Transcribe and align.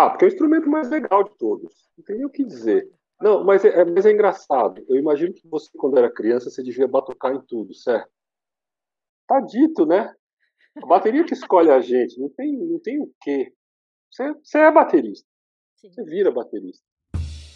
Ah, 0.00 0.08
porque 0.08 0.24
é 0.24 0.28
o 0.28 0.32
instrumento 0.32 0.70
mais 0.70 0.88
legal 0.88 1.24
de 1.24 1.36
todos. 1.36 1.90
Não 1.98 2.04
tem 2.04 2.16
nem 2.16 2.24
o 2.24 2.30
que 2.30 2.42
dizer. 2.42 2.90
Não, 3.20 3.44
mas 3.44 3.62
é, 3.66 3.80
é, 3.80 3.84
mas 3.84 4.06
é 4.06 4.12
engraçado. 4.12 4.82
Eu 4.88 4.96
imagino 4.96 5.34
que 5.34 5.46
você, 5.46 5.68
quando 5.76 5.98
era 5.98 6.10
criança, 6.10 6.48
você 6.48 6.62
devia 6.62 6.88
batucar 6.88 7.34
em 7.34 7.40
tudo, 7.42 7.74
certo? 7.74 8.10
Tá 9.26 9.40
dito, 9.40 9.84
né? 9.84 10.14
A 10.82 10.86
bateria 10.86 11.22
que 11.22 11.34
escolhe 11.34 11.70
a 11.70 11.80
gente, 11.80 12.18
não 12.18 12.30
tem, 12.30 12.56
não 12.56 12.78
tem 12.78 12.98
o 12.98 13.12
quê. 13.20 13.52
Você, 14.10 14.32
você 14.42 14.58
é 14.58 14.72
baterista. 14.72 15.28
Sim. 15.76 15.92
Você 15.92 16.02
vira 16.04 16.30
baterista. 16.30 16.82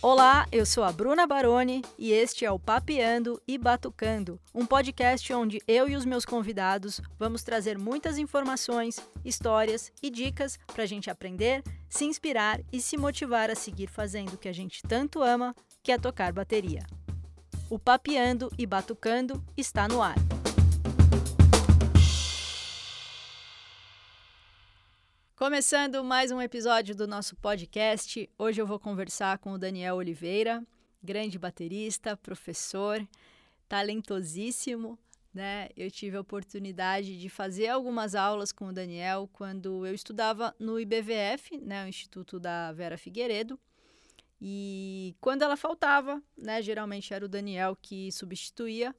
Olá, 0.07 0.47
eu 0.53 0.67
sou 0.67 0.85
a 0.85 0.93
Bruna 0.93 1.27
Baroni 1.27 1.81
e 1.99 2.13
este 2.13 2.45
é 2.45 2.53
o 2.53 2.59
Papeando 2.59 3.41
e 3.49 3.57
Batucando, 3.57 4.39
um 4.55 4.67
podcast 4.67 5.33
onde 5.33 5.63
eu 5.67 5.89
e 5.89 5.97
os 5.97 6.05
meus 6.05 6.27
convidados 6.27 7.01
vamos 7.19 7.43
trazer 7.43 7.79
muitas 7.79 8.19
informações, 8.19 9.01
histórias 9.25 9.91
e 10.03 10.11
dicas 10.11 10.59
para 10.75 10.83
a 10.83 10.87
gente 10.87 11.09
aprender, 11.09 11.63
se 11.89 12.05
inspirar 12.05 12.61
e 12.71 12.83
se 12.83 12.99
motivar 12.99 13.49
a 13.49 13.55
seguir 13.55 13.87
fazendo 13.87 14.35
o 14.35 14.39
que 14.39 14.47
a 14.47 14.53
gente 14.53 14.83
tanto 14.83 15.23
ama, 15.23 15.57
que 15.83 15.91
é 15.91 15.97
tocar 15.97 16.35
bateria. 16.35 16.85
O 17.71 17.79
Papeando 17.79 18.53
e 18.59 18.67
Batucando 18.67 19.43
está 19.57 19.89
no 19.89 20.03
ar. 20.03 20.17
Começando 25.37 26.05
mais 26.05 26.31
um 26.31 26.41
episódio 26.41 26.95
do 26.95 27.09
nosso 27.09 27.35
podcast. 27.35 28.31
Hoje 28.39 28.63
eu 28.63 28.67
vou 28.69 28.79
conversar 28.79 29.37
com 29.39 29.51
o 29.51 29.59
Daniel 29.59 29.97
Oliveira, 29.97 30.65
grande 31.03 31.41
baterista, 31.41 32.17
professor, 32.17 33.05
talentosíssimo. 33.69 34.97
Né? 35.35 35.71
Eu 35.77 35.91
tive 35.91 36.17
a 36.17 36.21
oportunidade 36.21 37.19
de 37.19 37.29
fazer 37.29 37.67
algumas 37.67 38.15
aulas 38.15 38.53
com 38.53 38.69
o 38.69 38.73
Daniel 38.73 39.29
quando 39.33 39.85
eu 39.85 39.93
estudava 39.93 40.55
no 40.57 40.79
IBVF, 40.79 41.59
né, 41.59 41.85
o 41.85 41.89
Instituto 41.89 42.39
da 42.39 42.71
Vera 42.71 42.97
Figueiredo. 42.97 43.59
E 44.41 45.17
quando 45.21 45.43
ela 45.43 45.57
faltava, 45.57 46.23
né, 46.39 46.63
geralmente 46.63 47.13
era 47.13 47.25
o 47.25 47.29
Daniel 47.29 47.77
que 47.83 48.13
substituía, 48.13 48.95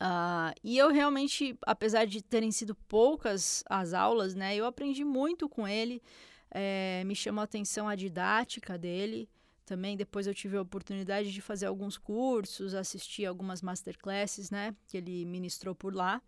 Uh, 0.00 0.52
e 0.62 0.76
eu 0.76 0.90
realmente, 0.90 1.56
apesar 1.62 2.06
de 2.06 2.22
terem 2.22 2.52
sido 2.52 2.74
poucas 2.74 3.64
as 3.68 3.94
aulas, 3.94 4.34
né, 4.34 4.54
eu 4.54 4.66
aprendi 4.66 5.04
muito 5.04 5.48
com 5.48 5.66
ele. 5.66 6.02
É, 6.50 7.02
me 7.04 7.14
chamou 7.14 7.40
a 7.40 7.44
atenção 7.44 7.88
a 7.88 7.94
didática 7.94 8.78
dele. 8.78 9.28
Também 9.64 9.96
depois 9.96 10.26
eu 10.26 10.34
tive 10.34 10.56
a 10.56 10.62
oportunidade 10.62 11.32
de 11.32 11.40
fazer 11.40 11.66
alguns 11.66 11.98
cursos, 11.98 12.74
assistir 12.74 13.26
algumas 13.26 13.62
masterclasses, 13.62 14.50
né, 14.50 14.74
que 14.86 14.96
ele 14.96 15.24
ministrou 15.24 15.74
por 15.74 15.94
lá. 15.94 16.22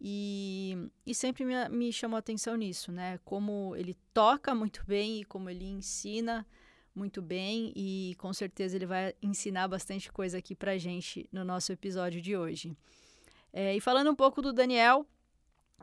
E, 0.00 0.76
e 1.06 1.14
sempre 1.14 1.44
me, 1.44 1.68
me 1.68 1.92
chamou 1.92 2.16
a 2.16 2.18
atenção 2.18 2.56
nisso, 2.56 2.92
né, 2.92 3.18
como 3.24 3.74
ele 3.76 3.96
toca 4.12 4.54
muito 4.54 4.84
bem 4.86 5.20
e 5.20 5.24
como 5.24 5.48
ele 5.48 5.64
ensina 5.64 6.46
muito 6.94 7.22
bem 7.22 7.72
e 7.74 8.14
com 8.18 8.32
certeza 8.32 8.76
ele 8.76 8.86
vai 8.86 9.14
ensinar 9.22 9.68
bastante 9.68 10.12
coisa 10.12 10.38
aqui 10.38 10.54
pra 10.54 10.78
gente 10.78 11.28
no 11.32 11.44
nosso 11.44 11.72
episódio 11.72 12.20
de 12.20 12.36
hoje. 12.36 12.76
É, 13.52 13.74
e 13.76 13.80
falando 13.80 14.10
um 14.10 14.14
pouco 14.14 14.40
do 14.40 14.52
Daniel, 14.52 15.06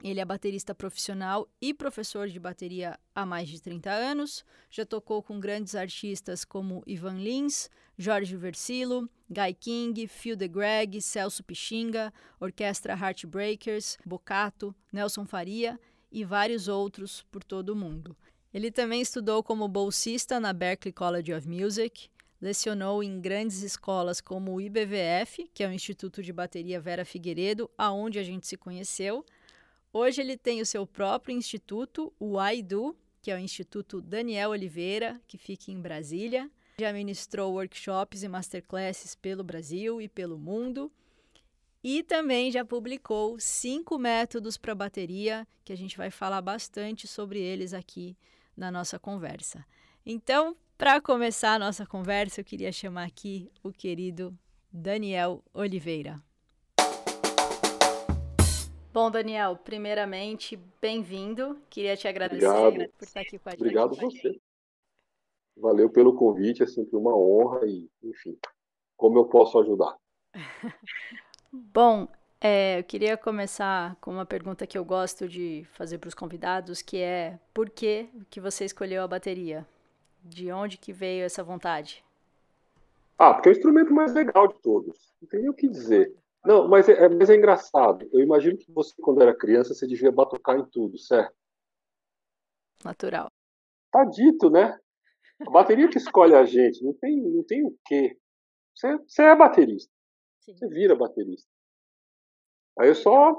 ele 0.03 0.19
é 0.19 0.25
baterista 0.25 0.73
profissional 0.73 1.47
e 1.61 1.73
professor 1.73 2.27
de 2.27 2.39
bateria 2.39 2.97
há 3.13 3.25
mais 3.25 3.49
de 3.49 3.61
30 3.61 3.91
anos. 3.91 4.45
Já 4.69 4.85
tocou 4.85 5.21
com 5.21 5.39
grandes 5.39 5.75
artistas 5.75 6.45
como 6.45 6.83
Ivan 6.87 7.17
Lins, 7.17 7.69
Jorge 7.97 8.35
Versilo, 8.37 9.09
Guy 9.29 9.53
King, 9.59 10.07
Phil 10.07 10.35
DeGreg, 10.35 11.01
Celso 11.01 11.43
Pixinga, 11.43 12.13
Orquestra 12.39 12.93
Heartbreakers, 12.93 13.97
Bocato, 14.05 14.73
Nelson 14.91 15.25
Faria 15.25 15.77
e 16.11 16.23
vários 16.23 16.67
outros 16.67 17.23
por 17.29 17.43
todo 17.43 17.69
o 17.69 17.75
mundo. 17.75 18.15
Ele 18.51 18.71
também 18.71 18.99
estudou 18.99 19.43
como 19.43 19.67
bolsista 19.67 20.39
na 20.39 20.51
Berklee 20.51 20.91
College 20.91 21.33
of 21.33 21.47
Music, 21.47 22.09
lecionou 22.41 23.03
em 23.03 23.21
grandes 23.21 23.61
escolas 23.61 24.19
como 24.19 24.53
o 24.53 24.61
IBVF, 24.61 25.47
que 25.53 25.63
é 25.63 25.67
o 25.67 25.71
Instituto 25.71 26.23
de 26.23 26.33
Bateria 26.33 26.79
Vera 26.81 27.05
Figueiredo, 27.05 27.69
aonde 27.77 28.17
a 28.17 28.23
gente 28.23 28.47
se 28.47 28.57
conheceu. 28.57 29.23
Hoje 29.93 30.21
ele 30.21 30.35
tem 30.35 30.61
o 30.61 30.65
seu 30.65 30.87
próprio 30.87 31.35
instituto, 31.35 32.11
o 32.19 32.39
AIDU, 32.39 32.95
que 33.21 33.29
é 33.29 33.35
o 33.35 33.39
Instituto 33.39 34.01
Daniel 34.01 34.49
Oliveira, 34.49 35.21
que 35.27 35.37
fica 35.37 35.71
em 35.71 35.79
Brasília. 35.79 36.49
Já 36.79 36.91
ministrou 36.91 37.53
workshops 37.53 38.23
e 38.23 38.27
masterclasses 38.27 39.13
pelo 39.13 39.43
Brasil 39.43 40.01
e 40.01 40.07
pelo 40.07 40.39
mundo. 40.39 40.91
E 41.83 42.01
também 42.01 42.51
já 42.51 42.65
publicou 42.65 43.39
cinco 43.39 43.99
métodos 43.99 44.57
para 44.57 44.73
bateria, 44.73 45.47
que 45.63 45.71
a 45.71 45.77
gente 45.77 45.97
vai 45.97 46.09
falar 46.09 46.41
bastante 46.41 47.07
sobre 47.07 47.39
eles 47.39 47.73
aqui 47.73 48.17
na 48.59 48.69
nossa 48.69 48.99
conversa. 48.99 49.65
Então, 50.05 50.55
para 50.77 50.99
começar 50.99 51.53
a 51.53 51.59
nossa 51.59 51.85
conversa, 51.85 52.41
eu 52.41 52.45
queria 52.45 52.71
chamar 52.71 53.05
aqui 53.05 53.49
o 53.63 53.71
querido 53.71 54.37
Daniel 54.71 55.41
Oliveira. 55.53 56.21
Bom, 58.91 59.09
Daniel, 59.09 59.55
primeiramente, 59.55 60.57
bem-vindo. 60.81 61.57
Queria 61.69 61.95
te 61.95 62.07
agradecer 62.07 62.47
Obrigado. 62.47 62.91
por 62.97 63.05
estar 63.05 63.21
aqui 63.21 63.39
com 63.39 63.49
a 63.49 63.51
gente. 63.53 63.61
Obrigado 63.61 63.95
você. 63.95 64.39
Valeu 65.55 65.89
pelo 65.89 66.15
convite, 66.15 66.63
é 66.63 66.67
sempre 66.67 66.95
uma 66.97 67.15
honra 67.15 67.65
e, 67.65 67.89
enfim, 68.03 68.37
como 68.97 69.19
eu 69.19 69.25
posso 69.25 69.59
ajudar? 69.59 69.95
Bom, 71.51 72.07
é, 72.41 72.79
eu 72.79 72.83
queria 72.83 73.17
começar 73.17 73.95
com 73.97 74.11
uma 74.11 74.25
pergunta 74.25 74.65
que 74.65 74.77
eu 74.77 74.85
gosto 74.85 75.27
de 75.27 75.65
fazer 75.73 75.97
para 75.97 76.07
os 76.07 76.13
convidados, 76.13 76.81
que 76.81 76.97
é 76.97 77.37
por 77.53 77.69
que, 77.69 78.09
que 78.29 78.39
você 78.39 78.63
escolheu 78.63 79.03
a 79.03 79.07
bateria? 79.07 79.65
De 80.23 80.51
onde 80.51 80.77
que 80.77 80.93
veio 80.93 81.25
essa 81.25 81.43
vontade? 81.43 82.03
Ah, 83.17 83.33
porque 83.33 83.49
é 83.49 83.51
o 83.51 83.55
instrumento 83.55 83.93
mais 83.93 84.13
legal 84.13 84.47
de 84.47 84.57
todos. 84.61 85.13
Não 85.21 85.27
tem 85.27 85.41
nem 85.41 85.49
o 85.49 85.53
que 85.53 85.67
dizer. 85.67 86.15
Não, 86.45 86.67
mas 86.67 86.87
é, 86.87 86.93
é, 86.93 87.09
mas 87.09 87.29
é 87.29 87.35
engraçado. 87.35 88.07
Eu 88.13 88.21
imagino 88.21 88.57
que 88.57 88.71
você, 88.71 88.93
quando 89.01 89.21
era 89.21 89.35
criança, 89.35 89.73
você 89.73 89.85
devia 89.85 90.11
batucar 90.11 90.57
em 90.57 90.65
tudo, 90.65 90.97
certo? 90.97 91.35
Natural. 92.83 93.27
Tá 93.91 94.05
dito, 94.05 94.49
né? 94.49 94.79
A 95.45 95.49
bateria 95.51 95.89
que 95.89 95.97
escolhe 95.97 96.33
a 96.33 96.45
gente. 96.45 96.81
Não 96.83 96.93
tem, 96.93 97.21
não 97.21 97.43
tem 97.43 97.65
o 97.65 97.77
quê. 97.85 98.17
Você, 98.73 98.97
você 98.99 99.23
é 99.23 99.35
baterista. 99.35 99.91
Sim. 100.39 100.55
Você 100.55 100.67
vira 100.69 100.95
baterista. 100.95 101.49
Aí 102.79 102.87
eu 102.87 102.95
só. 102.95 103.37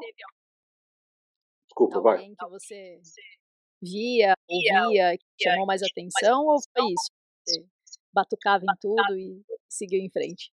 Desculpa, 1.68 1.96
Alguém 1.96 2.34
vai. 2.34 2.36
que 2.36 2.50
você 2.50 3.00
via, 3.82 4.34
ouvia, 4.48 5.16
que 5.16 5.44
chamou 5.44 5.66
mais 5.66 5.82
atenção, 5.82 6.44
ou 6.44 6.58
foi 6.76 6.92
isso? 6.92 7.10
Você 7.46 7.64
batucava 8.12 8.62
em 8.64 8.76
tudo 8.80 9.16
e 9.16 9.42
seguiu 9.68 10.00
em 10.00 10.10
frente? 10.10 10.52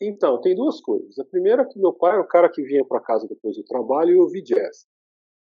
Então, 0.00 0.40
tem 0.40 0.54
duas 0.54 0.80
coisas. 0.80 1.18
A 1.18 1.24
primeira 1.24 1.62
é 1.62 1.64
que 1.64 1.78
meu 1.78 1.92
pai 1.92 2.12
era 2.12 2.22
o 2.22 2.28
cara 2.28 2.50
que 2.50 2.62
vinha 2.62 2.84
para 2.84 3.00
casa 3.00 3.26
depois 3.26 3.56
do 3.56 3.64
trabalho 3.64 4.10
e 4.10 4.16
ouvia 4.16 4.42
jazz. 4.42 4.86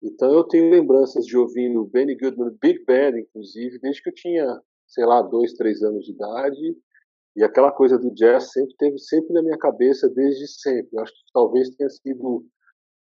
Então 0.02 0.32
eu 0.34 0.44
tenho 0.44 0.70
lembranças 0.70 1.26
de 1.26 1.38
ouvindo 1.38 1.86
Benny 1.86 2.16
Goodman, 2.16 2.58
Big 2.62 2.84
Band, 2.86 3.20
inclusive, 3.20 3.80
desde 3.80 4.02
que 4.02 4.10
eu 4.10 4.14
tinha, 4.14 4.62
sei 4.88 5.06
lá, 5.06 5.22
dois, 5.22 5.54
três 5.54 5.82
anos 5.84 6.06
de 6.06 6.12
idade. 6.12 6.78
E 7.36 7.44
aquela 7.44 7.72
coisa 7.72 7.98
do 7.98 8.14
jazz 8.14 8.52
sempre 8.52 8.76
teve 8.78 8.98
sempre 8.98 9.34
na 9.34 9.42
minha 9.42 9.58
cabeça 9.58 10.10
desde 10.10 10.48
sempre. 10.48 11.00
Acho 11.00 11.14
que 11.14 11.32
talvez 11.34 11.70
tenha 11.76 11.90
sido 11.90 12.46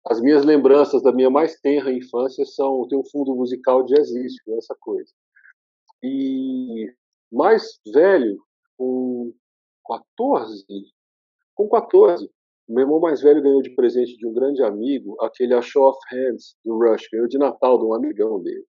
as 0.07 0.21
minhas 0.21 0.45
lembranças 0.45 1.03
da 1.03 1.13
minha 1.13 1.31
mais 1.31 1.61
tenra 1.61 1.93
infância 1.93 2.45
são 2.45 2.87
tem 2.89 2.99
um 2.99 3.05
fundo 3.05 3.35
musical 3.37 3.85
jazzístico, 3.85 4.57
essa 4.57 4.77
coisa. 4.81 5.11
E 6.03 6.93
mais 7.31 7.81
velho, 7.93 8.39
com 8.77 9.33
14, 9.87 10.65
com 11.55 11.69
14, 11.69 12.29
meu 12.69 12.83
irmão 12.83 12.99
mais 12.99 13.21
velho 13.23 13.43
ganhou 13.43 13.63
de 13.63 13.75
presente 13.75 14.17
de 14.17 14.27
um 14.27 14.33
grande 14.33 14.63
amigo 14.63 15.17
aquele 15.21 15.55
A 15.55 15.63
Show 15.63 15.89
of 15.89 15.99
Hands 16.11 16.57
do 16.65 16.79
Rush, 16.79 17.09
ganhou 17.13 17.29
de 17.29 17.39
Natal 17.39 17.79
de 17.79 17.85
um 17.85 17.95
amigão 17.95 18.43
dele. 18.43 18.65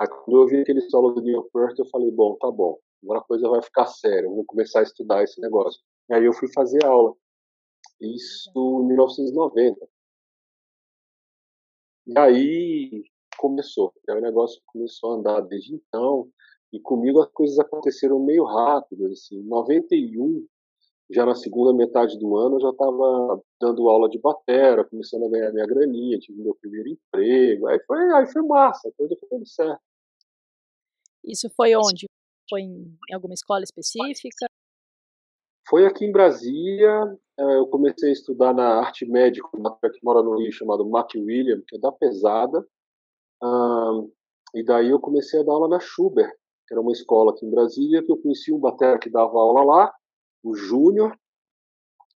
Aí, 0.00 0.06
quando 0.06 0.42
eu 0.42 0.46
vi 0.46 0.60
aquele 0.60 0.80
solo 0.82 1.12
do 1.12 1.22
Neil 1.22 1.48
Peart, 1.52 1.78
eu 1.78 1.86
falei, 1.86 2.10
bom, 2.10 2.36
tá 2.36 2.50
bom, 2.50 2.78
agora 3.02 3.20
a 3.20 3.24
coisa 3.24 3.48
vai 3.48 3.62
ficar 3.62 3.86
séria, 3.86 4.26
eu 4.26 4.34
vou 4.34 4.44
começar 4.44 4.80
a 4.80 4.82
estudar 4.82 5.22
esse 5.22 5.40
negócio. 5.40 5.80
E 6.10 6.14
aí 6.14 6.24
eu 6.24 6.32
fui 6.32 6.50
fazer 6.52 6.84
aula. 6.84 7.14
Isso 8.00 8.50
em 8.54 8.86
1990. 8.86 9.88
E 12.06 12.18
aí 12.18 13.04
começou. 13.36 13.92
Aí 14.08 14.16
o 14.16 14.20
negócio 14.20 14.60
começou 14.66 15.12
a 15.12 15.14
andar 15.16 15.40
desde 15.42 15.74
então. 15.74 16.30
E 16.72 16.80
comigo 16.80 17.20
as 17.20 17.30
coisas 17.30 17.58
aconteceram 17.58 18.18
meio 18.18 18.44
rápido. 18.44 19.06
Assim. 19.06 19.36
Em 19.36 19.46
91, 19.46 20.46
já 21.10 21.24
na 21.24 21.34
segunda 21.34 21.72
metade 21.72 22.18
do 22.18 22.36
ano, 22.36 22.56
eu 22.56 22.60
já 22.60 22.70
estava 22.70 23.42
dando 23.60 23.88
aula 23.88 24.08
de 24.08 24.18
batera, 24.18 24.84
começando 24.84 25.24
a 25.24 25.28
ganhar 25.28 25.52
minha 25.52 25.66
graninha, 25.66 26.18
tive 26.18 26.42
meu 26.42 26.54
primeiro 26.54 26.88
emprego. 26.88 27.66
Aí 27.66 27.78
foi, 27.86 28.12
aí 28.12 28.26
foi 28.30 28.42
massa, 28.42 28.88
a 28.88 28.92
coisa 28.92 29.16
foi 29.18 29.28
tudo 29.28 29.46
certo. 29.46 29.80
Isso 31.24 31.48
foi 31.50 31.74
onde? 31.74 32.06
Foi 32.48 32.62
em 32.62 33.14
alguma 33.14 33.34
escola 33.34 33.62
específica? 33.62 34.46
Foi 35.68 35.86
aqui 35.86 36.04
em 36.04 36.12
Brasília. 36.12 37.18
Eh, 37.38 37.58
eu 37.58 37.66
comecei 37.66 38.08
a 38.08 38.12
estudar 38.12 38.54
na 38.54 38.80
arte 38.80 39.04
médica, 39.06 39.48
uma 39.54 39.78
que 39.78 40.02
mora 40.02 40.22
no 40.22 40.38
Rio, 40.38 40.50
chamado 40.50 40.88
Mac 40.88 41.10
William, 41.14 41.62
que 41.66 41.76
é 41.76 41.78
da 41.78 41.92
pesada. 41.92 42.66
e 44.54 44.64
daí 44.64 44.88
eu 44.90 44.98
comecei 44.98 45.40
a 45.40 45.42
dar 45.42 45.52
aula 45.52 45.68
na 45.68 45.78
Schubert, 45.78 46.32
que 46.66 46.74
era 46.74 46.80
uma 46.80 46.92
escola 46.92 47.32
aqui 47.32 47.44
em 47.44 47.50
Brasília, 47.50 48.02
que 48.02 48.10
eu 48.10 48.16
conheci 48.16 48.52
um 48.52 48.58
batera 48.58 48.98
que 48.98 49.10
dava 49.10 49.38
aula 49.38 49.62
lá, 49.64 49.94
o 50.42 50.54
Júnior. 50.54 51.16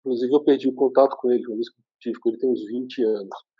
Inclusive, 0.00 0.32
eu 0.34 0.42
perdi 0.42 0.68
o 0.68 0.74
contato 0.74 1.16
com 1.16 1.30
ele, 1.30 1.44
eu 1.44 1.58
tive 2.00 2.18
com 2.18 2.30
ele 2.30 2.38
tem 2.38 2.50
uns 2.50 2.64
20 2.66 3.04
anos. 3.04 3.51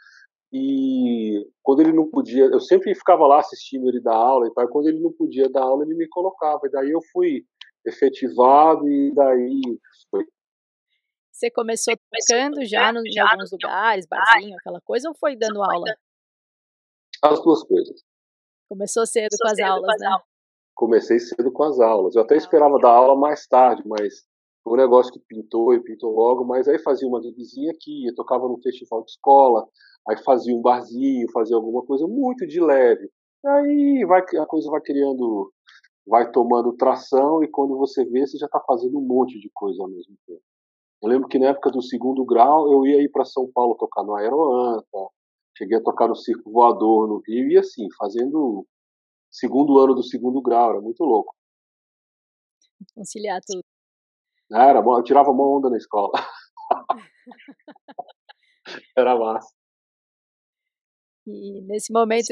E 0.53 1.51
quando 1.63 1.81
ele 1.81 1.93
não 1.93 2.11
podia, 2.11 2.45
eu 2.45 2.61
sempre 2.61 2.95
ficava 2.95 3.27
lá 3.27 3.41
assistindo 3.41 3.89
ele 3.89 4.01
dar 4.01 4.15
aula 4.15 4.47
e 4.47 4.53
tal. 4.53 4.69
Quando 4.69 4.89
ele 4.89 5.01
não 5.01 5.11
podia 5.11 5.49
dar 5.49 5.63
aula, 5.63 5.85
ele 5.85 5.95
me 5.95 6.07
colocava. 6.09 6.61
E 6.67 6.71
daí 6.71 6.91
eu 6.91 7.01
fui 7.11 7.47
efetivado 7.87 8.87
e 8.87 9.15
daí 9.15 9.63
foi. 10.11 10.25
Você 11.33 11.51
começou 11.51 11.95
tocando 11.97 12.65
já 12.67 12.93
no, 12.93 13.01
em 13.01 13.19
alguns 13.19 13.51
lugares, 13.51 14.07
barzinho, 14.07 14.57
aquela 14.61 14.81
coisa, 14.83 15.09
ou 15.09 15.15
foi 15.15 15.35
dando 15.37 15.63
aula? 15.63 15.87
As 17.23 17.43
duas 17.43 17.63
coisas. 17.65 18.03
Começou 18.69 19.07
cedo 19.07 19.35
com 19.41 19.49
as 19.49 19.59
aulas, 19.59 19.97
né? 19.99 20.09
Comecei 20.75 21.19
cedo 21.19 21.51
com 21.51 21.63
as 21.65 21.81
aulas. 21.81 22.15
Eu 22.15 22.23
até 22.23 22.37
esperava 22.37 22.79
dar 22.79 22.91
aula 22.91 23.19
mais 23.19 23.47
tarde, 23.47 23.83
mas 23.87 24.27
foi 24.63 24.75
um 24.75 24.77
negócio 24.77 25.13
que 25.13 25.21
pintou 25.21 25.73
e 25.73 25.83
pintou 25.83 26.11
logo. 26.15 26.45
Mas 26.45 26.69
aí 26.69 26.79
fazia 26.79 27.09
uma 27.09 27.23
gigzinha 27.23 27.73
aqui, 27.73 28.07
eu 28.07 28.15
tocava 28.15 28.47
no 28.47 28.61
festival 28.63 29.03
de 29.05 29.11
escola, 29.11 29.67
aí 30.09 30.17
fazia 30.25 30.55
um 30.55 30.63
barzinho, 30.63 31.31
fazia 31.33 31.57
alguma 31.57 31.85
coisa 31.85 32.07
muito 32.07 32.47
de 32.47 32.61
leve. 32.61 33.11
Aí 33.45 34.05
vai, 34.07 34.21
a 34.21 34.47
coisa 34.47 34.71
vai 34.71 34.81
criando, 34.81 35.53
vai 36.07 36.31
tomando 36.31 36.77
tração 36.77 37.43
e 37.43 37.49
quando 37.49 37.77
você 37.77 38.05
vê, 38.05 38.27
você 38.27 38.39
já 38.39 38.47
está 38.47 38.61
fazendo 38.61 38.99
um 38.99 39.07
monte 39.07 39.39
de 39.41 39.51
coisa 39.53 39.83
ao 39.83 39.89
mesmo 39.89 40.15
tempo. 40.27 40.43
Eu 41.03 41.09
lembro 41.09 41.29
que 41.29 41.39
na 41.39 41.49
época 41.49 41.71
do 41.71 41.83
segundo 41.83 42.25
grau 42.25 42.71
eu 42.73 42.87
ia 42.87 43.03
ir 43.03 43.09
para 43.11 43.25
São 43.25 43.51
Paulo 43.53 43.75
tocar 43.75 44.05
no 44.05 44.15
Aeroanta, 44.15 45.09
cheguei 45.57 45.79
a 45.79 45.83
tocar 45.83 46.09
no 46.09 46.15
Circo 46.15 46.51
Voador 46.51 47.09
no 47.09 47.21
Rio 47.27 47.51
e 47.51 47.59
assim, 47.59 47.89
fazendo 47.99 48.65
segundo 49.31 49.79
ano 49.79 49.95
do 49.95 50.03
segundo 50.03 50.41
grau, 50.41 50.71
era 50.71 50.81
muito 50.81 51.03
louco. 51.03 51.35
Conciliar 52.95 53.41
tudo. 53.45 53.65
Era 54.53 54.83
bom, 54.83 54.97
eu 54.99 55.03
tirava 55.03 55.31
uma 55.31 55.45
onda 55.45 55.71
na 55.71 55.77
escola. 55.77 56.13
era 58.97 59.19
massa. 59.19 59.62
E 61.27 61.61
nesse 61.63 61.93
momento, 61.93 62.29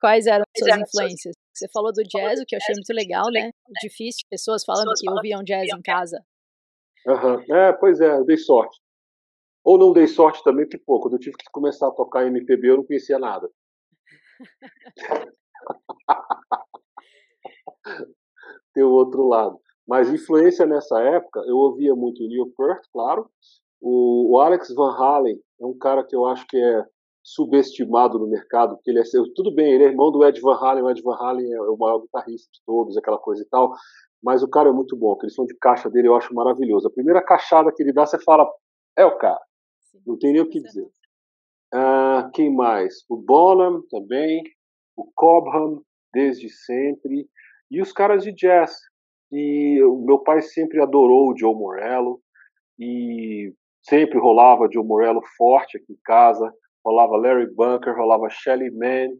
quais 0.00 0.26
eram 0.26 0.44
as 0.56 0.64
suas 0.64 0.80
influências? 0.80 1.34
Você 1.54 1.68
falou 1.72 1.92
do 1.92 2.02
jazz, 2.02 2.40
o 2.40 2.44
que 2.46 2.54
eu 2.54 2.58
achei 2.58 2.74
muito 2.74 2.92
legal, 2.92 3.30
né? 3.30 3.50
Difícil, 3.82 4.26
pessoas 4.30 4.64
falando 4.64 4.92
que 4.96 5.10
ouviam 5.10 5.42
jazz 5.42 5.68
em 5.68 5.82
casa. 5.82 6.24
Uhum. 7.06 7.54
É, 7.54 7.72
pois 7.72 8.00
é, 8.00 8.16
eu 8.16 8.24
dei 8.24 8.36
sorte. 8.36 8.80
Ou 9.64 9.78
não 9.78 9.92
dei 9.92 10.06
sorte 10.06 10.42
também, 10.42 10.66
que 10.68 10.78
pô, 10.78 11.00
quando 11.00 11.14
eu 11.14 11.20
tive 11.20 11.36
que 11.36 11.50
começar 11.52 11.88
a 11.88 11.92
tocar 11.92 12.26
MPB, 12.26 12.70
eu 12.70 12.78
não 12.78 12.84
conhecia 12.84 13.18
nada. 13.18 13.50
Tem 18.72 18.82
o 18.82 18.90
outro 18.90 19.26
lado. 19.26 19.60
Mas 19.86 20.12
influência 20.12 20.64
nessa 20.66 21.00
época, 21.00 21.40
eu 21.46 21.56
ouvia 21.56 21.94
muito 21.94 22.22
o 22.22 22.28
Neil 22.28 22.52
Peart, 22.56 22.84
claro. 22.92 23.30
O, 23.80 24.34
o 24.34 24.40
Alex 24.40 24.72
Van 24.74 24.92
Halen 24.96 25.38
é 25.60 25.66
um 25.66 25.76
cara 25.76 26.04
que 26.06 26.14
eu 26.14 26.24
acho 26.26 26.46
que 26.46 26.56
é 26.56 26.84
subestimado 27.34 28.18
no 28.18 28.26
mercado, 28.26 28.74
porque 28.74 28.90
ele 28.90 29.00
é 29.00 29.04
tudo 29.34 29.54
bem, 29.54 29.72
ele 29.72 29.84
é 29.84 29.88
irmão 29.88 30.10
do 30.10 30.24
Ed 30.24 30.40
Van 30.40 30.56
Halen, 30.56 30.82
o 30.82 30.90
Ed 30.90 31.00
Van 31.02 31.16
Halen 31.16 31.52
é 31.52 31.60
o 31.60 31.76
maior 31.76 32.00
guitarrista 32.00 32.48
de 32.52 32.60
todos, 32.66 32.96
aquela 32.96 33.18
coisa 33.18 33.42
e 33.42 33.48
tal, 33.48 33.72
mas 34.22 34.42
o 34.42 34.48
cara 34.48 34.68
é 34.68 34.72
muito 34.72 34.96
bom, 34.96 35.12
aquele 35.12 35.30
som 35.30 35.44
de 35.44 35.56
caixa 35.58 35.88
dele 35.88 36.08
eu 36.08 36.16
acho 36.16 36.34
maravilhoso. 36.34 36.88
A 36.88 36.92
primeira 36.92 37.22
caixada 37.22 37.72
que 37.72 37.82
ele 37.82 37.92
dá, 37.92 38.04
você 38.04 38.18
fala, 38.22 38.50
é 38.96 39.04
o 39.04 39.16
cara, 39.16 39.40
não 40.04 40.18
tem 40.18 40.32
nem 40.32 40.42
o 40.42 40.48
que 40.48 40.60
dizer. 40.60 40.88
Ah, 41.72 42.28
quem 42.34 42.52
mais? 42.52 43.04
O 43.08 43.16
Bonham 43.16 43.82
também, 43.88 44.42
o 44.96 45.08
Cobham, 45.14 45.82
desde 46.12 46.48
sempre, 46.50 47.28
e 47.70 47.80
os 47.80 47.92
caras 47.92 48.24
de 48.24 48.32
jazz. 48.32 48.74
E 49.30 49.80
o 49.84 50.04
meu 50.04 50.18
pai 50.18 50.42
sempre 50.42 50.82
adorou 50.82 51.30
o 51.30 51.38
Joe 51.38 51.54
Morello, 51.54 52.20
e 52.76 53.54
sempre 53.82 54.18
rolava 54.18 54.68
Joe 54.72 54.84
Morello 54.84 55.20
forte 55.36 55.76
aqui 55.76 55.92
em 55.92 56.00
casa, 56.04 56.52
rolava 56.84 57.16
Larry 57.16 57.52
Bunker, 57.54 57.96
rolava 57.96 58.28
Shelly 58.30 58.70
Man, 58.70 59.16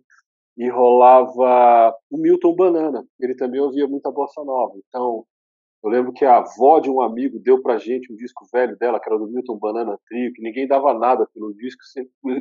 e 0.56 0.68
rolava 0.68 1.94
o 2.10 2.18
Milton 2.18 2.54
Banana. 2.54 3.04
Ele 3.18 3.34
também 3.34 3.60
ouvia 3.60 3.86
muita 3.86 4.10
bossa 4.10 4.44
nova. 4.44 4.74
Então, 4.88 5.24
eu 5.82 5.88
lembro 5.88 6.12
que 6.12 6.24
a 6.24 6.36
avó 6.36 6.78
de 6.80 6.90
um 6.90 7.00
amigo 7.00 7.38
deu 7.38 7.62
pra 7.62 7.78
gente 7.78 8.12
um 8.12 8.16
disco 8.16 8.46
velho 8.52 8.76
dela, 8.76 9.00
que 9.00 9.08
era 9.08 9.18
do 9.18 9.26
Milton 9.26 9.56
Banana 9.58 9.98
Trio, 10.06 10.32
que 10.34 10.42
ninguém 10.42 10.66
dava 10.68 10.92
nada 10.92 11.26
pelo 11.32 11.54
disco. 11.54 11.80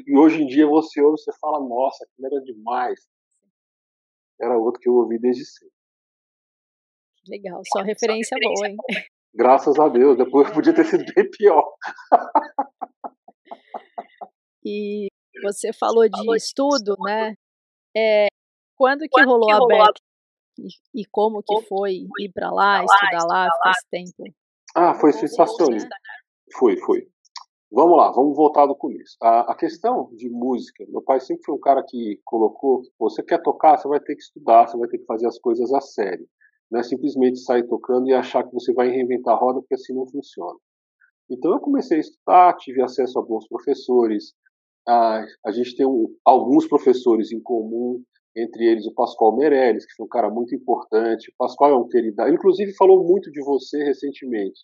E 0.06 0.18
hoje 0.18 0.44
em 0.44 0.48
dia 0.48 0.68
você 0.68 1.02
ouve, 1.02 1.18
você 1.18 1.32
fala, 1.40 1.60
nossa, 1.66 2.04
aquilo 2.04 2.28
era 2.28 2.44
demais. 2.44 3.00
Era 4.42 4.58
outro 4.58 4.82
que 4.82 4.90
eu 4.90 4.96
ouvi 4.96 5.18
desde 5.18 5.46
sempre. 5.46 5.74
Legal, 7.30 7.62
só 7.72 7.82
referência, 7.82 8.36
só 8.36 8.36
referência 8.36 8.38
boa, 8.42 8.68
hein? 8.68 9.06
Graças 9.34 9.80
a 9.80 9.88
Deus, 9.88 10.18
depois 10.18 10.50
é. 10.50 10.54
podia 10.54 10.74
ter 10.74 10.86
sido 10.86 11.06
bem 11.14 11.30
pior. 11.30 11.64
E 14.66 15.08
você 15.42 15.72
falou 15.74 16.08
de 16.08 16.36
estudo, 16.36 16.96
né? 17.06 17.34
É, 17.96 18.28
quando 18.76 19.02
que 19.02 19.10
quando 19.12 19.28
rolou 19.28 19.48
que 19.48 19.74
a 19.76 19.86
BEC? 19.86 19.96
E, 20.60 21.02
e, 21.02 21.06
como 21.06 21.42
que 21.42 21.62
foi 21.68 22.06
ir 22.20 22.32
para 22.34 22.52
lá, 22.52 22.84
estudar 22.84 23.26
lá, 23.26 23.50
ficar 23.52 23.72
esse 23.72 23.88
tempo? 23.90 24.34
Ah, 24.76 24.94
foi 24.94 25.14
sensacional. 25.14 25.80
Né? 25.80 25.88
Foi, 26.58 26.78
foi. 26.78 27.08
Vamos 27.72 27.98
lá, 27.98 28.12
vamos 28.12 28.36
voltar 28.36 28.66
do 28.66 28.76
começo. 28.76 29.16
A, 29.22 29.52
a, 29.52 29.56
questão 29.56 30.10
de 30.16 30.28
música, 30.28 30.84
meu 30.90 31.04
pai 31.04 31.20
sempre 31.20 31.44
foi 31.46 31.56
um 31.56 31.60
cara 31.60 31.84
que 31.88 32.20
colocou: 32.26 32.82
você 32.98 33.24
quer 33.24 33.42
tocar, 33.42 33.78
você 33.78 33.88
vai 33.88 34.00
ter 34.00 34.16
que 34.16 34.24
estudar, 34.24 34.68
você 34.68 34.78
vai 34.78 34.90
ter 34.90 34.98
que 34.98 35.06
fazer 35.06 35.28
as 35.28 35.40
coisas 35.40 35.72
a 35.72 35.80
sério. 35.80 36.28
Não 36.70 36.80
é 36.80 36.84
simplesmente 36.84 37.40
sair 37.40 37.68
tocando 37.68 38.08
e 38.08 38.14
achar 38.14 38.44
que 38.44 38.54
você 38.54 38.74
vai 38.74 38.90
reinventar 38.90 39.36
a 39.36 39.38
roda, 39.38 39.60
porque 39.60 39.76
assim 39.76 39.94
não 39.94 40.08
funciona. 40.08 40.58
Então 41.30 41.52
eu 41.52 41.60
comecei 41.60 41.98
a 41.98 42.02
estudar, 42.02 42.58
tive 42.58 42.82
acesso 42.82 43.20
a 43.20 43.22
bons 43.22 43.48
professores. 43.48 44.34
A, 44.88 45.26
a 45.46 45.52
gente 45.52 45.76
tem 45.76 45.86
um, 45.86 46.08
alguns 46.26 46.68
professores 46.68 47.32
em 47.32 47.42
comum, 47.42 48.04
entre 48.36 48.66
eles 48.66 48.86
o 48.86 48.94
Pascoal 48.94 49.36
Meirelles, 49.36 49.86
que 49.86 49.94
foi 49.96 50.06
um 50.06 50.10
cara 50.10 50.30
muito 50.30 50.56
importante. 50.56 51.30
O 51.30 51.34
Pascoal 51.38 51.72
é 51.72 51.78
um 51.78 51.88
querido, 51.88 52.22
ele 52.22 52.36
inclusive 52.36 52.74
falou 52.76 53.04
muito 53.04 53.32
de 53.32 53.44
você 53.44 53.84
recentemente. 53.84 54.62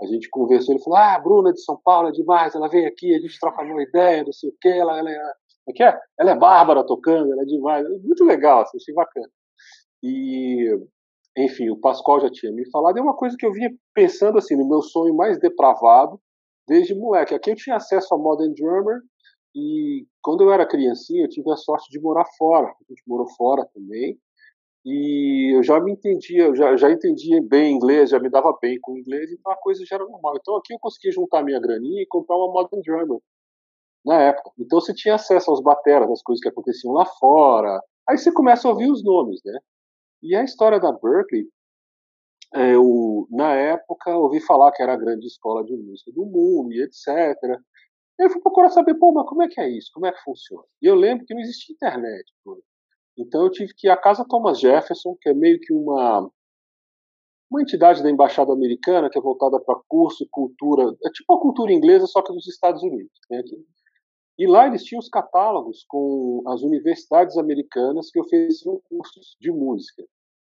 A 0.00 0.06
gente 0.06 0.28
conversou, 0.28 0.74
ele 0.74 0.82
falou: 0.82 0.98
Ah, 0.98 1.14
a 1.14 1.20
Bruna 1.20 1.52
de 1.52 1.62
São 1.62 1.80
Paulo 1.82 2.08
é 2.08 2.12
demais, 2.12 2.54
ela 2.54 2.68
vem 2.68 2.86
aqui, 2.86 3.14
a 3.14 3.18
gente 3.18 3.38
troca 3.40 3.62
uma 3.62 3.82
ideia, 3.82 4.24
não 4.24 4.32
sei 4.32 4.50
o 4.50 4.54
quê, 4.60 4.68
ela, 4.68 4.98
ela, 4.98 5.10
é, 5.10 5.14
é, 5.14 5.84
é? 5.84 6.00
ela 6.20 6.30
é 6.32 6.38
bárbara 6.38 6.84
tocando, 6.84 7.32
ela 7.32 7.42
é 7.42 7.46
demais. 7.46 7.88
Muito 8.02 8.24
legal, 8.24 8.62
assim, 8.62 8.76
achei 8.76 8.94
bacana. 8.94 9.30
E, 10.02 10.78
enfim, 11.36 11.70
o 11.70 11.78
Pascoal 11.78 12.20
já 12.20 12.30
tinha 12.30 12.52
me 12.52 12.68
falado, 12.70 12.98
é 12.98 13.02
uma 13.02 13.16
coisa 13.16 13.36
que 13.38 13.46
eu 13.46 13.52
vinha 13.52 13.70
pensando 13.94 14.38
assim, 14.38 14.54
no 14.56 14.68
meu 14.68 14.82
sonho 14.82 15.14
mais 15.14 15.38
depravado, 15.38 16.20
desde 16.68 16.94
moleque. 16.94 17.34
Aqui 17.34 17.50
eu 17.50 17.56
tinha 17.56 17.76
acesso 17.76 18.14
a 18.14 18.18
Modern 18.18 18.52
Drummer, 18.54 19.00
e 19.56 20.06
quando 20.20 20.44
eu 20.44 20.52
era 20.52 20.68
criancinha, 20.68 21.24
eu 21.24 21.28
tive 21.30 21.50
a 21.50 21.56
sorte 21.56 21.90
de 21.90 21.98
morar 21.98 22.26
fora. 22.36 22.66
A 22.66 22.84
gente 22.92 23.02
morou 23.06 23.26
fora 23.38 23.66
também. 23.72 24.18
E 24.84 25.56
eu 25.56 25.62
já 25.62 25.80
me 25.80 25.92
entendia, 25.92 26.54
já, 26.54 26.76
já 26.76 26.90
entendia 26.90 27.42
bem 27.42 27.74
inglês, 27.74 28.10
já 28.10 28.20
me 28.20 28.28
dava 28.28 28.56
bem 28.60 28.78
com 28.80 28.98
inglês, 28.98 29.32
então 29.32 29.50
a 29.50 29.56
coisa 29.56 29.82
já 29.86 29.96
era 29.96 30.04
normal. 30.04 30.36
Então 30.38 30.56
aqui 30.56 30.74
eu 30.74 30.78
consegui 30.78 31.10
juntar 31.10 31.42
minha 31.42 31.58
graninha 31.58 32.02
e 32.02 32.06
comprar 32.06 32.36
uma 32.36 32.52
Modern 32.52 32.82
Drummer 32.82 33.18
na 34.04 34.20
época. 34.20 34.50
Então 34.58 34.78
você 34.78 34.92
tinha 34.94 35.14
acesso 35.14 35.50
aos 35.50 35.62
bateras, 35.62 36.10
as 36.10 36.22
coisas 36.22 36.42
que 36.42 36.48
aconteciam 36.50 36.92
lá 36.92 37.06
fora. 37.06 37.80
Aí 38.08 38.18
você 38.18 38.30
começa 38.30 38.68
a 38.68 38.70
ouvir 38.72 38.90
os 38.90 39.02
nomes, 39.02 39.40
né? 39.42 39.58
E 40.22 40.36
a 40.36 40.44
história 40.44 40.78
da 40.78 40.92
Berkeley, 40.92 41.48
é, 42.54 42.74
eu, 42.74 43.26
na 43.30 43.54
época, 43.54 44.14
ouvi 44.16 44.40
falar 44.40 44.70
que 44.72 44.82
era 44.82 44.92
a 44.92 44.98
grande 44.98 45.26
escola 45.26 45.64
de 45.64 45.76
música 45.76 46.12
do 46.12 46.26
mundo 46.26 46.72
etc. 46.74 47.58
Eu 48.18 48.30
fui 48.30 48.40
procurar 48.40 48.70
saber, 48.70 48.94
pô, 48.94 49.12
mas 49.12 49.28
como 49.28 49.42
é 49.42 49.48
que 49.48 49.60
é 49.60 49.68
isso? 49.68 49.90
Como 49.92 50.06
é 50.06 50.12
que 50.12 50.22
funciona? 50.22 50.64
E 50.80 50.86
eu 50.86 50.94
lembro 50.94 51.26
que 51.26 51.34
não 51.34 51.40
existia 51.40 51.74
internet. 51.74 52.32
Pô. 52.44 52.62
Então 53.18 53.42
eu 53.44 53.50
tive 53.50 53.74
que 53.74 53.86
ir 53.86 53.90
à 53.90 53.96
Casa 53.96 54.26
Thomas 54.28 54.58
Jefferson, 54.60 55.16
que 55.20 55.28
é 55.28 55.34
meio 55.34 55.60
que 55.60 55.72
uma 55.72 56.30
uma 57.50 57.62
entidade 57.62 58.02
da 58.02 58.10
embaixada 58.10 58.52
americana 58.52 59.08
que 59.08 59.16
é 59.16 59.22
voltada 59.22 59.60
para 59.60 59.78
curso, 59.88 60.26
cultura, 60.30 60.94
é 61.04 61.10
tipo 61.10 61.32
a 61.32 61.40
cultura 61.40 61.72
inglesa 61.72 62.06
só 62.06 62.20
que 62.20 62.32
dos 62.32 62.48
Estados 62.48 62.82
Unidos. 62.82 63.12
Né, 63.30 63.40
e 64.38 64.46
lá 64.46 64.66
eles 64.66 64.84
tinham 64.84 64.98
os 64.98 65.08
catálogos 65.08 65.84
com 65.88 66.42
as 66.46 66.62
universidades 66.62 67.38
americanas 67.38 68.10
que 68.10 68.20
ofereciam 68.20 68.80
cursos 68.88 69.36
de 69.40 69.50
música. 69.50 70.04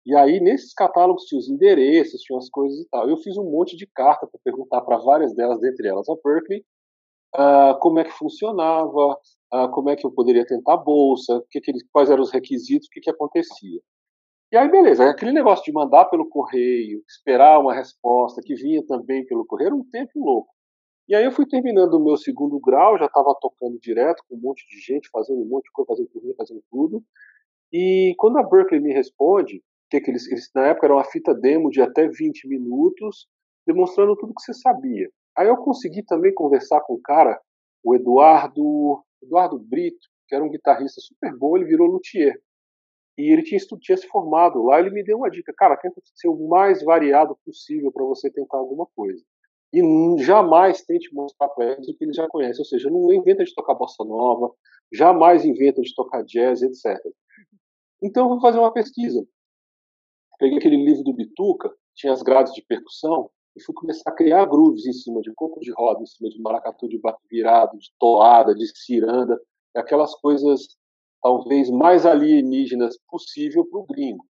E 0.04 0.14
aí 0.16 0.40
nesses 0.40 0.72
catálogos 0.72 1.24
tinha 1.24 1.38
os 1.38 1.48
endereços, 1.48 2.22
tinha 2.22 2.38
as 2.38 2.48
coisas 2.48 2.80
e 2.80 2.88
tal. 2.88 3.08
Eu 3.08 3.16
fiz 3.18 3.36
um 3.36 3.48
monte 3.48 3.76
de 3.76 3.86
carta 3.86 4.26
para 4.26 4.40
perguntar 4.42 4.80
para 4.80 4.96
várias 4.96 5.34
delas, 5.34 5.60
dentre 5.60 5.86
elas 5.86 6.08
a 6.08 6.14
Berkeley, 6.24 6.64
uh, 7.38 7.78
como 7.80 7.98
é 7.98 8.04
que 8.04 8.12
funcionava, 8.12 9.18
uh, 9.54 9.70
como 9.72 9.90
é 9.90 9.96
que 9.96 10.06
eu 10.06 10.10
poderia 10.10 10.46
tentar 10.46 10.76
bolsa, 10.78 11.42
que 11.50 11.60
que 11.60 11.72
quais 11.92 12.10
eram 12.10 12.22
os 12.22 12.32
requisitos, 12.32 12.88
o 12.88 12.90
que, 12.90 13.00
que 13.00 13.10
acontecia. 13.10 13.80
E 14.52 14.56
aí, 14.56 14.70
beleza, 14.70 15.10
aquele 15.10 15.32
negócio 15.32 15.64
de 15.64 15.72
mandar 15.72 16.04
pelo 16.06 16.28
correio, 16.28 17.02
esperar 17.08 17.58
uma 17.58 17.74
resposta, 17.74 18.40
que 18.44 18.54
vinha 18.54 18.84
também 18.86 19.26
pelo 19.26 19.44
correio, 19.44 19.68
era 19.68 19.74
um 19.74 19.84
tempo 19.90 20.12
louco. 20.16 20.54
E 21.08 21.14
aí 21.14 21.24
eu 21.24 21.32
fui 21.32 21.46
terminando 21.46 21.94
o 21.94 22.04
meu 22.04 22.16
segundo 22.16 22.58
grau, 22.60 22.98
já 22.98 23.06
estava 23.06 23.34
tocando 23.40 23.78
direto 23.78 24.22
com 24.28 24.36
um 24.36 24.40
monte 24.40 24.66
de 24.68 24.80
gente, 24.80 25.08
fazendo 25.10 25.40
um 25.40 25.46
monte 25.46 25.64
de 25.64 25.72
coisa, 25.72 25.88
fazendo 25.88 26.08
correio, 26.10 26.34
fazendo 26.36 26.62
tudo. 26.70 27.04
E 27.72 28.14
quando 28.18 28.38
a 28.38 28.42
Berkeley 28.42 28.80
me 28.80 28.92
responde, 28.92 29.62
que, 29.90 30.00
que 30.00 30.10
eles, 30.10 30.26
eles, 30.28 30.50
na 30.54 30.68
época 30.68 30.86
era 30.86 30.94
uma 30.94 31.04
fita 31.04 31.34
demo 31.34 31.70
de 31.70 31.80
até 31.80 32.08
20 32.08 32.48
minutos, 32.48 33.28
demonstrando 33.66 34.16
tudo 34.16 34.34
que 34.34 34.42
você 34.42 34.54
sabia. 34.54 35.08
Aí 35.36 35.48
eu 35.48 35.56
consegui 35.56 36.02
também 36.02 36.32
conversar 36.32 36.80
com 36.80 36.94
o 36.94 37.00
cara, 37.00 37.40
o 37.84 37.94
Eduardo, 37.94 39.02
Eduardo 39.22 39.58
Brito, 39.58 40.06
que 40.26 40.34
era 40.34 40.44
um 40.44 40.50
guitarrista 40.50 41.00
super 41.00 41.36
bom, 41.36 41.56
ele 41.56 41.66
virou 41.66 41.86
luthier. 41.86 42.40
E 43.18 43.32
ele 43.32 43.42
tinha, 43.42 43.60
tinha 43.80 43.96
se 43.96 44.06
formado 44.08 44.62
lá, 44.62 44.78
ele 44.78 44.90
me 44.90 45.02
deu 45.02 45.18
uma 45.18 45.30
dica, 45.30 45.52
cara, 45.56 45.76
tenta 45.76 46.00
ser 46.14 46.28
o 46.28 46.48
mais 46.48 46.82
variado 46.82 47.36
possível 47.44 47.90
para 47.90 48.04
você 48.04 48.30
tentar 48.30 48.58
alguma 48.58 48.86
coisa. 48.94 49.22
E 49.72 49.80
jamais 50.22 50.82
tente 50.82 51.12
mostrar 51.14 51.48
para 51.48 51.72
eles 51.72 51.88
o 51.88 51.96
que 51.96 52.04
eles 52.04 52.16
já 52.16 52.28
conhecem, 52.28 52.60
ou 52.60 52.66
seja, 52.66 52.90
não 52.90 53.12
inventa 53.12 53.44
de 53.44 53.54
tocar 53.54 53.74
bossa 53.74 54.04
nova, 54.04 54.52
jamais 54.92 55.44
inventa 55.44 55.80
de 55.82 55.94
tocar 55.94 56.22
jazz, 56.24 56.62
etc. 56.62 56.98
Então 58.02 58.24
eu 58.24 58.28
vou 58.30 58.40
fazer 58.40 58.58
uma 58.58 58.72
pesquisa. 58.72 59.26
Peguei 60.38 60.58
aquele 60.58 60.76
livro 60.76 61.02
do 61.02 61.14
Bituca, 61.14 61.70
tinha 61.94 62.12
as 62.12 62.22
grades 62.22 62.52
de 62.52 62.62
percussão, 62.62 63.30
e 63.56 63.62
fui 63.62 63.74
começar 63.74 64.10
a 64.10 64.14
criar 64.14 64.44
grooves 64.44 64.84
em 64.86 64.92
cima 64.92 65.20
de 65.22 65.32
coco 65.34 65.60
de 65.60 65.72
roda, 65.72 66.02
em 66.02 66.06
cima 66.06 66.28
de 66.28 66.40
maracatu 66.40 66.88
de 66.88 66.98
bato 66.98 67.22
virado, 67.30 67.78
de 67.78 67.90
toada, 67.98 68.54
de 68.54 68.66
ciranda, 68.76 69.40
aquelas 69.74 70.14
coisas 70.16 70.76
talvez 71.22 71.70
mais 71.70 72.04
alienígenas 72.04 72.98
possível 73.08 73.64
para 73.64 73.80
o 73.80 73.86
gringo. 73.86 74.24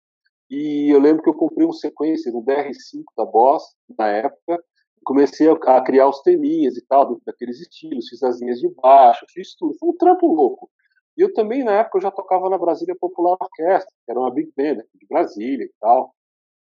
E 0.49 0.93
eu 0.93 0.99
lembro 0.99 1.23
que 1.23 1.29
eu 1.29 1.33
comprei 1.33 1.65
um 1.65 1.73
sequencer, 1.73 2.33
um 2.35 2.43
DR5 2.43 3.03
da 3.17 3.25
Boss, 3.25 3.63
na 3.97 4.07
época, 4.09 4.63
comecei 5.03 5.49
a 5.49 5.81
criar 5.81 6.07
os 6.07 6.21
teminhas 6.21 6.77
e 6.77 6.85
tal, 6.85 7.19
daqueles 7.25 7.59
estilos, 7.59 8.07
fiz 8.07 8.21
as 8.23 8.39
linhas 8.39 8.59
de 8.59 8.69
baixo, 8.75 9.25
fiz 9.29 9.55
tudo. 9.55 9.75
Foi 9.79 9.89
um 9.89 9.97
trampo 9.97 10.27
louco. 10.27 10.69
E 11.17 11.21
eu 11.21 11.33
também, 11.33 11.63
na 11.63 11.71
época, 11.71 11.97
eu 11.97 12.01
já 12.01 12.11
tocava 12.11 12.49
na 12.49 12.57
Brasília 12.57 12.95
Popular 12.99 13.37
Orquestra, 13.39 13.91
que 14.05 14.11
era 14.11 14.19
uma 14.19 14.31
big 14.31 14.51
band 14.55 14.83
de 14.93 15.07
Brasília 15.09 15.65
e 15.65 15.71
tal. 15.79 16.13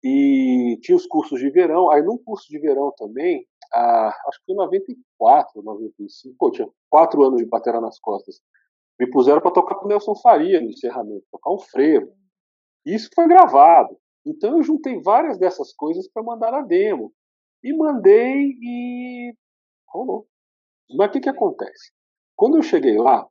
E 0.03 0.77
tinha 0.81 0.95
os 0.95 1.05
cursos 1.05 1.39
de 1.39 1.49
verão. 1.49 1.89
Aí, 1.89 2.01
num 2.01 2.17
curso 2.17 2.47
de 2.49 2.59
verão 2.59 2.91
também, 2.97 3.47
ah, 3.73 4.13
acho 4.27 4.39
que 4.39 4.45
foi 4.47 4.55
94, 4.55 5.61
95, 5.63 6.35
pô, 6.37 6.51
tinha 6.51 6.67
quatro 6.89 7.23
anos 7.23 7.41
de 7.41 7.45
batera 7.47 7.79
nas 7.79 7.99
costas. 7.99 8.41
Me 8.99 9.09
puseram 9.09 9.41
para 9.41 9.51
tocar 9.51 9.75
com 9.75 9.85
o 9.85 9.87
Nelson 9.87 10.15
Faria 10.15 10.61
no 10.61 10.69
encerramento, 10.69 11.25
tocar 11.31 11.51
um 11.51 11.59
frevo. 11.59 12.11
Isso 12.85 13.09
foi 13.15 13.27
gravado. 13.27 13.97
Então, 14.25 14.57
eu 14.57 14.63
juntei 14.63 15.01
várias 15.01 15.37
dessas 15.37 15.73
coisas 15.73 16.07
para 16.07 16.23
mandar 16.23 16.51
na 16.51 16.61
demo. 16.61 17.13
E 17.63 17.73
mandei 17.73 18.57
e 18.61 19.33
rolou. 19.87 20.27
Mas 20.95 21.09
o 21.09 21.11
que, 21.11 21.21
que 21.21 21.29
acontece? 21.29 21.91
Quando 22.35 22.57
eu 22.57 22.61
cheguei 22.61 22.97
lá, 22.97 23.27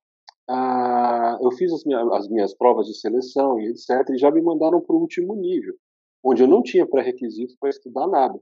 ah, 0.49 1.39
eu 1.41 1.51
fiz 1.53 1.73
as 1.73 1.85
minhas, 1.85 2.11
as 2.13 2.29
minhas, 2.29 2.55
provas 2.55 2.87
de 2.87 2.95
seleção 2.99 3.61
e 3.61 3.69
etc. 3.69 4.09
E 4.11 4.19
já 4.19 4.31
me 4.31 4.41
mandaram 4.41 4.81
para 4.81 4.97
o 4.97 5.01
último 5.01 5.35
nível, 5.35 5.75
onde 6.23 6.43
eu 6.43 6.49
não 6.49 6.63
tinha 6.63 6.87
pré-requisito 6.87 7.55
para 7.59 7.71
estudar 7.71 8.07
nada. 8.07 8.39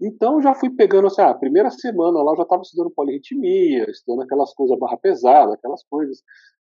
Então 0.00 0.42
já 0.42 0.54
fui 0.54 0.70
pegando 0.70 1.06
assim, 1.06 1.22
ah, 1.22 1.30
a 1.30 1.38
primeira 1.38 1.70
semana 1.70 2.22
lá 2.22 2.32
eu 2.32 2.36
já 2.36 2.42
estava 2.42 2.62
estudando 2.62 2.90
polirritmia, 2.90 3.88
estudando 3.90 4.22
aquelas 4.22 4.52
coisas 4.52 4.78
barra 4.78 4.96
pesada, 4.96 5.54
aquelas 5.54 5.84
coisas. 5.84 6.22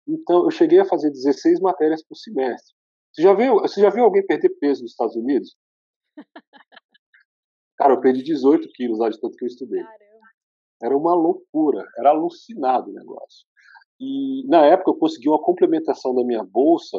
Então 0.06 0.44
eu 0.44 0.50
cheguei 0.50 0.80
a 0.80 0.84
fazer 0.84 1.10
16 1.10 1.60
matérias 1.60 2.02
por 2.02 2.16
semestre. 2.16 2.74
Você 3.12 3.22
já 3.22 3.34
viu, 3.34 3.54
você 3.56 3.80
já 3.80 3.90
viu 3.90 4.04
alguém 4.04 4.24
perder 4.24 4.50
peso 4.58 4.82
nos 4.82 4.92
Estados 4.92 5.16
Unidos? 5.16 5.56
Cara, 7.76 7.94
eu 7.94 8.00
perdi 8.00 8.22
18 8.22 8.68
quilos 8.74 8.98
lá 8.98 9.08
de 9.08 9.20
tanto 9.20 9.36
que 9.36 9.44
eu 9.44 9.48
estudei. 9.48 9.84
Era 10.82 10.96
uma 10.96 11.14
loucura, 11.14 11.84
era 11.98 12.10
alucinado 12.10 12.90
o 12.90 12.94
negócio. 12.94 13.46
E 14.00 14.46
na 14.46 14.64
época 14.64 14.90
eu 14.90 14.96
consegui 14.96 15.28
uma 15.28 15.42
complementação 15.42 16.14
da 16.14 16.24
minha 16.24 16.44
bolsa 16.44 16.98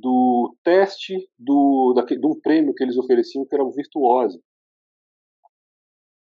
do 0.00 0.54
teste 0.62 1.28
do, 1.38 1.92
daquele, 1.94 2.20
de 2.20 2.26
um 2.26 2.38
prêmio 2.40 2.74
que 2.74 2.82
eles 2.82 2.96
ofereciam, 2.96 3.44
que 3.44 3.54
era 3.54 3.64
o 3.64 3.72
Virtuose. 3.72 4.40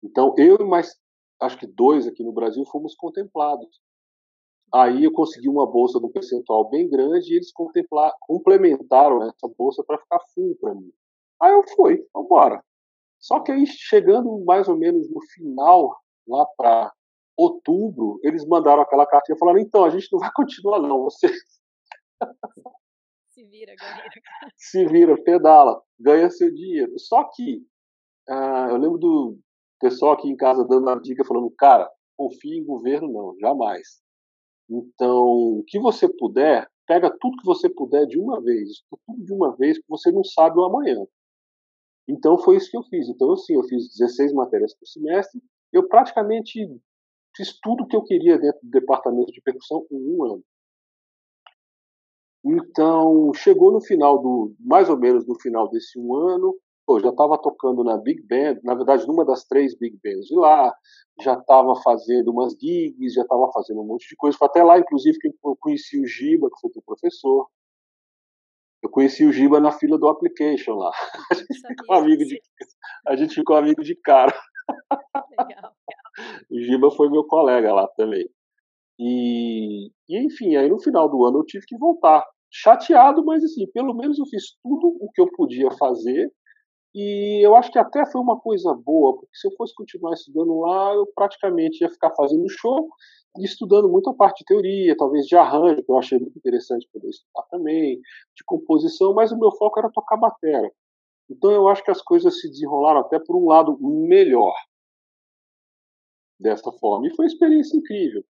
Então 0.04 0.34
eu 0.38 0.58
e 0.60 0.64
mais, 0.64 0.96
acho 1.42 1.58
que 1.58 1.68
dois 1.68 2.08
aqui 2.08 2.24
no 2.24 2.32
Brasil, 2.32 2.66
fomos 2.66 2.96
contemplados. 2.96 3.80
Aí 4.74 5.04
eu 5.04 5.12
consegui 5.12 5.50
uma 5.50 5.68
bolsa 5.70 6.00
de 6.00 6.06
um 6.06 6.12
percentual 6.12 6.70
bem 6.70 6.90
grande 6.90 7.34
e 7.34 7.36
eles 7.36 7.52
complementaram 8.22 9.24
essa 9.24 9.48
bolsa 9.58 9.84
para 9.86 9.98
ficar 9.98 10.20
full 10.34 10.56
para 10.60 10.74
mim. 10.74 10.92
Aí 11.42 11.52
eu 11.52 11.64
fui, 11.76 12.06
embora. 12.16 12.64
Só 13.20 13.40
que 13.42 13.52
aí, 13.52 13.68
chegando 13.68 14.44
mais 14.46 14.68
ou 14.68 14.78
menos 14.78 15.10
no 15.12 15.22
final, 15.34 15.96
lá 16.28 16.46
para 16.58 16.92
outubro, 17.38 18.20
eles 18.24 18.46
mandaram 18.46 18.82
aquela 18.82 19.06
cartinha 19.06 19.38
falando: 19.38 19.60
então, 19.60 19.84
a 19.84 19.90
gente 19.90 20.08
não 20.12 20.20
vai 20.20 20.32
continuar, 20.34 20.80
não. 20.80 21.04
Você. 21.04 21.28
Se 23.32 23.46
vira, 23.46 23.74
galera. 23.76 24.10
Se 24.58 24.86
vira, 24.88 25.24
pedala, 25.24 25.82
ganha 25.98 26.30
seu 26.30 26.54
dinheiro. 26.54 27.00
Só 27.00 27.24
que 27.34 27.64
uh, 28.30 28.70
eu 28.70 28.78
lembro 28.78 28.98
do 28.98 29.40
pessoal 29.80 30.14
aqui 30.14 30.28
em 30.28 30.36
casa 30.36 30.68
dando 30.68 30.90
a 30.90 31.00
dica, 31.00 31.24
falando: 31.24 31.50
cara, 31.58 31.90
confie 32.18 32.60
em 32.60 32.66
governo, 32.66 33.10
não, 33.10 33.40
jamais. 33.40 34.02
Então, 34.70 35.60
o 35.60 35.64
que 35.66 35.80
você 35.80 36.10
puder, 36.10 36.70
pega 36.86 37.10
tudo 37.20 37.38
que 37.38 37.46
você 37.46 37.70
puder 37.70 38.06
de 38.06 38.20
uma 38.20 38.42
vez, 38.42 38.84
tudo 39.08 39.24
de 39.24 39.34
uma 39.34 39.56
vez, 39.56 39.78
porque 39.78 39.90
você 39.90 40.12
não 40.12 40.24
sabe 40.24 40.60
o 40.60 40.66
amanhã. 40.66 40.98
Então 42.08 42.38
foi 42.38 42.58
isso 42.58 42.70
que 42.70 42.78
eu 42.78 42.84
fiz. 42.84 43.08
Então, 43.08 43.32
assim, 43.32 43.54
eu 43.54 43.64
fiz 43.64 43.98
16 43.98 44.34
matérias 44.34 44.76
por 44.76 44.86
semestre. 44.88 45.42
Eu 45.72 45.88
praticamente 45.88 46.68
fiz 47.36 47.58
tudo 47.62 47.84
o 47.84 47.88
que 47.88 47.96
eu 47.96 48.04
queria 48.04 48.38
dentro 48.38 48.60
do 48.62 48.70
departamento 48.70 49.32
de 49.32 49.42
percussão 49.42 49.86
em 49.90 50.16
um 50.16 50.24
ano. 50.26 50.44
Então, 52.44 53.32
chegou 53.36 53.72
no 53.72 53.82
final 53.82 54.20
do, 54.20 54.54
mais 54.60 54.90
ou 54.90 54.98
menos 54.98 55.26
no 55.28 55.40
final 55.40 55.70
desse 55.70 56.00
um 56.00 56.16
ano, 56.16 56.56
pô, 56.86 57.00
já 57.00 57.10
estava 57.10 57.38
tocando 57.38 57.84
na 57.84 57.98
Big 57.98 58.22
Band, 58.24 58.60
na 58.64 58.74
verdade, 58.74 59.08
numa 59.08 59.24
das 59.24 59.46
três 59.46 59.78
Big 59.78 59.98
Bands 60.04 60.26
de 60.26 60.36
lá, 60.36 60.74
já 61.22 61.34
estava 61.34 61.76
fazendo 61.84 62.32
umas 62.32 62.54
gigs, 62.54 63.14
já 63.14 63.22
estava 63.22 63.50
fazendo 63.54 63.82
um 63.82 63.86
monte 63.86 64.10
de 64.10 64.16
coisa. 64.16 64.38
Foi 64.38 64.48
até 64.48 64.64
lá, 64.64 64.80
inclusive, 64.80 65.20
que 65.20 65.28
eu 65.28 65.56
conheci 65.60 66.02
o 66.02 66.08
Giba, 66.08 66.50
que 66.50 66.60
foi 66.60 66.72
teu 66.72 66.82
professor. 66.82 67.48
Eu 68.84 68.90
conheci 68.90 69.24
o 69.24 69.32
Giba 69.32 69.60
na 69.60 69.72
fila 69.72 69.98
do 69.98 70.08
application 70.08 70.74
lá. 70.74 70.92
A 71.32 71.36
gente 71.36 71.68
ficou 71.68 71.96
amigo 71.96 72.26
de, 72.26 72.42
a 73.08 73.16
gente 73.16 73.36
ficou 73.36 73.56
amigo 73.56 73.84
de 73.84 73.96
cara. 73.96 74.34
Legal. 75.40 75.74
O 76.50 76.60
Giba 76.60 76.92
foi 76.92 77.10
meu 77.10 77.24
colega 77.24 77.74
lá 77.74 77.88
também. 77.96 78.28
E, 79.04 79.88
e, 80.08 80.26
enfim, 80.26 80.56
aí 80.56 80.70
no 80.70 80.80
final 80.80 81.10
do 81.10 81.26
ano 81.26 81.40
eu 81.40 81.46
tive 81.46 81.66
que 81.66 81.76
voltar. 81.76 82.24
Chateado, 82.52 83.26
mas 83.26 83.44
assim, 83.44 83.66
pelo 83.72 83.96
menos 83.96 84.20
eu 84.20 84.26
fiz 84.28 84.56
tudo 84.62 84.96
o 85.02 85.10
que 85.12 85.20
eu 85.22 85.28
podia 85.32 85.72
fazer. 85.72 86.32
E 86.94 87.46
eu 87.46 87.56
acho 87.56 87.72
que 87.72 87.80
até 87.80 88.06
foi 88.12 88.22
uma 88.22 88.40
coisa 88.40 88.74
boa, 88.76 89.16
porque 89.16 89.36
se 89.36 89.48
eu 89.48 89.52
fosse 89.58 89.74
continuar 89.74 90.14
estudando 90.14 90.60
lá, 90.60 90.94
eu 90.94 91.08
praticamente 91.16 91.84
ia 91.84 91.90
ficar 91.90 92.12
fazendo 92.16 92.48
show 92.50 92.90
e 93.40 93.46
estudando 93.46 93.90
muito 93.90 94.10
a 94.10 94.14
parte 94.14 94.40
de 94.40 94.46
teoria, 94.46 94.96
talvez 94.98 95.26
de 95.26 95.36
arranjo, 95.36 95.84
que 95.84 95.92
eu 95.92 95.98
achei 95.98 96.20
muito 96.20 96.38
interessante 96.38 96.88
poder 96.94 97.10
estudar 97.10 97.44
também, 97.50 97.96
de 98.36 98.44
composição, 98.46 99.14
mas 99.14 99.32
o 99.32 99.40
meu 99.40 99.52
foco 99.54 99.80
era 99.80 99.90
tocar 99.90 100.18
bateria. 100.18 100.72
Então 101.30 101.52
eu 101.52 101.68
acho 101.70 101.84
que 101.84 101.92
as 101.92 102.02
coisas 102.04 102.40
se 102.40 102.50
desenrolaram 102.50 103.00
até 103.00 103.20
por 103.20 103.36
um 103.38 103.48
lado 103.48 103.78
melhor 103.82 104.54
dessa 106.40 106.72
forma. 106.74 107.08
E 107.08 107.16
foi 107.16 107.26
uma 107.26 107.32
experiência 107.32 107.78
incrível. 107.78 108.24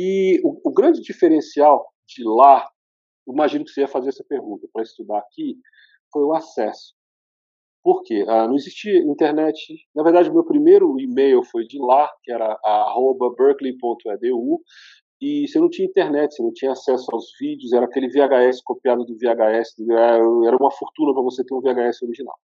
E 0.00 0.40
o, 0.44 0.60
o 0.62 0.72
grande 0.72 1.00
diferencial 1.00 1.84
de 2.06 2.22
lá, 2.22 2.70
imagino 3.26 3.64
que 3.64 3.72
você 3.72 3.80
ia 3.80 3.88
fazer 3.88 4.10
essa 4.10 4.22
pergunta 4.22 4.68
para 4.72 4.84
estudar 4.84 5.18
aqui, 5.18 5.56
foi 6.12 6.22
o 6.22 6.32
acesso. 6.32 6.94
Por 7.82 8.04
quê? 8.04 8.24
Ah, 8.28 8.46
não 8.46 8.54
existia 8.54 8.96
internet. 8.98 9.58
Na 9.96 10.04
verdade, 10.04 10.30
meu 10.30 10.44
primeiro 10.44 11.00
e-mail 11.00 11.42
foi 11.42 11.66
de 11.66 11.80
lá, 11.80 12.08
que 12.22 12.30
era 12.30 12.56
berkeley.edu, 13.36 14.60
e 15.20 15.48
você 15.48 15.58
não 15.58 15.68
tinha 15.68 15.88
internet, 15.88 16.32
você 16.32 16.42
não 16.44 16.52
tinha 16.52 16.70
acesso 16.70 17.06
aos 17.12 17.32
vídeos, 17.40 17.72
era 17.72 17.86
aquele 17.86 18.06
VHS 18.06 18.62
copiado 18.62 19.04
do 19.04 19.16
VHS, 19.16 19.74
era 20.46 20.56
uma 20.56 20.70
fortuna 20.70 21.12
para 21.12 21.24
você 21.24 21.44
ter 21.44 21.54
um 21.54 21.60
VHS 21.60 22.02
original. 22.02 22.36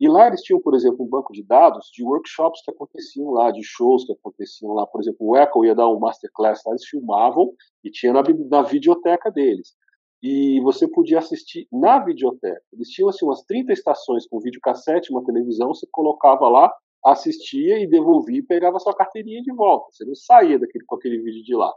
E 0.00 0.08
lá 0.08 0.28
eles 0.28 0.42
tinham, 0.42 0.60
por 0.60 0.74
exemplo, 0.74 1.04
um 1.04 1.08
banco 1.08 1.32
de 1.32 1.42
dados 1.42 1.90
de 1.92 2.04
workshops 2.04 2.62
que 2.64 2.70
aconteciam 2.70 3.30
lá, 3.30 3.50
de 3.50 3.62
shows 3.64 4.04
que 4.04 4.12
aconteciam 4.12 4.72
lá. 4.72 4.86
Por 4.86 5.00
exemplo, 5.00 5.26
o 5.26 5.36
Echo 5.36 5.64
ia 5.64 5.74
dar 5.74 5.88
um 5.88 5.98
masterclass 5.98 6.62
lá, 6.64 6.72
eles 6.72 6.86
filmavam 6.86 7.52
e 7.82 7.90
tinha 7.90 8.12
na, 8.12 8.22
na 8.48 8.62
videoteca 8.62 9.30
deles. 9.30 9.74
E 10.22 10.60
você 10.60 10.86
podia 10.86 11.18
assistir 11.18 11.66
na 11.72 11.98
videoteca. 11.98 12.62
Eles 12.72 12.88
tinham 12.88 13.08
assim, 13.08 13.24
umas 13.24 13.42
30 13.42 13.72
estações 13.72 14.26
com 14.26 14.40
videocassete, 14.40 15.10
uma 15.10 15.24
televisão, 15.24 15.74
você 15.74 15.86
colocava 15.90 16.48
lá, 16.48 16.72
assistia 17.04 17.80
e 17.80 17.86
devolvia 17.86 18.38
e 18.38 18.42
pegava 18.42 18.78
sua 18.78 18.94
carteirinha 18.94 19.42
de 19.42 19.52
volta. 19.52 19.86
Você 19.90 20.04
não 20.04 20.14
saía 20.14 20.58
daquele, 20.58 20.84
com 20.84 20.96
aquele 20.96 21.18
vídeo 21.18 21.42
de 21.42 21.54
lá. 21.54 21.72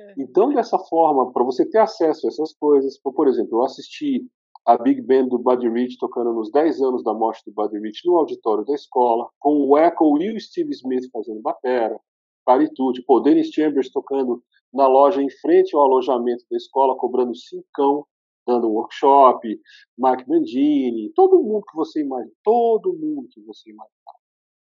É. 0.00 0.14
Então, 0.18 0.52
dessa 0.52 0.78
forma, 0.78 1.32
para 1.32 1.44
você 1.44 1.64
ter 1.64 1.78
acesso 1.78 2.26
a 2.26 2.28
essas 2.28 2.52
coisas, 2.54 2.98
por 2.98 3.28
exemplo, 3.28 3.58
eu 3.58 3.64
assisti 3.64 4.26
a 4.66 4.78
Big 4.78 5.02
Band 5.02 5.28
do 5.28 5.38
Buddy 5.38 5.68
Rich 5.68 5.98
tocando 5.98 6.32
nos 6.32 6.50
10 6.50 6.80
anos 6.80 7.04
da 7.04 7.12
morte 7.12 7.42
do 7.46 7.52
Buddy 7.52 7.78
Rich 7.78 8.06
no 8.06 8.16
auditório 8.16 8.64
da 8.64 8.74
escola, 8.74 9.28
com 9.38 9.66
o 9.66 9.76
Echo 9.76 10.16
e 10.20 10.32
o 10.32 10.40
Steve 10.40 10.70
Smith 10.70 11.08
fazendo 11.12 11.40
batera, 11.42 11.98
paritude, 12.44 13.02
pô, 13.04 13.20
Dennis 13.20 13.48
Chambers 13.48 13.90
tocando 13.90 14.42
na 14.72 14.86
loja 14.86 15.22
em 15.22 15.30
frente 15.30 15.74
ao 15.74 15.82
alojamento 15.82 16.44
da 16.50 16.56
escola, 16.56 16.96
cobrando 16.96 17.34
cincão, 17.34 18.06
dando 18.46 18.70
workshop, 18.70 19.60
Mike 19.98 20.28
Mangini, 20.28 21.12
todo 21.14 21.42
mundo 21.42 21.64
que 21.70 21.76
você 21.76 22.00
imagina, 22.02 22.32
todo 22.42 22.92
mundo 22.92 23.28
que 23.30 23.40
você 23.42 23.70
imagina. 23.70 23.94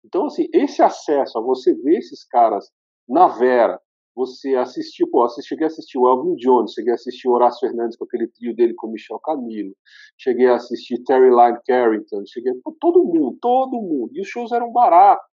Então, 0.05 0.27
assim, 0.27 0.47
esse 0.53 0.83
acesso 0.83 1.39
a 1.39 1.43
você 1.43 1.75
ver 1.75 1.99
esses 1.99 2.25
caras 2.25 2.71
na 3.09 3.27
Vera, 3.29 3.81
você 4.17 4.55
assistiu, 4.55 5.09
pô, 5.11 5.23
assisti, 5.23 5.51
cheguei 5.51 5.67
a 5.67 5.69
assistir 5.69 5.99
o 5.99 6.09
Elvin 6.09 6.37
Jones, 6.37 6.73
cheguei 6.73 6.93
a 6.93 6.95
assistir 6.95 7.29
o 7.29 7.33
Horácio 7.33 7.61
Fernandes 7.61 7.99
com 7.99 8.05
aquele 8.07 8.27
trio 8.29 8.57
dele 8.57 8.73
com 8.73 8.87
o 8.87 8.91
Michel 8.91 9.19
Camilo, 9.19 9.77
cheguei 10.17 10.47
a 10.47 10.55
assistir 10.55 11.05
Terry 11.05 11.29
Lyne 11.29 11.61
Carrington, 11.67 12.25
cheguei 12.27 12.53
a, 12.53 12.71
todo 12.81 13.05
mundo, 13.05 13.37
todo 13.41 13.77
mundo. 13.83 14.11
E 14.15 14.23
os 14.23 14.29
shows 14.29 14.53
eram 14.53 14.73
baratos. 14.73 15.27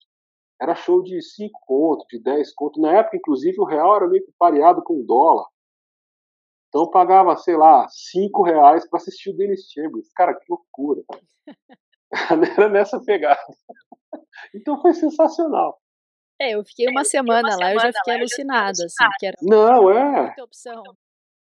Era 0.59 0.75
show 0.75 1.01
de 1.03 1.21
5 1.21 1.59
conto, 1.65 2.05
de 2.09 2.19
10 2.21 2.53
conto. 2.55 2.81
Na 2.81 2.97
época, 2.97 3.17
inclusive, 3.17 3.59
o 3.59 3.65
real 3.65 3.95
era 3.95 4.07
meio 4.07 4.25
que 4.25 4.31
pareado 4.37 4.83
com 4.83 4.99
o 4.99 5.05
dólar. 5.05 5.45
Então 6.67 6.89
pagava, 6.89 7.35
sei 7.35 7.57
lá, 7.57 7.87
5 7.87 8.43
reais 8.43 8.87
para 8.89 8.97
assistir 8.97 9.29
o 9.29 9.37
Dennis 9.37 9.69
Chambers. 9.71 10.11
Cara, 10.13 10.33
que 10.33 10.45
loucura. 10.49 11.03
Era 12.57 12.69
nessa 12.69 12.99
pegada. 12.99 13.39
Então 14.53 14.81
foi 14.81 14.93
sensacional. 14.93 15.79
É, 16.41 16.55
eu 16.55 16.63
fiquei 16.63 16.87
uma, 16.89 17.03
semana, 17.03 17.49
uma 17.49 17.57
lá, 17.57 17.73
eu 17.73 17.79
já 17.79 17.91
fiquei 17.93 18.15
alucinada, 18.15 18.83
assim, 18.83 19.05
que 19.19 19.27
era 19.27 19.37
Não, 19.43 19.91
é. 19.91 20.23
muita 20.23 20.43
opção. 20.43 20.83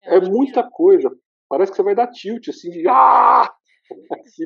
É, 0.03 0.17
é 0.17 0.19
muita 0.19 0.69
coisa. 0.69 1.09
Parece 1.47 1.71
que 1.71 1.77
você 1.77 1.83
vai 1.83 1.95
dar 1.95 2.11
tilt, 2.11 2.49
assim, 2.49 2.69
de 2.69 2.85
ah! 2.89 3.49
assim 4.19 4.43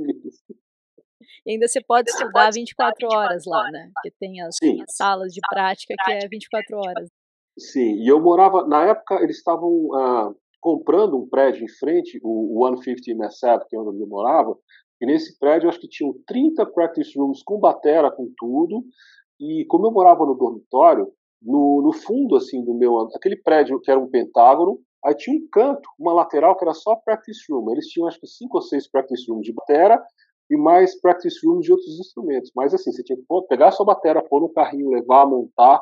E 1.43 1.53
ainda 1.53 1.67
você 1.67 1.81
pode 1.81 2.11
você 2.11 2.17
estudar 2.17 2.43
pode 2.43 2.59
24 2.59 3.07
horas 3.11 3.45
lá, 3.47 3.71
né? 3.71 3.89
Porque 3.95 4.15
tem 4.19 4.39
as, 4.41 4.55
as 4.61 4.95
salas 4.95 5.33
de 5.33 5.41
prática 5.49 5.95
que 6.05 6.11
é 6.11 6.27
24 6.27 6.77
horas. 6.77 7.09
Sim, 7.57 7.95
e 7.95 8.07
eu 8.07 8.21
morava, 8.21 8.67
na 8.67 8.85
época 8.85 9.15
eles 9.23 9.37
estavam 9.37 9.91
ah, 9.95 10.31
comprando 10.61 11.17
um 11.17 11.27
prédio 11.27 11.63
em 11.63 11.69
frente, 11.79 12.19
o 12.21 12.63
150 12.67 13.17
Messab, 13.17 13.65
que 13.67 13.75
é 13.75 13.79
onde 13.79 14.03
eu 14.03 14.07
morava, 14.07 14.55
e 15.01 15.05
nesse 15.07 15.39
prédio 15.39 15.65
eu 15.65 15.69
acho 15.69 15.79
que 15.79 15.89
tinham 15.89 16.13
30 16.27 16.63
practice 16.67 17.17
rooms 17.17 17.41
com 17.41 17.59
batera, 17.59 18.11
com 18.11 18.31
tudo, 18.37 18.83
e 19.39 19.65
como 19.65 19.87
eu 19.87 19.91
morava 19.91 20.25
no 20.25 20.35
dormitório, 20.35 21.11
no, 21.41 21.81
no 21.81 21.93
fundo 21.93 22.35
assim 22.35 22.63
do 22.63 22.73
meu, 22.73 22.97
aquele 23.15 23.35
prédio 23.35 23.79
que 23.79 23.91
era 23.91 23.99
um 23.99 24.09
pentágono, 24.09 24.79
aí 25.05 25.15
tinha 25.15 25.37
um 25.37 25.47
canto, 25.51 25.87
uma 25.99 26.13
lateral 26.13 26.57
que 26.57 26.63
era 26.63 26.73
só 26.73 26.95
practice 26.95 27.41
room. 27.49 27.71
Eles 27.71 27.87
tinham 27.87 28.07
acho 28.07 28.19
que 28.19 28.27
cinco 28.27 28.57
ou 28.57 28.61
seis 28.61 28.89
practice 28.89 29.29
rooms 29.29 29.45
de 29.45 29.53
batera 29.53 30.03
e 30.49 30.57
mais 30.57 30.99
practice 30.99 31.45
rooms 31.45 31.65
de 31.65 31.71
outros 31.71 31.99
instrumentos. 31.99 32.51
Mas 32.55 32.73
assim, 32.73 32.91
você 32.91 33.03
tinha 33.03 33.17
que 33.17 33.25
pegar 33.47 33.67
a 33.67 33.71
sua 33.71 33.85
batera, 33.85 34.23
pôr 34.23 34.41
no 34.41 34.49
carrinho, 34.49 34.89
levar, 34.89 35.25
montar, 35.25 35.81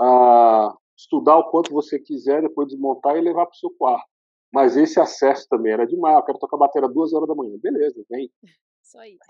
uh, 0.00 0.76
estudar 0.96 1.38
o 1.38 1.50
quanto 1.50 1.72
você 1.72 1.98
quiser, 1.98 2.42
depois 2.42 2.68
desmontar 2.68 3.16
e 3.16 3.20
levar 3.20 3.46
para 3.46 3.54
o 3.54 3.58
seu 3.58 3.70
quarto. 3.70 4.06
Mas 4.52 4.76
esse 4.76 5.00
acesso 5.00 5.46
também 5.48 5.72
era 5.72 5.86
demais. 5.86 6.16
Eu 6.16 6.24
quero 6.24 6.38
tocar 6.38 6.56
bateria 6.56 6.88
duas 6.88 7.12
horas 7.12 7.28
da 7.28 7.34
manhã. 7.34 7.56
Beleza, 7.62 8.04
vem. 8.10 8.30
Só 8.82 9.02
isso. 9.04 9.20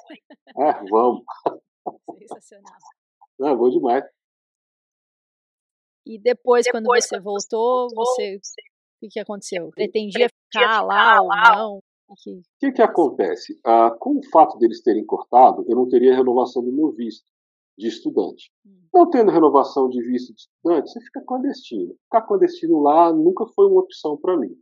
É, 0.59 0.73
vamos. 0.91 1.23
Sensacional. 2.19 2.79
Não, 3.41 3.57
vou 3.57 3.71
demais. 3.71 4.05
E 6.07 6.19
depois, 6.19 6.67
depois 6.67 6.71
quando 6.71 6.87
você 6.87 7.19
voltou, 7.21 7.89
você. 7.95 8.37
O 8.37 9.01
que, 9.01 9.09
que 9.09 9.21
aconteceu? 9.21 9.71
Pretendia 9.71 10.29
ficar 10.29 10.83
lá 10.83 11.21
ou 11.23 11.29
não? 11.29 11.79
O 12.09 12.15
que... 12.15 12.43
que, 12.61 12.73
que 12.73 12.83
acontece? 12.83 13.59
Ah, 13.65 13.91
com 13.99 14.19
o 14.19 14.31
fato 14.31 14.59
deles 14.59 14.83
terem 14.83 15.05
cortado, 15.05 15.65
eu 15.69 15.75
não 15.75 15.89
teria 15.89 16.15
renovação 16.15 16.63
do 16.63 16.73
meu 16.73 16.93
visto 16.93 17.25
de 17.79 17.89
estudante. 17.89 18.51
Hum. 18.67 18.89
Não 18.93 19.09
tendo 19.09 19.31
renovação 19.31 19.89
de 19.89 20.03
visto 20.03 20.35
de 20.35 20.43
estudante, 20.43 20.91
você 20.91 21.01
fica 21.01 21.25
clandestino. 21.27 21.95
Ficar 22.05 22.23
clandestino 22.23 22.81
lá 22.81 23.13
nunca 23.13 23.47
foi 23.47 23.67
uma 23.67 23.81
opção 23.81 24.19
para 24.19 24.37
mim 24.37 24.55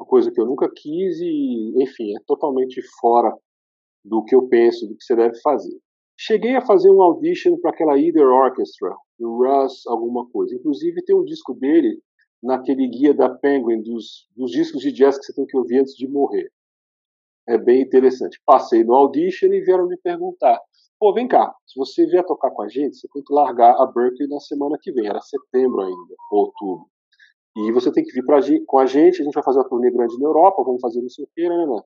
uma 0.00 0.06
coisa 0.06 0.32
que 0.32 0.40
eu 0.40 0.46
nunca 0.46 0.68
quis 0.74 1.20
e, 1.20 1.74
enfim, 1.82 2.16
é 2.16 2.20
totalmente 2.26 2.80
fora 2.98 3.36
do 4.02 4.24
que 4.24 4.34
eu 4.34 4.48
penso, 4.48 4.88
do 4.88 4.96
que 4.96 5.04
você 5.04 5.14
deve 5.14 5.38
fazer. 5.42 5.78
Cheguei 6.22 6.54
a 6.54 6.60
fazer 6.60 6.90
um 6.90 7.00
audition 7.00 7.56
para 7.58 7.70
aquela 7.70 7.98
Either 7.98 8.26
Orchestra, 8.26 8.94
do 9.18 9.38
Russ 9.38 9.86
alguma 9.86 10.28
coisa. 10.28 10.54
Inclusive 10.54 11.02
tem 11.02 11.16
um 11.16 11.24
disco 11.24 11.54
dele 11.54 11.98
naquele 12.42 12.86
guia 12.88 13.14
da 13.14 13.30
Penguin 13.30 13.80
dos, 13.80 14.28
dos 14.36 14.50
discos 14.50 14.82
de 14.82 14.92
jazz 14.92 15.16
que 15.18 15.24
você 15.24 15.32
tem 15.32 15.46
que 15.46 15.56
ouvir 15.56 15.78
antes 15.78 15.94
de 15.94 16.06
morrer. 16.06 16.52
É 17.48 17.56
bem 17.56 17.80
interessante. 17.80 18.38
Passei 18.44 18.84
no 18.84 18.94
audition 18.94 19.46
e 19.46 19.62
vieram 19.62 19.88
me 19.88 19.96
perguntar: 19.96 20.60
pô, 20.98 21.14
vem 21.14 21.26
cá, 21.26 21.54
se 21.66 21.78
você 21.78 22.04
vier 22.04 22.26
tocar 22.26 22.50
com 22.50 22.60
a 22.60 22.68
gente, 22.68 22.96
você 22.96 23.08
tem 23.14 23.22
que 23.24 23.32
largar 23.32 23.74
a 23.80 23.86
Berkeley 23.86 24.28
na 24.28 24.40
semana 24.40 24.76
que 24.78 24.92
vem. 24.92 25.06
Era 25.06 25.22
setembro 25.22 25.80
ainda, 25.80 26.14
outubro. 26.30 26.84
E 27.56 27.72
você 27.72 27.90
tem 27.90 28.04
que 28.04 28.12
vir 28.12 28.26
pra, 28.26 28.40
com 28.66 28.78
a 28.78 28.84
gente, 28.84 29.22
a 29.22 29.24
gente 29.24 29.32
vai 29.32 29.42
fazer 29.42 29.60
uma 29.60 29.68
turnê 29.70 29.90
grande 29.90 30.18
na 30.18 30.26
Europa, 30.26 30.62
vamos 30.62 30.82
fazer 30.82 31.00
não 31.00 31.08
sei 31.08 31.24
o 31.24 31.28
que, 31.34 31.48
né, 31.48 31.66
né? 31.66 31.82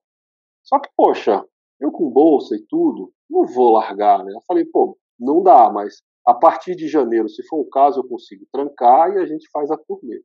Só 0.64 0.80
que, 0.80 0.90
poxa, 0.96 1.46
eu 1.84 1.92
com 1.92 2.10
bolsa 2.10 2.56
e 2.56 2.64
tudo, 2.68 3.12
não 3.28 3.46
vou 3.46 3.72
largar, 3.72 4.24
né? 4.24 4.32
Eu 4.32 4.40
falei, 4.46 4.64
pô, 4.64 4.96
não 5.18 5.42
dá, 5.42 5.70
mas 5.70 6.02
a 6.26 6.34
partir 6.34 6.74
de 6.74 6.88
janeiro, 6.88 7.28
se 7.28 7.46
for 7.46 7.60
o 7.60 7.68
caso, 7.68 8.00
eu 8.00 8.08
consigo 8.08 8.46
trancar 8.52 9.12
e 9.12 9.18
a 9.18 9.26
gente 9.26 9.48
faz 9.52 9.70
a 9.70 9.76
turnê. 9.76 10.22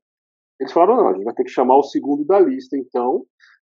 Eles 0.59 0.73
falaram, 0.73 0.97
não, 0.97 1.07
a 1.09 1.13
gente 1.13 1.23
vai 1.23 1.33
ter 1.33 1.43
que 1.43 1.49
chamar 1.49 1.77
o 1.77 1.83
segundo 1.83 2.25
da 2.25 2.39
lista, 2.39 2.77
então, 2.77 3.25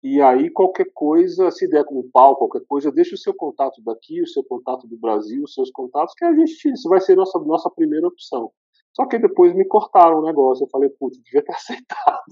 e 0.02 0.20
aí 0.20 0.50
qualquer 0.50 0.86
coisa, 0.94 1.50
se 1.50 1.68
der 1.68 1.84
com 1.84 2.00
um 2.00 2.10
pau, 2.12 2.36
qualquer 2.36 2.62
coisa, 2.68 2.92
deixa 2.92 3.14
o 3.14 3.18
seu 3.18 3.34
contato 3.34 3.82
daqui, 3.84 4.22
o 4.22 4.26
seu 4.26 4.44
contato 4.44 4.86
do 4.86 4.96
Brasil, 4.96 5.42
os 5.42 5.54
seus 5.54 5.70
contatos, 5.70 6.14
que 6.16 6.24
a 6.24 6.32
gente, 6.34 6.52
isso 6.70 6.88
vai 6.88 7.00
ser 7.00 7.16
nossa 7.16 7.38
nossa 7.40 7.70
primeira 7.70 8.06
opção. 8.06 8.50
Só 8.96 9.06
que 9.06 9.18
depois 9.18 9.54
me 9.54 9.66
cortaram 9.66 10.20
o 10.20 10.24
negócio. 10.24 10.64
Eu 10.64 10.70
falei, 10.70 10.88
putz, 10.88 11.20
devia 11.22 11.44
ter 11.44 11.52
aceitado. 11.54 12.22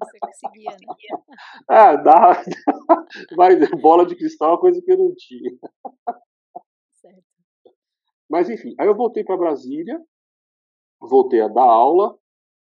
Você 0.00 0.18
conseguia, 0.20 0.70
né? 0.70 1.18
Ah, 1.68 1.96
dá. 1.98 2.42
Vai, 3.36 3.56
bola 3.80 4.06
de 4.06 4.14
cristal 4.14 4.50
é 4.50 4.52
uma 4.52 4.60
coisa 4.60 4.80
que 4.80 4.92
eu 4.92 4.98
não 4.98 5.12
tinha. 5.16 5.50
Certo. 6.94 7.24
Mas 8.30 8.48
enfim, 8.48 8.72
aí 8.78 8.86
eu 8.86 8.94
voltei 8.94 9.24
para 9.24 9.36
Brasília, 9.36 10.00
voltei 11.00 11.40
a 11.40 11.48
dar 11.48 11.64
aula 11.64 12.16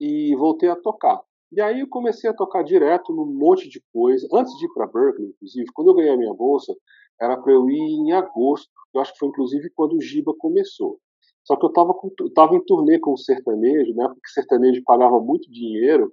e 0.01 0.35
voltei 0.37 0.71
a 0.71 0.77
tocar. 0.77 1.23
E 1.53 1.61
aí 1.61 1.81
eu 1.81 1.89
comecei 1.89 2.31
a 2.31 2.35
tocar 2.35 2.63
direto 2.63 3.13
num 3.13 3.27
monte 3.27 3.69
de 3.69 3.83
coisa. 3.93 4.27
Antes 4.33 4.57
de 4.57 4.65
ir 4.65 4.73
para 4.73 4.87
Berkeley, 4.87 5.29
inclusive, 5.29 5.67
quando 5.75 5.91
eu 5.91 5.95
ganhei 5.95 6.13
a 6.13 6.17
minha 6.17 6.35
bolsa, 6.35 6.75
era 7.21 7.37
para 7.37 7.53
eu 7.53 7.69
ir 7.69 7.79
em 7.79 8.13
agosto. 8.13 8.71
Eu 8.95 9.01
acho 9.03 9.13
que 9.13 9.19
foi 9.19 9.29
inclusive 9.29 9.71
quando 9.75 9.95
o 9.95 10.01
Giba 10.01 10.35
começou. 10.39 10.99
Só 11.47 11.57
que 11.57 11.65
eu 11.65 11.69
estava 11.69 11.95
tava 12.35 12.57
em 12.57 12.65
turnê 12.65 12.99
com 12.99 13.13
o 13.13 13.17
sertanejo, 13.17 13.95
né? 13.95 14.09
Porque 14.09 14.29
sertanejo 14.29 14.83
pagava 14.85 15.21
muito 15.21 15.51
dinheiro. 15.51 16.13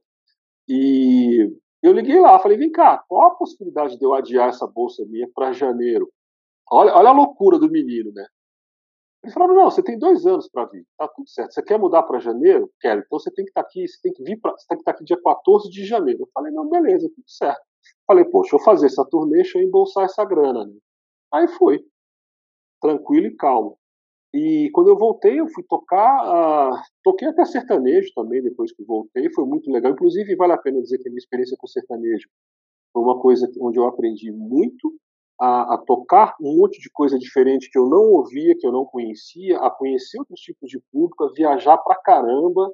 E 0.69 1.51
eu 1.81 1.91
liguei 1.91 2.19
lá, 2.19 2.37
falei: 2.39 2.57
vem 2.57 2.71
cá, 2.71 3.03
qual 3.07 3.27
a 3.27 3.35
possibilidade 3.35 3.97
de 3.97 4.05
eu 4.05 4.13
adiar 4.13 4.49
essa 4.49 4.67
bolsa 4.67 5.03
minha 5.05 5.27
para 5.33 5.51
janeiro? 5.51 6.07
Olha, 6.71 6.93
olha 6.95 7.09
a 7.09 7.13
loucura 7.13 7.57
do 7.57 7.69
menino, 7.69 8.11
né? 8.13 8.25
Eles 9.23 9.33
falaram: 9.33 9.55
não, 9.55 9.71
você 9.71 9.81
tem 9.81 9.97
dois 9.97 10.25
anos 10.27 10.47
para 10.47 10.65
vir, 10.65 10.85
tá 10.97 11.07
tudo 11.07 11.27
certo. 11.27 11.53
Você 11.53 11.63
quer 11.63 11.79
mudar 11.79 12.03
para 12.03 12.19
janeiro? 12.19 12.71
Quero. 12.79 13.01
Então 13.01 13.19
você 13.19 13.31
tem 13.31 13.43
que 13.43 13.49
estar 13.51 13.63
tá 13.63 13.67
aqui, 13.67 13.87
você 13.87 13.99
tem 14.03 14.13
que 14.13 14.23
vir 14.23 14.39
pra, 14.39 14.51
você 14.51 14.67
tem 14.67 14.77
que 14.77 14.81
estar 14.81 14.93
tá 14.93 14.97
aqui 14.97 15.03
dia 15.03 15.19
14 15.19 15.69
de 15.69 15.83
janeiro. 15.83 16.21
Eu 16.21 16.29
falei: 16.31 16.53
não, 16.53 16.69
beleza, 16.69 17.09
tudo 17.09 17.27
certo. 17.27 17.61
Falei: 18.05 18.25
poxa, 18.25 18.55
eu 18.55 18.59
fazer 18.59 18.85
essa 18.85 19.03
turnê, 19.09 19.37
deixa 19.37 19.57
eu 19.57 19.63
embolsar 19.63 20.05
essa 20.05 20.23
grana. 20.23 20.65
Né? 20.65 20.73
Aí 21.33 21.47
fui, 21.47 21.83
tranquilo 22.79 23.25
e 23.25 23.35
calmo. 23.35 23.79
E 24.33 24.71
quando 24.71 24.89
eu 24.89 24.97
voltei, 24.97 25.39
eu 25.39 25.47
fui 25.47 25.63
tocar, 25.63 26.73
uh, 26.73 26.81
toquei 27.03 27.27
até 27.27 27.45
sertanejo 27.45 28.11
também 28.15 28.41
depois 28.41 28.71
que 28.71 28.83
voltei, 28.83 29.31
foi 29.31 29.45
muito 29.45 29.71
legal. 29.71 29.91
Inclusive, 29.91 30.35
vale 30.35 30.53
a 30.53 30.57
pena 30.57 30.81
dizer 30.81 30.97
que 30.97 31.07
a 31.07 31.11
minha 31.11 31.19
experiência 31.19 31.55
com 31.57 31.67
sertanejo 31.67 32.27
foi 32.91 33.03
uma 33.03 33.19
coisa 33.19 33.47
onde 33.59 33.77
eu 33.77 33.85
aprendi 33.85 34.31
muito 34.31 34.91
a, 35.39 35.75
a, 35.75 35.77
tocar 35.77 36.35
um 36.41 36.57
monte 36.57 36.79
de 36.79 36.89
coisa 36.89 37.17
diferente 37.19 37.69
que 37.69 37.77
eu 37.77 37.87
não 37.87 38.11
ouvia, 38.11 38.55
que 38.57 38.65
eu 38.65 38.71
não 38.71 38.85
conhecia, 38.85 39.59
a 39.59 39.69
conhecer 39.69 40.17
outros 40.19 40.39
tipos 40.39 40.69
de 40.69 40.79
público, 40.91 41.25
a 41.25 41.31
viajar 41.33 41.77
pra 41.77 41.95
caramba, 41.95 42.71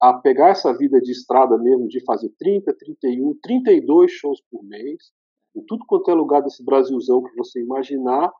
a 0.00 0.12
pegar 0.14 0.48
essa 0.48 0.76
vida 0.76 1.00
de 1.00 1.12
estrada 1.12 1.56
mesmo, 1.56 1.88
de 1.88 2.04
fazer 2.04 2.30
30, 2.38 2.74
31, 2.74 3.38
32 3.42 4.10
shows 4.10 4.40
por 4.50 4.62
mês, 4.64 5.12
em 5.54 5.62
tudo 5.64 5.84
quanto 5.86 6.10
é 6.10 6.14
lugar 6.14 6.42
desse 6.42 6.64
Brasilzão 6.64 7.22
que 7.22 7.34
você 7.36 7.60
imaginar, 7.60 8.32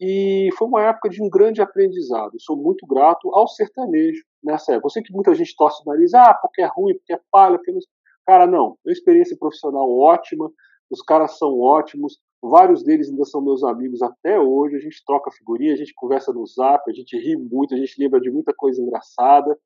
e 0.00 0.48
foi 0.58 0.66
uma 0.66 0.82
época 0.82 1.08
de 1.08 1.22
um 1.22 1.28
grande 1.28 1.62
aprendizado. 1.62 2.40
Sou 2.40 2.56
muito 2.56 2.86
grato 2.86 3.32
ao 3.34 3.46
sertanejo 3.46 4.22
nessa 4.42 4.72
época. 4.72 4.86
Eu 4.86 4.90
sei 4.90 5.02
que 5.02 5.12
muita 5.12 5.34
gente 5.34 5.54
torce 5.56 5.82
o 5.82 5.90
nariz, 5.90 6.12
ah, 6.14 6.34
porque 6.34 6.62
é 6.62 6.66
ruim, 6.66 6.94
porque 6.94 7.12
é 7.12 7.20
palha, 7.30 7.56
porque 7.56 7.72
não... 7.72 7.80
Cara, 8.26 8.46
não. 8.46 8.76
Uma 8.84 8.92
experiência 8.92 9.36
profissional 9.38 9.88
ótima, 9.90 10.50
os 10.90 11.02
caras 11.02 11.38
são 11.38 11.60
ótimos, 11.60 12.18
vários 12.42 12.82
deles 12.82 13.08
ainda 13.08 13.24
são 13.24 13.42
meus 13.42 13.62
amigos 13.62 14.02
até 14.02 14.38
hoje. 14.38 14.76
A 14.76 14.80
gente 14.80 15.02
troca 15.06 15.30
figurinha, 15.30 15.74
a 15.74 15.76
gente 15.76 15.94
conversa 15.94 16.32
no 16.32 16.44
zap, 16.46 16.90
a 16.90 16.94
gente 16.94 17.16
ri 17.16 17.36
muito, 17.36 17.74
a 17.74 17.78
gente 17.78 17.94
lembra 17.98 18.20
de 18.20 18.30
muita 18.30 18.52
coisa 18.56 18.82
engraçada. 18.82 19.56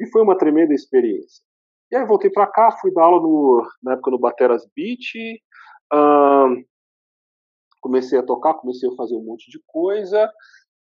E 0.00 0.06
foi 0.10 0.22
uma 0.22 0.36
tremenda 0.36 0.74
experiência. 0.74 1.42
E 1.90 1.96
aí 1.96 2.04
voltei 2.04 2.30
para 2.30 2.46
cá, 2.46 2.72
fui 2.80 2.92
dar 2.92 3.04
aula 3.04 3.22
no, 3.22 3.66
na 3.82 3.92
época 3.92 4.10
no 4.10 4.18
Bateras 4.18 4.66
Beach, 4.74 5.40
comecei 7.86 8.18
a 8.18 8.22
tocar, 8.22 8.54
comecei 8.54 8.88
a 8.88 8.94
fazer 8.96 9.14
um 9.14 9.22
monte 9.22 9.48
de 9.48 9.60
coisa. 9.66 10.30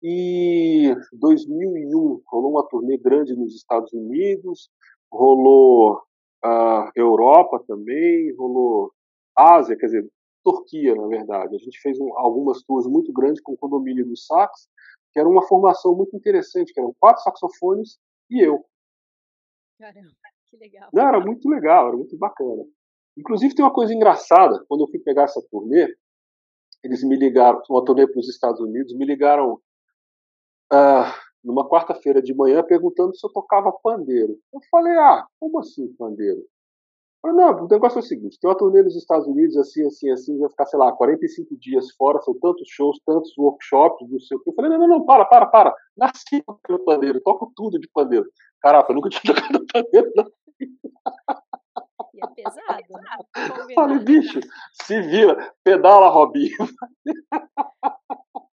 E 0.01 0.95
2001 1.11 2.21
rolou 2.27 2.51
uma 2.51 2.67
turnê 2.67 2.97
grande 2.97 3.35
nos 3.35 3.55
Estados 3.55 3.91
Unidos, 3.91 4.69
rolou 5.11 6.01
a 6.41 6.85
uh, 6.85 6.91
Europa 6.95 7.61
também, 7.67 8.33
rolou 8.35 8.91
Ásia, 9.35 9.75
quer 9.75 9.87
dizer, 9.87 10.09
Turquia, 10.43 10.95
na 10.95 11.07
verdade. 11.07 11.55
A 11.55 11.59
gente 11.59 11.79
fez 11.81 11.99
um, 11.99 12.17
algumas 12.17 12.63
tours 12.63 12.87
muito 12.87 13.11
grandes 13.11 13.41
com 13.41 13.53
o 13.53 13.57
condomínio 13.57 14.05
do 14.05 14.15
sax, 14.15 14.69
que 15.11 15.19
era 15.19 15.27
uma 15.27 15.45
formação 15.45 15.95
muito 15.95 16.15
interessante, 16.15 16.73
que 16.73 16.79
eram 16.79 16.95
quatro 16.99 17.23
saxofones 17.23 17.97
e 18.29 18.39
eu. 18.39 18.63
Caramba, 19.79 20.11
que 20.49 20.57
legal. 20.57 20.89
Não, 20.93 21.07
era 21.07 21.19
muito 21.19 21.49
legal, 21.49 21.87
era 21.87 21.97
muito 21.97 22.17
bacana. 22.17 22.63
Inclusive 23.17 23.55
tem 23.55 23.65
uma 23.65 23.73
coisa 23.73 23.93
engraçada, 23.93 24.63
quando 24.69 24.81
eu 24.83 24.87
fui 24.87 24.99
pegar 24.99 25.23
essa 25.23 25.41
turnê, 25.49 25.87
eles 26.87 27.03
me 27.03 27.15
ligaram, 27.15 27.61
uma 27.69 27.83
turnê 27.83 28.07
para 28.07 28.19
os 28.19 28.29
Estados 28.29 28.61
Unidos, 28.61 28.95
me 28.95 29.05
ligaram 29.05 29.59
uh, 30.73 31.11
numa 31.43 31.67
quarta-feira 31.67 32.21
de 32.21 32.33
manhã 32.33 32.63
perguntando 32.63 33.15
se 33.15 33.25
eu 33.25 33.31
tocava 33.31 33.71
pandeiro. 33.83 34.37
Eu 34.53 34.59
falei, 34.71 34.93
ah, 34.97 35.25
como 35.39 35.59
assim 35.59 35.93
pandeiro? 35.93 36.39
Eu 36.39 37.31
falei, 37.33 37.37
não, 37.37 37.65
o 37.65 37.67
negócio 37.67 37.97
é 37.97 38.01
o 38.01 38.05
seguinte, 38.05 38.39
tem 38.39 38.49
uma 38.49 38.57
turnê 38.57 38.81
nos 38.83 38.95
Estados 38.95 39.27
Unidos, 39.27 39.57
assim, 39.57 39.85
assim, 39.85 40.09
assim, 40.09 40.39
vai 40.39 40.49
ficar, 40.49 40.65
sei 40.65 40.79
lá, 40.79 40.93
45 40.93 41.57
dias 41.57 41.91
fora, 41.91 42.21
são 42.21 42.33
tantos 42.39 42.69
shows, 42.69 42.99
tantos 43.05 43.37
workshops, 43.37 44.09
não 44.09 44.19
sei 44.19 44.37
o 44.37 44.39
que. 44.39 44.49
Eu 44.49 44.53
falei, 44.53 44.71
não, 44.71 44.79
não, 44.79 44.87
não, 44.87 45.05
para, 45.05 45.25
para, 45.25 45.45
para, 45.45 45.75
nasci 45.97 46.41
pelo 46.65 46.79
pandeiro, 46.85 47.19
toco 47.21 47.51
tudo 47.53 47.79
de 47.79 47.89
pandeiro. 47.93 48.25
Caraca, 48.61 48.91
eu 48.91 48.95
nunca 48.95 49.09
tinha 49.09 49.21
tocado 49.35 49.65
pandeiro, 49.73 50.11
não. 50.15 50.25
E 52.17 52.23
é 52.23 52.27
pesado, 52.27 52.93
né? 52.93 53.17
Falei, 53.75 53.99
bicho, 53.99 54.39
se 54.81 54.99
vira, 55.01 55.53
pedala, 55.63 56.09
Robinho. 56.09 56.57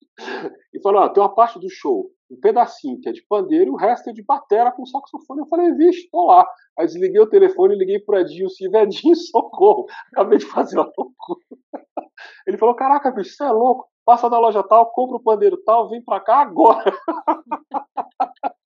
E 0.73 0.81
falou, 0.81 1.01
ah, 1.01 1.09
tem 1.09 1.23
uma 1.23 1.33
parte 1.33 1.59
do 1.59 1.69
show, 1.69 2.11
um 2.29 2.39
pedacinho 2.39 2.99
que 2.99 3.09
é 3.09 3.11
de 3.11 3.25
pandeiro 3.27 3.65
e 3.65 3.69
o 3.69 3.75
resto 3.75 4.09
é 4.09 4.13
de 4.13 4.21
batera 4.21 4.71
com 4.71 4.85
saxofone. 4.85 5.41
Eu 5.41 5.47
falei, 5.47 5.73
vixe, 5.73 6.09
tô 6.11 6.25
lá. 6.25 6.45
Aí 6.77 6.85
desliguei 6.85 7.19
o 7.19 7.29
telefone, 7.29 7.75
liguei 7.75 7.99
pro 7.99 8.17
Edinho, 8.17 8.49
se 8.49 8.65
Edinho, 8.65 9.15
socorro, 9.15 9.87
acabei 10.11 10.37
de 10.37 10.45
fazer 10.45 10.77
uma 10.77 10.91
loucura. 10.97 11.39
Ele 12.45 12.57
falou, 12.57 12.75
caraca, 12.75 13.11
bicho, 13.11 13.33
você 13.33 13.45
é 13.45 13.51
louco, 13.51 13.87
passa 14.05 14.29
na 14.29 14.37
loja 14.37 14.61
tal, 14.61 14.91
compra 14.91 15.17
o 15.17 15.23
pandeiro 15.23 15.57
tal, 15.65 15.89
vem 15.89 16.03
pra 16.03 16.19
cá 16.19 16.41
agora. 16.41 16.93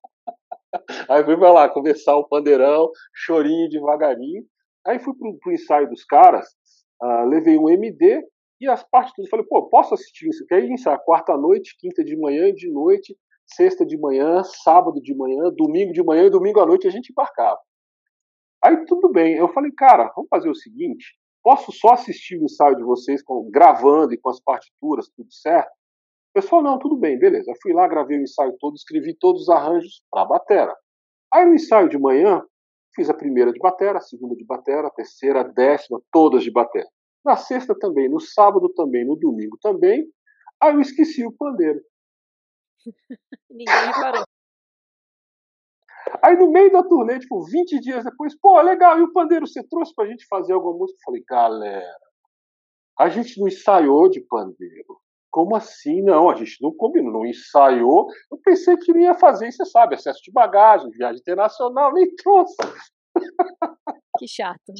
Aí 1.08 1.24
fui 1.24 1.36
pra 1.36 1.52
lá, 1.52 1.68
conversar 1.68 2.16
o 2.16 2.28
pandeirão, 2.28 2.90
chorinho 3.12 3.68
devagarinho. 3.68 4.44
Aí 4.86 4.98
fui 4.98 5.14
pro, 5.14 5.36
pro 5.38 5.52
ensaio 5.52 5.88
dos 5.88 6.04
caras, 6.04 6.46
uh, 7.02 7.26
levei 7.26 7.58
um 7.58 7.68
MD 7.68 8.22
e 8.60 8.68
as 8.68 8.82
partes 8.88 9.14
tudo. 9.14 9.28
Falei, 9.28 9.46
pô, 9.46 9.68
posso 9.68 9.94
assistir 9.94 10.28
isso? 10.28 10.44
Que 10.46 10.54
aí 10.54 10.70
ensaio 10.70 10.98
quarta-noite, 11.06 11.76
quinta 11.78 12.04
de 12.04 12.16
manhã 12.16 12.52
de 12.52 12.70
noite, 12.70 13.16
sexta 13.46 13.84
de 13.84 13.98
manhã, 13.98 14.42
sábado 14.44 15.00
de 15.00 15.14
manhã, 15.14 15.50
domingo 15.54 15.92
de 15.92 16.02
manhã 16.02 16.24
e 16.24 16.30
domingo 16.30 16.60
à 16.60 16.66
noite 16.66 16.86
a 16.86 16.90
gente 16.90 17.10
embarcava. 17.10 17.58
Aí 18.62 18.84
tudo 18.86 19.10
bem. 19.10 19.36
Eu 19.36 19.48
falei, 19.48 19.70
cara, 19.72 20.10
vamos 20.14 20.28
fazer 20.28 20.48
o 20.48 20.54
seguinte: 20.54 21.14
posso 21.42 21.72
só 21.72 21.92
assistir 21.92 22.38
o 22.38 22.44
ensaio 22.44 22.76
de 22.76 22.82
vocês 22.82 23.22
com, 23.22 23.50
gravando 23.50 24.14
e 24.14 24.18
com 24.18 24.30
as 24.30 24.40
partituras, 24.40 25.08
tudo 25.14 25.32
certo? 25.32 25.68
O 25.68 26.40
pessoal, 26.40 26.62
não, 26.62 26.78
tudo 26.78 26.96
bem, 26.96 27.18
beleza. 27.18 27.50
Eu 27.50 27.56
fui 27.62 27.72
lá, 27.72 27.86
gravei 27.86 28.18
o 28.18 28.22
ensaio 28.22 28.56
todo, 28.58 28.74
escrevi 28.74 29.14
todos 29.14 29.42
os 29.42 29.48
arranjos 29.48 30.02
para 30.10 30.22
a 30.22 30.26
batera. 30.26 30.74
Aí 31.32 31.44
no 31.44 31.54
ensaio 31.54 31.88
de 31.88 31.98
manhã, 31.98 32.42
fiz 32.94 33.10
a 33.10 33.14
primeira 33.14 33.52
de 33.52 33.58
batera, 33.58 33.98
a 33.98 34.02
segunda 34.02 34.34
de 34.34 34.44
batera, 34.44 34.88
a 34.88 34.90
terceira, 34.90 35.40
a 35.40 35.44
décima, 35.44 36.00
todas 36.12 36.42
de 36.42 36.50
batera. 36.50 36.88
Na 37.24 37.36
sexta 37.36 37.74
também, 37.78 38.08
no 38.08 38.20
sábado 38.20 38.68
também, 38.74 39.04
no 39.04 39.16
domingo 39.16 39.58
também. 39.60 40.06
Aí 40.60 40.74
eu 40.74 40.80
esqueci 40.80 41.24
o 41.24 41.32
pandeiro. 41.32 41.80
Ninguém 43.50 43.74
reparou. 43.86 44.24
Aí 46.22 46.36
no 46.36 46.50
meio 46.50 46.70
da 46.70 46.82
turnê, 46.82 47.18
tipo, 47.18 47.42
20 47.44 47.80
dias 47.80 48.04
depois, 48.04 48.38
pô, 48.38 48.60
legal, 48.60 48.98
e 48.98 49.02
o 49.02 49.12
pandeiro 49.12 49.46
você 49.46 49.66
trouxe 49.66 49.94
pra 49.94 50.06
gente 50.06 50.26
fazer 50.26 50.52
alguma 50.52 50.76
música? 50.76 50.98
Eu 50.98 51.04
falei, 51.04 51.24
galera, 51.28 51.98
a 52.98 53.08
gente 53.08 53.40
não 53.40 53.48
ensaiou 53.48 54.08
de 54.08 54.20
pandeiro. 54.20 55.00
Como 55.34 55.56
assim? 55.56 56.00
Não, 56.00 56.30
a 56.30 56.36
gente 56.36 56.62
não 56.62 56.72
combinou, 56.72 57.12
não 57.12 57.26
ensaiou. 57.26 58.06
Eu 58.30 58.38
pensei 58.38 58.76
que 58.76 58.96
ia 58.96 59.14
fazer, 59.14 59.50
você 59.50 59.64
sabe, 59.64 59.96
excesso 59.96 60.22
de 60.22 60.30
bagagem, 60.30 60.88
viagem 60.90 61.18
internacional, 61.18 61.92
nem 61.92 62.14
trouxe. 62.14 62.54
Que 64.16 64.28
chato. 64.28 64.72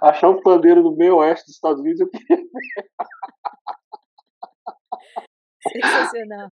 Achar 0.00 0.30
um 0.30 0.40
pandeiro 0.40 0.82
no 0.82 0.96
meio 0.96 1.16
oeste 1.16 1.44
dos 1.44 1.56
Estados 1.56 1.78
Unidos, 1.82 2.00
eu 2.00 2.08
queria 2.08 2.36
ver. 2.40 2.90
Sensacional. 5.70 6.48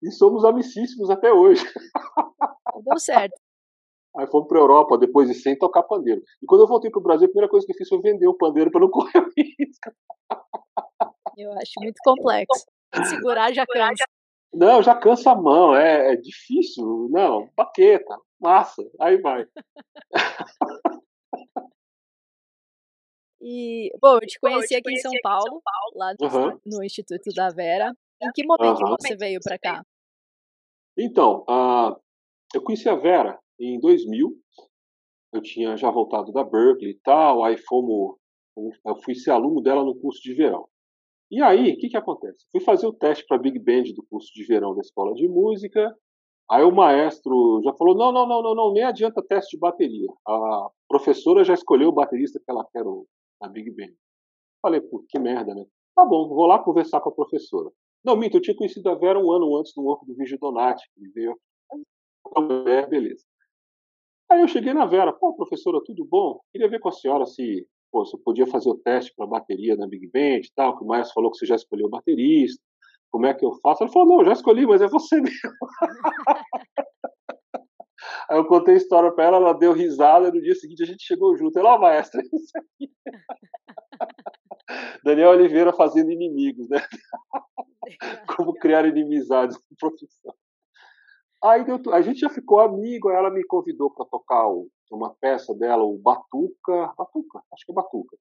E 0.00 0.12
somos 0.12 0.44
amicíssimos 0.44 1.10
até 1.10 1.32
hoje. 1.32 1.64
Deu 2.84 2.98
certo. 3.00 3.34
Aí 4.16 4.28
fomos 4.28 4.46
para 4.46 4.58
a 4.58 4.62
Europa 4.62 4.96
depois 4.96 5.28
de 5.28 5.34
sem 5.34 5.58
tocar 5.58 5.82
pandeiro. 5.82 6.22
E 6.40 6.46
quando 6.46 6.60
eu 6.60 6.68
voltei 6.68 6.88
para 6.88 7.00
o 7.00 7.02
Brasil, 7.02 7.26
a 7.26 7.30
primeira 7.30 7.50
coisa 7.50 7.66
que 7.66 7.72
eu 7.72 7.76
fiz 7.76 7.88
foi 7.88 8.00
vender 8.00 8.28
o 8.28 8.38
pandeiro 8.38 8.70
para 8.70 8.80
não 8.80 8.90
correr 8.90 9.26
risco. 9.36 9.90
Eu 11.40 11.52
acho 11.52 11.72
muito 11.78 11.98
complexo. 12.04 12.66
Segurar 13.08 13.52
já 13.52 13.64
cansa. 13.66 14.04
Não, 14.52 14.82
já 14.82 14.94
cansa 14.94 15.30
a 15.30 15.36
mão, 15.36 15.76
é, 15.76 16.12
é 16.12 16.16
difícil. 16.16 17.08
Não, 17.10 17.48
baqueta, 17.56 18.16
massa, 18.40 18.82
aí 19.00 19.16
vai. 19.20 19.46
E, 23.42 23.90
bom, 24.00 24.16
eu 24.16 24.20
te 24.20 24.38
conheci, 24.38 24.74
aqui, 24.74 24.92
em 24.92 24.98
São, 24.98 25.10
aqui 25.10 25.20
Paulo, 25.22 25.42
São 25.42 25.62
Paulo, 25.62 25.92
lá 25.94 26.14
no, 26.20 26.26
uhum. 26.26 26.60
no, 26.66 26.84
Instituto 26.84 27.32
da 27.34 27.48
Vera. 27.48 27.90
Em 28.22 28.30
que 28.32 28.44
momento 28.44 28.82
uhum. 28.82 28.96
você 28.98 29.16
veio 29.16 29.40
para 29.42 29.58
cá? 29.58 29.82
Então, 30.98 31.42
uh, 31.48 31.98
eu 32.54 32.62
conheci 32.62 32.86
a 32.88 32.94
Vera 32.94 33.38
em 33.58 33.80
2000. 33.80 34.36
Eu 35.32 35.40
tinha 35.40 35.74
já 35.76 35.90
voltado 35.90 36.32
da 36.32 36.44
Berkeley 36.44 36.90
e 36.90 36.98
tal, 36.98 37.42
aí 37.44 37.56
fomos, 37.56 38.16
eu 38.84 38.96
fui 39.02 39.14
ser 39.14 39.30
aluno 39.30 39.62
dela 39.62 39.82
no 39.84 39.98
curso 39.98 40.20
de 40.20 40.34
verão. 40.34 40.68
E 41.30 41.40
aí, 41.40 41.72
o 41.72 41.78
que, 41.78 41.88
que 41.88 41.96
acontece? 41.96 42.44
Fui 42.50 42.60
fazer 42.60 42.86
o 42.86 42.92
teste 42.92 43.24
para 43.26 43.38
Big 43.38 43.58
Band 43.58 43.94
do 43.94 44.04
curso 44.10 44.32
de 44.34 44.44
verão 44.44 44.74
da 44.74 44.80
escola 44.80 45.14
de 45.14 45.28
música. 45.28 45.96
Aí 46.50 46.64
o 46.64 46.72
maestro 46.72 47.60
já 47.62 47.72
falou: 47.74 47.96
não, 47.96 48.10
não, 48.10 48.26
não, 48.26 48.42
não, 48.42 48.54
não 48.54 48.72
nem 48.72 48.82
adianta 48.82 49.22
teste 49.22 49.56
de 49.56 49.60
bateria. 49.60 50.08
A 50.26 50.68
professora 50.88 51.44
já 51.44 51.54
escolheu 51.54 51.90
o 51.90 51.92
baterista 51.92 52.40
que 52.44 52.50
ela 52.50 52.66
quer 52.72 52.82
na 53.40 53.48
Big 53.48 53.70
Bang. 53.70 53.94
Falei, 54.60 54.80
pô, 54.80 55.04
que 55.08 55.18
merda, 55.18 55.54
né? 55.54 55.64
Tá 55.94 56.04
bom, 56.04 56.28
vou 56.28 56.46
lá 56.46 56.58
conversar 56.58 57.00
com 57.00 57.10
a 57.10 57.14
professora. 57.14 57.70
Não, 58.04 58.16
Mito, 58.16 58.36
eu 58.36 58.42
tinha 58.42 58.56
conhecido 58.56 58.88
a 58.88 58.94
Vera 58.94 59.18
um 59.18 59.30
ano 59.30 59.56
antes 59.56 59.72
do 59.74 59.82
work 59.82 60.06
do 60.06 60.14
Vigio 60.14 60.38
Donati, 60.38 60.84
que 60.94 61.08
veio 61.10 61.38
É, 62.66 62.86
beleza. 62.86 63.24
Aí 64.30 64.40
eu 64.40 64.48
cheguei 64.48 64.72
na 64.72 64.86
Vera, 64.86 65.12
pô, 65.12 65.34
professora, 65.34 65.82
tudo 65.84 66.04
bom? 66.04 66.40
Queria 66.52 66.68
ver 66.68 66.80
com 66.80 66.88
a 66.88 66.92
senhora 66.92 67.26
se, 67.26 67.66
pô, 67.90 68.04
eu 68.12 68.18
podia 68.18 68.46
fazer 68.46 68.68
o 68.68 68.78
teste 68.78 69.12
para 69.16 69.26
bateria 69.26 69.76
na 69.76 69.86
Big 69.86 70.06
Band 70.08 70.40
e 70.40 70.52
tal, 70.54 70.76
que 70.76 70.84
o 70.84 70.86
Maestro 70.86 71.14
falou 71.14 71.30
que 71.30 71.38
você 71.38 71.46
já 71.46 71.56
escolheu 71.56 71.86
o 71.86 71.90
baterista. 71.90 72.62
Como 73.10 73.26
é 73.26 73.34
que 73.34 73.44
eu 73.44 73.52
faço? 73.60 73.82
Ela 73.82 73.92
falou, 73.92 74.18
não, 74.18 74.24
já 74.24 74.32
escolhi, 74.32 74.66
mas 74.66 74.80
é 74.80 74.86
você 74.86 75.20
mesmo. 75.20 75.38
Aí 78.30 78.38
eu 78.38 78.46
contei 78.46 78.74
a 78.74 78.76
história 78.76 79.10
para 79.12 79.24
ela, 79.24 79.36
ela 79.36 79.52
deu 79.52 79.72
risada, 79.72 80.28
e 80.28 80.32
no 80.32 80.40
dia 80.40 80.54
seguinte 80.54 80.82
a 80.82 80.86
gente 80.86 81.02
chegou 81.04 81.36
junto. 81.36 81.58
Ela, 81.58 81.78
maestra, 81.78 82.20
é 82.20 82.24
isso 82.32 82.52
aqui. 82.56 82.90
Daniel 85.04 85.30
Oliveira 85.30 85.72
fazendo 85.72 86.12
inimigos, 86.12 86.68
né? 86.68 86.80
Como 88.36 88.54
criar 88.54 88.86
inimizades 88.86 89.56
na 89.56 89.76
profissão. 89.78 90.34
Aí 91.42 91.64
a 91.92 92.02
gente 92.02 92.20
já 92.20 92.28
ficou 92.28 92.60
amigo, 92.60 93.10
ela 93.10 93.30
me 93.30 93.44
convidou 93.46 93.90
para 93.90 94.06
tocar 94.06 94.46
uma 94.96 95.14
peça 95.20 95.54
dela, 95.54 95.82
o 95.82 95.98
Batuca, 95.98 96.92
Batuca, 96.96 97.42
acho 97.52 97.66
que 97.66 97.72
é 97.72 97.74
Batuca, 97.74 98.16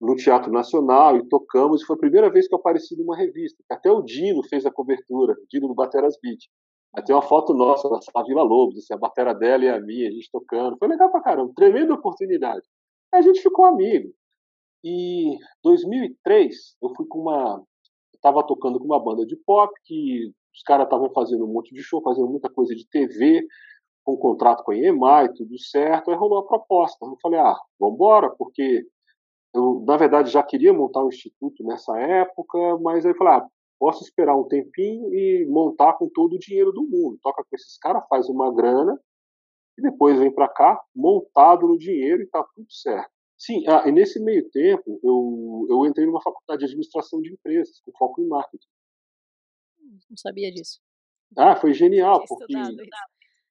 no 0.00 0.14
Teatro 0.16 0.52
Nacional, 0.52 1.16
e 1.16 1.28
tocamos, 1.28 1.82
e 1.82 1.84
foi 1.84 1.96
a 1.96 1.98
primeira 1.98 2.30
vez 2.30 2.46
que 2.46 2.54
eu 2.54 2.58
apareci 2.58 2.96
numa 2.96 3.16
revista, 3.16 3.62
até 3.70 3.90
o 3.90 4.02
Dino 4.02 4.42
fez 4.44 4.64
a 4.64 4.70
cobertura, 4.70 5.32
o 5.32 5.46
Dino 5.48 5.68
do 5.68 5.74
Bateras 5.74 6.16
Beat. 6.22 6.40
Aí 6.96 7.04
tem 7.04 7.14
uma 7.14 7.22
foto 7.22 7.52
nossa 7.52 7.88
sala 7.88 8.26
Vila 8.26 8.42
Lobos, 8.42 8.78
assim, 8.78 8.94
a 8.94 8.96
bateria 8.96 9.34
dela 9.34 9.64
e 9.64 9.68
a 9.68 9.80
minha, 9.80 10.08
a 10.08 10.12
gente 10.12 10.30
tocando. 10.30 10.76
Foi 10.78 10.88
legal 10.88 11.10
pra 11.10 11.20
caramba, 11.20 11.52
tremenda 11.54 11.94
oportunidade. 11.94 12.66
Aí 13.12 13.20
a 13.20 13.22
gente 13.22 13.40
ficou 13.40 13.64
amigo. 13.66 14.12
E 14.82 15.36
2003, 15.62 16.76
eu 16.82 16.94
fui 16.94 17.06
com 17.06 17.20
uma. 17.20 17.62
Eu 18.14 18.20
tava 18.20 18.46
tocando 18.46 18.78
com 18.78 18.86
uma 18.86 19.02
banda 19.02 19.26
de 19.26 19.36
pop, 19.36 19.72
que 19.84 20.32
os 20.54 20.62
caras 20.62 20.86
estavam 20.86 21.10
fazendo 21.12 21.44
um 21.44 21.52
monte 21.52 21.74
de 21.74 21.82
show, 21.82 22.02
fazendo 22.02 22.28
muita 22.28 22.48
coisa 22.48 22.74
de 22.74 22.88
TV, 22.88 23.46
com 24.08 24.14
um 24.14 24.16
contrato 24.16 24.64
com 24.64 24.72
a 24.72 24.76
EMI, 24.76 25.34
tudo 25.36 25.58
certo. 25.58 26.10
Aí 26.10 26.16
rolou 26.16 26.38
a 26.38 26.46
proposta. 26.46 27.04
Eu 27.04 27.18
falei, 27.20 27.38
ah, 27.38 27.56
vambora, 27.78 28.30
porque 28.30 28.86
eu, 29.54 29.84
na 29.86 29.98
verdade, 29.98 30.30
já 30.30 30.42
queria 30.42 30.72
montar 30.72 31.04
um 31.04 31.08
instituto 31.08 31.62
nessa 31.64 31.98
época, 31.98 32.78
mas 32.80 33.04
aí 33.04 33.12
eu 33.12 33.16
falei, 33.16 33.34
ah, 33.34 33.46
posso 33.78 34.02
esperar 34.02 34.34
um 34.34 34.48
tempinho 34.48 35.12
e 35.12 35.46
montar 35.50 35.92
com 35.94 36.08
todo 36.08 36.36
o 36.36 36.38
dinheiro 36.38 36.72
do 36.72 36.82
mundo. 36.82 37.18
Toca 37.22 37.42
com 37.42 37.56
esses 37.56 37.76
caras, 37.78 38.02
faz 38.08 38.28
uma 38.30 38.54
grana 38.54 38.98
e 39.76 39.82
depois 39.82 40.18
vem 40.18 40.32
para 40.32 40.48
cá 40.48 40.80
montado 40.94 41.68
no 41.68 41.78
dinheiro 41.78 42.22
e 42.22 42.26
tá 42.26 42.42
tudo 42.54 42.72
certo. 42.72 43.10
Sim, 43.36 43.62
ah, 43.68 43.86
e 43.86 43.92
nesse 43.92 44.18
meio 44.18 44.48
tempo 44.50 44.98
eu, 45.04 45.66
eu 45.68 45.86
entrei 45.86 46.06
numa 46.06 46.22
faculdade 46.22 46.60
de 46.60 46.64
administração 46.64 47.20
de 47.20 47.32
empresas 47.32 47.80
com 47.84 47.92
foco 47.92 48.22
em 48.22 48.26
marketing. 48.26 48.66
Não 50.08 50.16
sabia 50.16 50.50
disso. 50.50 50.80
Ah, 51.36 51.54
foi 51.54 51.74
genial 51.74 52.24
porque 52.26 52.54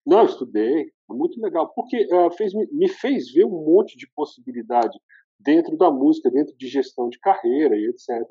não 0.07 0.25
estudei, 0.25 0.89
muito 1.09 1.39
legal 1.41 1.71
porque 1.73 2.07
uh, 2.13 2.31
fez 2.31 2.53
me 2.53 2.87
fez 2.87 3.31
ver 3.31 3.45
um 3.45 3.63
monte 3.65 3.97
de 3.97 4.09
possibilidade 4.15 4.97
dentro 5.39 5.77
da 5.77 5.91
música, 5.91 6.31
dentro 6.31 6.55
de 6.55 6.67
gestão 6.67 7.09
de 7.09 7.19
carreira 7.19 7.75
e 7.75 7.87
etc. 7.87 8.25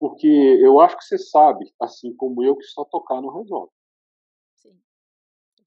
Porque 0.00 0.26
eu 0.26 0.80
acho 0.80 0.96
que 0.96 1.04
você 1.04 1.18
sabe, 1.18 1.70
assim 1.80 2.14
como 2.16 2.42
eu, 2.42 2.56
que 2.56 2.64
só 2.64 2.84
tocar 2.84 3.20
não 3.20 3.28
resolve. 3.28 3.70
Sim. 4.56 4.76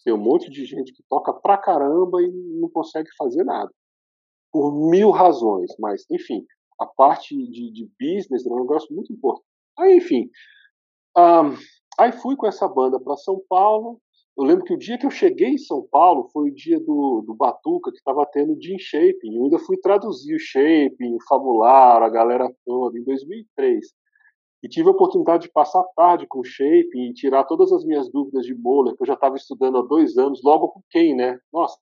Tem 0.04 0.14
um 0.14 0.18
monte 0.18 0.50
de 0.50 0.66
gente 0.66 0.92
que 0.92 1.04
toca 1.08 1.32
pra 1.32 1.58
caramba 1.58 2.22
e 2.22 2.30
não 2.60 2.70
consegue 2.70 3.10
fazer 3.16 3.44
nada. 3.44 3.72
Por 4.52 4.90
mil 4.90 5.12
razões, 5.12 5.72
mas, 5.80 6.06
enfim, 6.12 6.46
a 6.80 6.86
parte 6.86 7.36
de, 7.36 7.72
de 7.72 7.90
business 8.00 8.46
é 8.46 8.50
um 8.50 8.62
negócio 8.62 8.94
muito 8.94 9.14
importante. 9.14 9.46
Aí, 9.78 9.98
enfim, 9.98 10.30
um, 11.18 11.56
aí 11.98 12.12
fui 12.12 12.36
com 12.36 12.48
essa 12.48 12.68
banda 12.68 13.00
para 13.00 13.16
São 13.16 13.42
Paulo, 13.48 14.02
eu 14.38 14.44
lembro 14.44 14.66
que 14.66 14.74
o 14.74 14.78
dia 14.78 14.98
que 14.98 15.06
eu 15.06 15.12
cheguei 15.12 15.52
em 15.52 15.58
São 15.58 15.88
Paulo 15.90 16.30
foi 16.34 16.50
o 16.50 16.54
dia 16.54 16.78
do, 16.80 17.24
do 17.26 17.34
Batuca, 17.34 17.90
que 17.90 17.98
estava 17.98 18.26
tendo 18.26 18.62
Jim 18.62 18.78
Shaping. 18.78 19.34
Eu 19.34 19.44
ainda 19.46 19.60
fui 19.60 19.78
traduzir 19.78 20.36
o 20.36 20.40
Shaping, 20.40 21.16
o 21.16 21.24
Fabular, 21.28 22.04
a 22.04 22.10
galera 22.10 22.54
toda, 22.66 23.00
em 23.00 23.04
2003. 23.04 23.94
E 24.62 24.68
tive 24.68 24.90
a 24.90 24.92
oportunidade 24.92 25.44
de 25.44 25.52
passar 25.54 25.84
tarde 25.96 26.28
com 26.28 26.40
o 26.40 26.44
Shaping 26.44 27.10
e 27.10 27.14
tirar 27.14 27.46
todas 27.46 27.72
as 27.72 27.86
minhas 27.86 28.10
dúvidas 28.12 28.46
de 28.46 28.54
Moller, 28.54 28.96
que 28.96 29.04
eu 29.04 29.08
já 29.08 29.14
estava 29.14 29.38
estudando 29.38 29.78
há 29.78 29.82
dois 29.82 30.18
anos, 30.18 30.42
logo 30.44 30.68
com 30.70 30.82
quem, 30.90 31.16
né? 31.16 31.40
Nossa, 31.54 31.78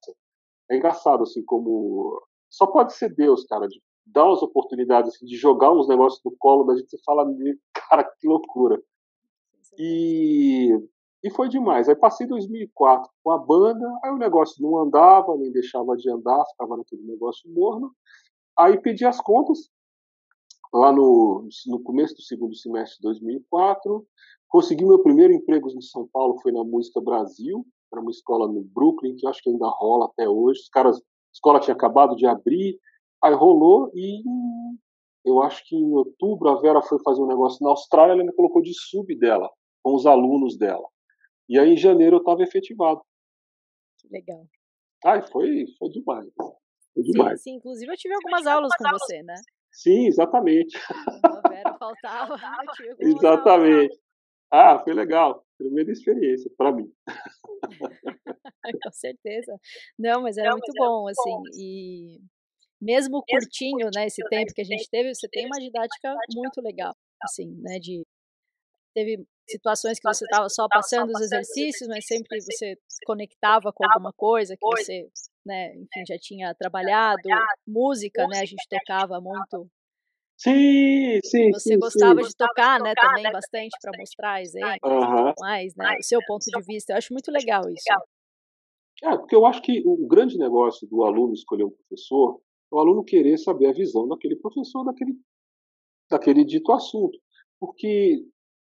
é 0.69 0.77
engraçado, 0.77 1.23
assim, 1.23 1.43
como. 1.45 2.21
Só 2.49 2.67
pode 2.67 2.93
ser 2.93 3.15
Deus, 3.15 3.45
cara, 3.45 3.67
de 3.67 3.81
dar 4.05 4.25
umas 4.25 4.43
oportunidades, 4.43 5.15
assim, 5.15 5.25
de 5.25 5.37
jogar 5.37 5.71
uns 5.71 5.87
negócios 5.87 6.21
no 6.23 6.35
colo 6.37 6.65
da 6.65 6.75
gente 6.75 6.93
e 6.93 7.03
fala, 7.03 7.25
cara, 7.89 8.03
que 8.03 8.27
loucura. 8.27 8.79
E 9.77 10.69
e 11.23 11.29
foi 11.31 11.47
demais. 11.47 11.87
Aí 11.87 11.95
passei 11.95 12.27
2004 12.27 13.09
com 13.23 13.31
a 13.31 13.37
banda, 13.37 13.87
aí 14.03 14.11
o 14.11 14.17
negócio 14.17 14.61
não 14.61 14.77
andava, 14.77 15.37
nem 15.37 15.51
deixava 15.51 15.95
de 15.95 16.09
andar, 16.09 16.45
ficava 16.51 16.75
naquele 16.75 17.03
negócio 17.03 17.49
morno. 17.49 17.91
Aí 18.57 18.79
pedi 18.79 19.05
as 19.05 19.21
contas, 19.21 19.69
lá 20.73 20.91
no, 20.91 21.47
no 21.67 21.81
começo 21.81 22.15
do 22.15 22.21
segundo 22.21 22.55
semestre 22.55 22.97
de 22.97 23.03
2004. 23.03 24.05
Consegui 24.49 24.85
meu 24.85 25.01
primeiro 25.01 25.33
emprego 25.33 25.69
em 25.69 25.81
São 25.81 26.07
Paulo, 26.11 26.39
foi 26.41 26.51
na 26.51 26.63
Música 26.63 26.99
Brasil, 27.01 27.65
era 27.91 28.01
uma 28.01 28.11
escola 28.11 28.47
no 28.47 28.61
Brooklyn, 28.61 29.15
que 29.15 29.25
acho 29.27 29.41
que 29.41 29.49
ainda 29.49 29.67
rola 29.67 30.05
até 30.05 30.27
hoje. 30.27 30.61
Os 30.61 30.69
caras, 30.69 30.97
a 30.97 31.01
escola 31.33 31.59
tinha 31.59 31.73
acabado 31.73 32.15
de 32.15 32.25
abrir, 32.25 32.77
aí 33.23 33.33
rolou 33.33 33.89
e 33.95 34.21
eu 35.25 35.41
acho 35.41 35.63
que 35.65 35.75
em 35.75 35.93
outubro 35.93 36.49
a 36.49 36.59
Vera 36.59 36.81
foi 36.81 36.99
fazer 36.99 37.21
um 37.21 37.27
negócio 37.27 37.63
na 37.63 37.69
Austrália, 37.69 38.13
ela 38.13 38.23
me 38.23 38.33
colocou 38.33 38.61
de 38.61 38.73
sub 38.73 39.15
dela, 39.17 39.49
com 39.81 39.95
os 39.95 40.05
alunos 40.05 40.57
dela. 40.57 40.85
E 41.53 41.59
aí, 41.59 41.73
em 41.73 41.77
janeiro, 41.77 42.15
eu 42.15 42.19
estava 42.19 42.41
efetivado. 42.41 42.99
Que 43.99 44.07
legal. 44.07 44.43
Ai, 45.05 45.21
foi, 45.27 45.67
foi 45.77 45.89
demais. 45.89 46.25
Foi 46.95 47.03
demais. 47.03 47.43
Sim, 47.43 47.51
sim, 47.51 47.55
inclusive 47.57 47.91
eu 47.91 47.95
tive 47.95 48.15
algumas 48.15 48.47
aulas 48.47 48.71
com 48.75 48.89
você, 48.89 49.21
né? 49.21 49.35
Sim, 49.71 50.07
exatamente. 50.07 50.75
A 51.23 51.49
Vera 51.49 51.77
faltava. 51.77 52.35
exatamente. 52.99 53.95
Ah, 54.51 54.79
foi 54.83 54.95
legal. 54.95 55.45
Primeira 55.55 55.91
experiência 55.91 56.49
para 56.57 56.71
mim. 56.71 56.91
com 58.83 58.91
certeza. 58.91 59.55
Não, 59.99 60.23
mas 60.23 60.37
era 60.39 60.49
Não, 60.49 60.57
muito 60.57 60.73
mas 60.75 60.87
bom, 60.87 61.07
assim. 61.07 61.35
Bom. 61.35 61.43
E 61.55 62.19
mesmo 62.81 63.23
curtinho, 63.29 63.91
né, 63.95 64.07
esse 64.07 64.27
tempo 64.27 64.51
que 64.55 64.61
a 64.61 64.65
gente 64.65 64.89
teve, 64.89 65.13
você 65.13 65.29
tem 65.29 65.45
uma 65.45 65.59
didática 65.59 66.15
muito 66.35 66.61
legal, 66.61 66.95
assim, 67.21 67.55
né, 67.61 67.77
de 67.77 68.02
teve 68.93 69.25
situações 69.49 69.99
que 69.99 70.07
você 70.07 70.25
estava 70.25 70.49
só 70.49 70.67
passando 70.69 71.09
os 71.11 71.21
exercícios, 71.21 71.87
mas 71.87 72.05
sempre 72.05 72.39
você 72.41 72.77
conectava 73.05 73.71
com 73.73 73.85
alguma 73.85 74.13
coisa 74.13 74.55
que 74.55 74.65
você, 74.65 75.09
né, 75.45 75.75
enfim, 75.75 76.05
já 76.07 76.17
tinha 76.17 76.55
trabalhado, 76.55 77.21
música, 77.67 78.25
né, 78.27 78.39
a 78.39 78.45
gente 78.45 78.65
tocava 78.69 79.19
muito. 79.19 79.67
Sim, 80.37 81.19
sim, 81.23 81.51
Você 81.51 81.73
sim, 81.73 81.79
gostava 81.79 82.21
sim. 82.21 82.29
de 82.29 82.35
tocar, 82.35 82.79
né, 82.81 82.93
também 82.95 83.23
bastante 83.31 83.77
para 83.81 83.97
mostrar 83.97 84.41
exemplos, 84.41 84.91
uhum. 84.91 85.33
mais, 85.39 85.75
né, 85.75 85.95
o 85.99 86.03
seu 86.03 86.19
ponto 86.25 86.43
de 86.45 86.61
vista. 86.65 86.93
Eu 86.93 86.97
acho 86.97 87.13
muito 87.13 87.31
legal 87.31 87.61
isso. 87.69 87.83
É, 89.03 89.17
porque 89.17 89.35
eu 89.35 89.45
acho 89.45 89.61
que 89.61 89.81
o 89.85 90.07
grande 90.07 90.37
negócio 90.37 90.87
do 90.87 91.03
aluno 91.03 91.33
escolher 91.33 91.65
um 91.65 91.71
professor 91.71 92.41
é 92.71 92.75
o 92.75 92.79
aluno 92.79 93.03
querer 93.03 93.37
saber 93.37 93.67
a 93.67 93.73
visão 93.73 94.07
daquele 94.07 94.35
professor, 94.35 94.83
daquele, 94.85 95.13
daquele 96.09 96.43
dito 96.43 96.71
assunto. 96.71 97.17
Porque 97.59 98.25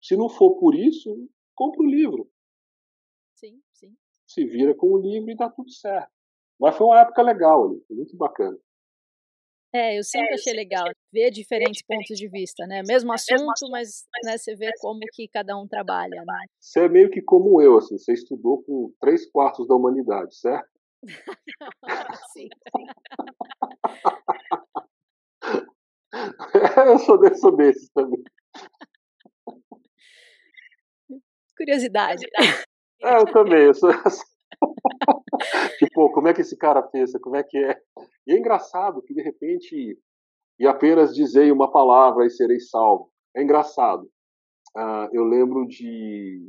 se 0.03 0.17
não 0.17 0.29
for 0.29 0.59
por 0.59 0.75
isso, 0.75 1.29
compra 1.55 1.83
o 1.83 1.87
livro. 1.87 2.31
Sim, 3.35 3.61
sim. 3.73 3.97
Se 4.27 4.45
vira 4.45 4.75
com 4.75 4.93
o 4.93 4.99
livro 4.99 5.31
e 5.31 5.37
dá 5.37 5.49
tudo 5.49 5.71
certo. 5.71 6.11
Mas 6.59 6.77
foi 6.77 6.87
uma 6.87 7.01
época 7.01 7.23
legal 7.23 7.67
ali, 7.67 7.81
foi 7.87 7.97
muito 7.97 8.17
bacana. 8.17 8.59
É, 9.73 9.99
eu 9.99 10.03
sempre 10.03 10.31
é, 10.31 10.35
achei 10.35 10.55
legal 10.55 10.87
ver 11.13 11.31
diferentes 11.31 11.83
pontos 11.83 12.17
de 12.17 12.27
vista, 12.27 12.67
né? 12.67 12.83
Mesmo 12.87 13.13
assunto, 13.13 13.69
mas 13.71 14.07
né, 14.25 14.39
você 14.39 14.57
vê 14.57 14.71
como 14.81 15.01
que 15.13 15.29
cada 15.29 15.57
um 15.59 15.69
trabalha, 15.69 16.25
né? 16.25 16.47
Você 16.59 16.81
é 16.81 16.89
meio 16.89 17.11
que 17.11 17.21
como 17.21 17.61
eu, 17.61 17.77
assim, 17.77 17.99
você 17.99 18.15
estudou 18.15 18.63
com 18.63 18.91
três 18.99 19.31
quartos 19.31 19.69
da 19.69 19.75
humanidade, 19.75 20.35
certo? 20.37 20.71
Sim. 22.33 22.49
eu 26.87 26.99
sou, 27.01 27.19
desse, 27.21 27.41
sou 27.41 27.55
desses 27.55 27.91
também. 27.91 28.23
Curiosidade. 31.59 32.25
É, 33.03 33.17
eu 33.21 33.27
também. 33.27 33.65
Eu 33.65 33.75
sou... 33.75 33.91
tipo, 35.79 36.11
como 36.13 36.29
é 36.29 36.35
que 36.35 36.41
esse 36.41 36.57
cara 36.57 36.81
pensa? 36.83 37.19
Como 37.19 37.37
é 37.37 37.43
que 37.43 37.59
é? 37.59 37.77
E 38.27 38.33
é 38.33 38.39
engraçado 38.39 39.03
que, 39.03 39.13
de 39.13 39.21
repente, 39.21 39.99
e 40.59 40.67
apenas 40.67 41.15
dizei 41.15 41.51
uma 41.51 41.71
palavra 41.71 42.25
e 42.25 42.31
serei 42.31 42.61
salvo. 42.61 43.11
É 43.37 43.43
engraçado. 43.43 44.09
Uh, 44.77 45.09
eu 45.13 45.25
lembro 45.25 45.67
de 45.67 46.41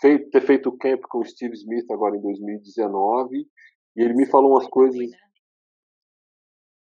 feito, 0.00 0.30
ter 0.30 0.40
feito 0.40 0.68
o 0.68 0.78
camp 0.78 1.02
com 1.08 1.18
o 1.18 1.24
Steve 1.24 1.54
Smith 1.54 1.90
agora 1.90 2.16
em 2.16 2.20
2019 2.20 3.46
e 3.96 4.02
ele 4.02 4.14
me 4.14 4.26
falou 4.26 4.52
umas 4.52 4.68
coisas. 4.68 4.98
Né? 4.98 5.16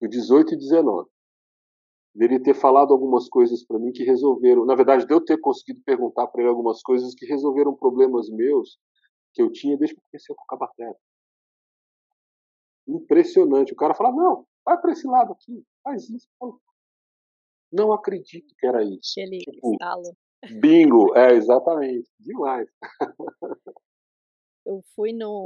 18 0.08 0.54
e 0.54 0.58
19 0.58 1.10
dele 2.18 2.40
ter 2.40 2.56
falado 2.56 2.92
algumas 2.92 3.30
coisas 3.30 3.64
para 3.64 3.78
mim 3.78 3.92
que 3.92 4.04
resolveram, 4.04 4.66
na 4.66 4.74
verdade, 4.74 5.06
de 5.06 5.14
eu 5.14 5.24
ter 5.24 5.40
conseguido 5.40 5.82
perguntar 5.86 6.28
para 6.28 6.42
ele 6.42 6.50
algumas 6.50 6.82
coisas 6.82 7.14
que 7.14 7.28
resolveram 7.28 7.76
problemas 7.76 8.28
meus 8.30 8.80
que 9.34 9.42
eu 9.42 9.52
tinha 9.52 9.78
desde 9.78 9.96
que 9.96 10.02
eu 10.02 10.06
comecei 10.12 10.34
a 10.34 10.38
tocar 10.38 10.58
bateria. 10.58 10.96
Impressionante. 12.88 13.74
O 13.74 13.76
cara 13.76 13.94
fala: 13.94 14.12
não, 14.12 14.48
vai 14.66 14.80
para 14.82 14.92
esse 14.92 15.06
lado 15.06 15.34
aqui, 15.34 15.64
faz 15.84 16.10
isso. 16.10 16.28
Não 17.72 17.94
acredito 17.94 18.56
que 18.58 18.66
era 18.66 18.84
isso. 18.84 19.12
Aquele 19.16 19.38
tipo, 19.40 19.78
Bingo, 20.60 21.16
é, 21.16 21.34
exatamente. 21.34 22.10
Demais. 22.20 22.68
Eu 24.66 24.82
fui 24.96 25.14
no. 25.14 25.44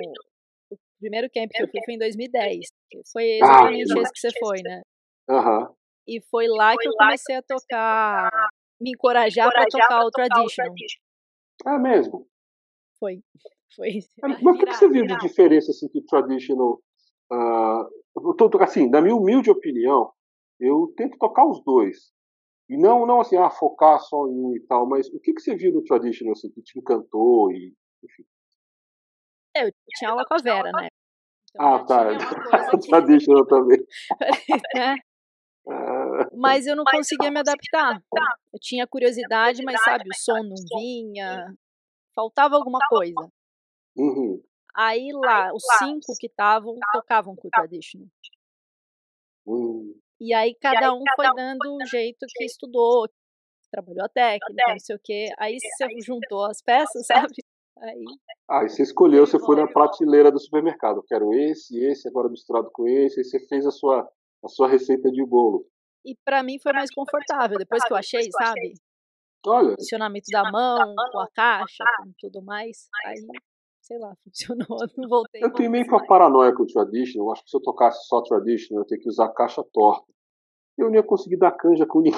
O 0.70 0.78
primeiro 1.00 1.30
camp 1.34 1.50
que 1.52 1.64
eu 1.64 1.68
fui 1.68 1.82
foi 1.84 1.94
em 1.96 1.98
2010. 1.98 2.68
Foi 3.12 3.24
exatamente 3.24 3.92
ah, 3.92 4.02
esse 4.02 4.14
que 4.14 4.20
você 4.20 4.40
foi, 4.40 4.62
né? 4.62 4.82
Aham. 5.30 5.76
E 6.08 6.22
foi 6.30 6.48
lá 6.48 6.76
que 6.78 6.88
eu 6.88 6.94
comecei 6.94 7.36
a 7.36 7.42
tocar, 7.42 8.30
me 8.80 8.92
encorajar 8.92 9.50
para 9.52 9.66
tocar 9.68 10.06
o 10.06 10.12
traditional. 10.12 10.76
Ah, 11.66 11.80
mesmo? 11.80 12.28
Foi. 13.00 13.22
Foi. 13.74 14.00
Mas 14.22 14.42
o 14.42 14.58
que, 14.58 14.66
você 14.66 14.90
viu 14.90 15.06
de 15.06 15.18
diferença 15.20 15.72
assim, 15.72 15.88
que 15.88 16.00
o 16.00 16.06
traditional. 16.06 16.82
Uh, 17.32 18.36
tô, 18.36 18.50
assim, 18.62 18.90
na 18.90 19.00
minha 19.02 19.16
humilde 19.16 19.50
opinião, 19.50 20.12
eu 20.60 20.94
tento 20.98 21.18
tocar 21.18 21.46
os 21.46 21.64
dois. 21.64 22.12
E 22.70 22.78
não, 22.78 23.06
não 23.06 23.22
assim, 23.22 23.38
ah, 23.38 23.50
focar 23.50 24.00
só 24.00 24.28
em 24.28 24.46
um 24.46 24.56
e 24.56 24.60
tal, 24.68 24.86
mas 24.86 25.08
o 25.08 25.20
que, 25.22 25.34
que 25.34 25.42
você 25.42 25.56
viu 25.56 25.74
no 25.74 25.84
traditional 25.84 26.34
assim, 26.34 26.50
que 26.52 26.62
te 26.62 26.78
encantou 26.80 27.52
e 27.52 27.74
enfim? 28.04 28.24
É, 29.56 29.68
eu 29.68 29.72
tinha 29.98 30.12
aula 30.12 30.26
com 30.26 30.34
a 30.34 30.38
Vera, 30.38 30.72
né? 30.72 30.88
Então, 31.50 31.76
ah, 31.76 31.86
tá. 31.86 32.06
Que... 32.82 32.88
traditional 32.88 33.46
também. 33.46 33.80
né? 34.76 34.96
Mas 36.34 36.66
eu 36.66 36.76
não 36.76 36.84
conseguia 36.84 37.32
me 37.32 37.40
adaptar. 37.40 38.02
Eu 38.54 38.60
tinha 38.60 38.88
curiosidade, 38.88 39.64
mas 39.64 39.82
sabe, 39.84 40.06
o 40.10 40.16
som 40.16 40.44
não 40.44 40.56
vinha, 40.80 41.54
faltava 42.16 42.56
alguma 42.56 42.80
coisa. 42.90 43.32
Uhum. 43.96 44.42
Aí 44.76 45.12
lá, 45.14 45.54
os 45.54 45.64
cinco 45.80 46.14
que 46.18 46.28
estavam 46.28 46.78
tocavam 46.94 47.36
com 47.36 47.48
o 47.48 47.52
traditional. 47.52 48.08
Uhum. 49.46 49.94
E 50.20 50.34
aí 50.34 50.56
cada 50.56 50.94
um 50.94 51.04
foi 51.16 51.34
dando 51.36 51.76
o 51.76 51.86
jeito 51.86 52.26
que 52.36 52.46
estudou, 52.46 53.10
trabalhou 53.72 54.06
a 54.06 54.10
técnica, 54.10 54.72
não 54.72 54.80
sei 54.80 54.96
o 54.96 55.00
quê. 55.04 55.30
Aí 55.38 55.58
você 55.60 55.88
juntou 56.02 56.46
as 56.46 56.62
peças, 56.64 57.06
sabe? 57.06 57.34
Aí, 57.78 58.04
aí 58.50 58.70
você 58.70 58.84
escolheu, 58.84 59.26
você 59.26 59.40
foi 59.40 59.56
na 59.56 59.68
prateleira 59.68 60.32
do 60.32 60.40
supermercado. 60.40 61.04
Quero 61.08 61.34
esse, 61.34 61.78
esse, 61.84 62.08
agora 62.08 62.30
misturado 62.30 62.70
com 62.72 62.88
esse. 62.88 63.20
Aí 63.20 63.26
você 63.26 63.40
fez 63.48 63.66
a 63.66 63.72
sua 63.72 64.08
a 64.44 64.48
sua 64.48 64.68
receita 64.68 65.12
de 65.12 65.26
bolo. 65.26 65.66
E 66.06 66.16
para 66.26 66.42
mim 66.42 66.60
foi 66.60 66.74
mais 66.74 66.92
confortável, 66.94 67.58
depois 67.58 67.84
que 67.84 67.94
eu 67.94 67.98
achei, 67.98 68.28
sabe? 68.32 68.74
Olha. 69.46 69.76
Funcionamento 69.76 70.28
da 70.32 70.52
mão, 70.52 70.96
com 71.12 71.20
a 71.20 71.28
caixa, 71.34 71.84
com 72.04 72.12
tudo 72.20 72.44
mais. 72.44 72.88
Aí, 73.06 73.16
sei 73.82 73.98
lá, 73.98 74.14
funcionou, 74.24 74.78
não 74.98 75.10
voltei. 75.10 75.44
Eu 75.44 75.54
tenho 75.54 75.72
meio 75.72 75.88
com 75.88 75.96
a 75.96 76.06
paranoia 76.06 76.54
com 76.54 76.64
o 76.64 76.68
traditional. 76.68 77.28
Eu 77.28 77.32
acho 77.32 77.44
que 77.44 77.50
se 77.50 77.58
eu 77.58 77.62
tocasse 77.62 78.08
só 78.08 78.22
traditional, 78.22 78.84
eu 78.84 78.88
teria 78.88 79.04
que 79.04 79.10
usar 79.10 79.26
a 79.26 79.34
caixa 79.34 79.64
torta. 79.74 80.12
Eu 80.78 80.88
não 80.88 80.96
ia 80.96 81.04
conseguir 81.04 81.38
dar 81.38 81.52
canja 81.52 81.86
com 81.86 82.02
ninguém. 82.02 82.16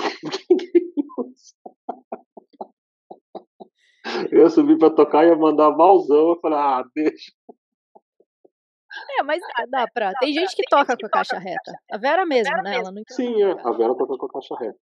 eu 4.31 4.39
ia 4.39 4.49
subir 4.49 4.77
para 4.77 4.93
tocar 4.93 5.25
e 5.25 5.29
ia 5.29 5.35
mandar 5.35 5.75
malzão. 5.75 6.29
Eu 6.29 6.39
falei, 6.39 6.57
ah, 6.57 6.83
deixa. 6.95 7.31
É, 9.19 9.23
mas 9.23 9.41
dá 9.69 9.85
pra. 9.93 10.13
Tem 10.19 10.33
gente 10.33 10.55
que 10.55 10.63
toca 10.69 10.97
com 10.97 11.05
a 11.05 11.09
caixa 11.09 11.37
reta. 11.37 11.71
A 11.91 11.97
Vera 11.97 12.25
mesmo, 12.25 12.55
né? 12.63 12.77
Ela 12.77 12.91
não 12.91 13.03
Sim, 13.09 13.41
é. 13.43 13.51
A 13.51 13.71
Vera 13.71 13.95
toca 13.95 14.17
com 14.17 14.25
a 14.25 14.29
caixa 14.29 14.55
reta. 14.55 14.79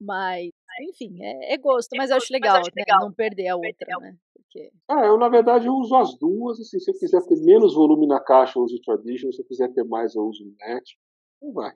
Mas, 0.00 0.50
enfim, 0.90 1.22
é, 1.22 1.54
é 1.54 1.56
gosto, 1.56 1.96
mas 1.96 2.10
eu 2.10 2.18
acho 2.18 2.30
legal, 2.30 2.60
né? 2.60 2.84
não 3.00 3.12
perder 3.12 3.48
a 3.48 3.56
outra, 3.56 3.98
né? 3.98 4.14
Porque... 4.34 4.70
É, 4.90 5.08
eu 5.08 5.16
na 5.16 5.28
verdade 5.28 5.66
eu 5.66 5.74
uso 5.74 5.96
as 5.96 6.18
duas, 6.18 6.60
assim, 6.60 6.78
se 6.78 6.90
eu 6.90 6.98
quiser 6.98 7.22
ter 7.26 7.36
menos 7.40 7.74
volume 7.74 8.06
na 8.06 8.20
caixa, 8.20 8.58
eu 8.58 8.62
uso 8.62 8.76
o 8.76 8.80
Tradition, 8.80 9.32
se 9.32 9.40
eu 9.40 9.46
quiser 9.46 9.72
ter 9.72 9.84
mais, 9.84 10.14
eu 10.14 10.22
uso 10.22 10.44
o 10.44 10.54
Net. 10.58 10.98
Não 11.40 11.52
vai. 11.52 11.74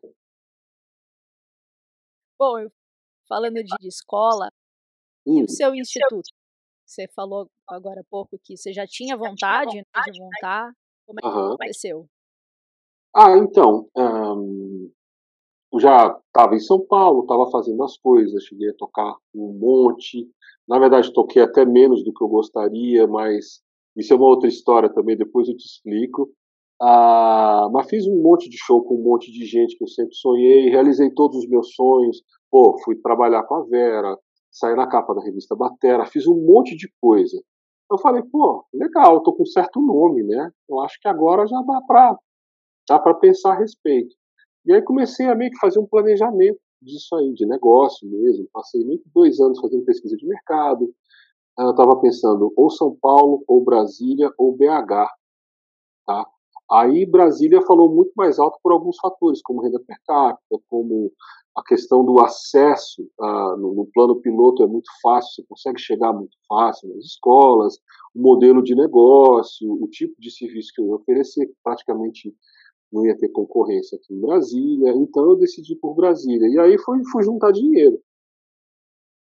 Bom, 2.38 2.68
falando 3.26 3.62
de 3.62 3.88
escola, 3.88 4.50
hum. 5.26 5.40
e 5.40 5.44
o 5.44 5.48
seu 5.48 5.74
instituto? 5.74 6.28
Você 6.84 7.06
falou 7.08 7.48
agora 7.68 8.00
há 8.00 8.04
pouco 8.10 8.38
que 8.42 8.56
você 8.56 8.72
já 8.72 8.86
tinha 8.86 9.16
vontade, 9.16 9.76
né, 9.76 10.02
de 10.10 10.20
montar. 10.20 10.72
Como 11.10 11.18
é 11.18 11.22
que 11.22 11.28
uhum. 11.28 11.52
aconteceu? 11.54 12.06
Ah, 13.12 13.36
então, 13.36 13.88
um, 13.96 14.90
já 15.80 16.16
estava 16.28 16.54
em 16.54 16.60
São 16.60 16.86
Paulo, 16.86 17.22
estava 17.22 17.50
fazendo 17.50 17.82
as 17.82 17.96
coisas, 17.96 18.44
cheguei 18.44 18.70
a 18.70 18.74
tocar 18.74 19.16
um 19.34 19.52
monte. 19.58 20.30
Na 20.68 20.78
verdade, 20.78 21.12
toquei 21.12 21.42
até 21.42 21.64
menos 21.64 22.04
do 22.04 22.12
que 22.12 22.22
eu 22.22 22.28
gostaria, 22.28 23.08
mas 23.08 23.60
isso 23.96 24.12
é 24.12 24.16
uma 24.16 24.28
outra 24.28 24.48
história 24.48 24.88
também, 24.88 25.16
depois 25.16 25.48
eu 25.48 25.56
te 25.56 25.64
explico. 25.64 26.30
Ah, 26.80 27.68
mas 27.72 27.88
fiz 27.90 28.06
um 28.06 28.22
monte 28.22 28.48
de 28.48 28.56
show 28.56 28.84
com 28.84 28.94
um 28.94 29.02
monte 29.02 29.32
de 29.32 29.44
gente 29.44 29.76
que 29.76 29.82
eu 29.82 29.88
sempre 29.88 30.14
sonhei, 30.14 30.70
realizei 30.70 31.10
todos 31.12 31.38
os 31.38 31.48
meus 31.48 31.74
sonhos. 31.74 32.22
Pô, 32.48 32.78
fui 32.84 32.94
trabalhar 32.94 33.42
com 33.42 33.56
a 33.56 33.64
Vera, 33.64 34.16
saí 34.48 34.76
na 34.76 34.86
capa 34.86 35.12
da 35.12 35.24
revista 35.24 35.56
Batera, 35.56 36.06
fiz 36.06 36.28
um 36.28 36.36
monte 36.36 36.76
de 36.76 36.88
coisa. 37.00 37.42
Eu 37.90 37.98
falei, 37.98 38.22
pô, 38.22 38.64
legal, 38.72 39.20
tô 39.22 39.32
com 39.32 39.42
um 39.42 39.46
certo 39.46 39.80
nome, 39.80 40.22
né? 40.22 40.50
Eu 40.68 40.80
acho 40.80 40.98
que 41.00 41.08
agora 41.08 41.46
já 41.46 41.60
dá 41.62 41.80
para 41.86 42.16
dá 42.88 42.98
para 42.98 43.14
pensar 43.14 43.52
a 43.52 43.58
respeito. 43.58 44.14
E 44.64 44.72
aí 44.72 44.82
comecei 44.82 45.26
a 45.26 45.34
meio 45.34 45.50
que 45.50 45.58
fazer 45.58 45.78
um 45.78 45.86
planejamento 45.86 46.58
disso 46.82 47.14
aí, 47.16 47.32
de 47.34 47.46
negócio 47.46 48.08
mesmo. 48.08 48.48
Passei 48.52 48.82
que 48.82 49.10
dois 49.14 49.40
anos 49.40 49.60
fazendo 49.60 49.84
pesquisa 49.84 50.16
de 50.16 50.26
mercado. 50.26 50.92
Eu 51.58 51.70
estava 51.70 52.00
pensando 52.00 52.52
ou 52.56 52.70
São 52.70 52.96
Paulo, 53.00 53.44
ou 53.46 53.62
Brasília, 53.62 54.30
ou 54.38 54.56
BH. 54.56 55.10
Tá? 56.06 56.26
Aí 56.72 57.04
Brasília 57.04 57.60
falou 57.62 57.92
muito 57.92 58.12
mais 58.16 58.38
alto 58.38 58.58
por 58.62 58.72
alguns 58.72 58.96
fatores, 58.98 59.42
como 59.42 59.62
renda 59.62 59.80
per 59.86 59.98
capita, 60.06 60.58
como 60.68 61.12
a 61.56 61.62
questão 61.64 62.04
do 62.04 62.20
acesso 62.20 63.02
uh, 63.18 63.56
no, 63.56 63.74
no, 63.74 63.86
plano 63.86 64.16
piloto 64.20 64.62
é 64.62 64.66
muito 64.66 64.90
fácil, 65.02 65.30
você 65.34 65.44
consegue 65.48 65.80
chegar 65.80 66.12
muito 66.12 66.36
fácil 66.48 66.88
nas 66.90 67.04
escolas, 67.04 67.76
o 68.14 68.20
modelo 68.20 68.62
de 68.62 68.74
negócio, 68.74 69.70
o 69.72 69.88
tipo 69.88 70.14
de 70.20 70.30
serviço 70.30 70.72
que 70.74 70.80
eu 70.80 70.86
ia 70.86 70.94
oferecer, 70.94 71.50
praticamente 71.62 72.34
não 72.92 73.06
ia 73.06 73.16
ter 73.16 73.28
concorrência 73.28 73.96
aqui 73.96 74.14
em 74.14 74.20
Brasília, 74.20 74.92
então 74.96 75.24
eu 75.30 75.36
decidi 75.36 75.76
por 75.76 75.94
Brasília. 75.94 76.48
E 76.48 76.58
aí 76.58 76.78
fui, 76.78 77.00
fui 77.10 77.22
juntar 77.22 77.52
dinheiro. 77.52 78.00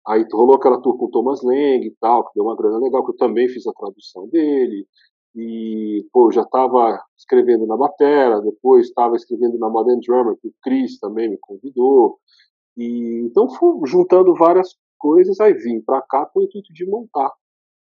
Aí 0.07 0.25
rolou 0.33 0.57
aquela 0.57 0.81
tour 0.81 0.97
com 0.97 1.07
o 1.07 1.11
Thomas 1.11 1.43
Lang 1.43 1.87
e 1.87 1.95
tal, 2.01 2.25
que 2.25 2.35
deu 2.35 2.45
uma 2.45 2.57
grana 2.57 2.79
legal, 2.79 3.05
que 3.05 3.13
eu 3.13 3.17
também 3.17 3.49
fiz 3.49 3.67
a 3.67 3.73
tradução 3.73 4.29
dele. 4.29 4.87
E, 5.35 6.07
pô, 6.13 6.33
já 6.33 6.43
estava 6.43 7.03
escrevendo 7.17 7.67
na 7.67 7.77
Batera, 7.77 8.41
depois 8.41 8.87
estava 8.89 9.15
escrevendo 9.15 9.59
na 9.59 9.69
Modern 9.69 10.01
Drummer, 10.01 10.37
que 10.41 10.49
o 10.49 10.55
Chris 10.63 10.99
também 10.99 11.31
me 11.31 11.39
convidou. 11.39 12.19
E, 12.77 13.27
então 13.27 13.49
fui 13.49 13.87
juntando 13.87 14.35
várias 14.35 14.77
coisas, 14.99 15.39
aí 15.41 15.55
vim 15.55 15.81
para 15.81 16.03
cá 16.03 16.27
com 16.27 16.41
o 16.41 16.43
intuito 16.43 16.73
de 16.73 16.85
montar. 16.87 17.33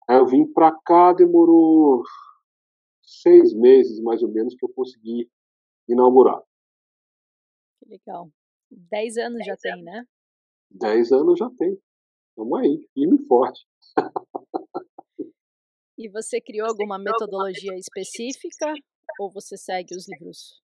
Aí 0.08 0.18
eu 0.18 0.28
vim 0.28 0.46
para 0.46 0.72
cá, 0.86 1.14
demorou 1.14 2.04
seis 3.02 3.54
meses 3.54 4.02
mais 4.02 4.22
ou 4.22 4.30
menos 4.30 4.56
que 4.56 4.66
eu 4.66 4.70
consegui 4.70 5.30
inaugurar. 5.88 6.42
Que 7.80 7.90
legal. 7.90 8.30
Dez 8.70 9.18
anos 9.18 9.38
Dez 9.38 9.46
já 9.46 9.52
anos. 9.54 9.62
tem, 9.62 9.84
né? 9.84 10.06
Dez 10.72 11.12
anos 11.12 11.40
já 11.40 11.50
tem. 11.58 11.78
Vamos 12.36 12.60
aí, 12.60 12.88
firme 12.94 13.18
e 13.22 13.28
forte. 13.28 13.66
e 16.04 16.10
você 16.10 16.42
criou 16.42 16.68
alguma 16.68 17.00
metodologia 17.00 17.74
específica 17.78 18.74
ou 19.18 19.32
você 19.32 19.56
segue 19.56 19.96
os 19.96 20.06
livros? 20.10 20.62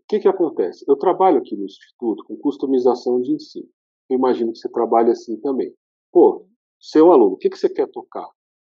O 0.00 0.06
que, 0.08 0.18
que 0.18 0.28
acontece? 0.28 0.84
Eu 0.88 0.96
trabalho 0.96 1.38
aqui 1.38 1.56
no 1.56 1.64
Instituto 1.64 2.24
com 2.24 2.36
customização 2.36 3.20
de 3.20 3.32
ensino. 3.32 3.68
Eu 4.10 4.18
imagino 4.18 4.52
que 4.52 4.58
você 4.58 4.68
trabalha 4.68 5.12
assim 5.12 5.40
também. 5.40 5.72
Pô, 6.12 6.46
seu 6.80 7.12
aluno, 7.12 7.34
o 7.34 7.38
que, 7.38 7.48
que 7.48 7.56
você 7.56 7.68
quer 7.68 7.88
tocar? 7.88 8.28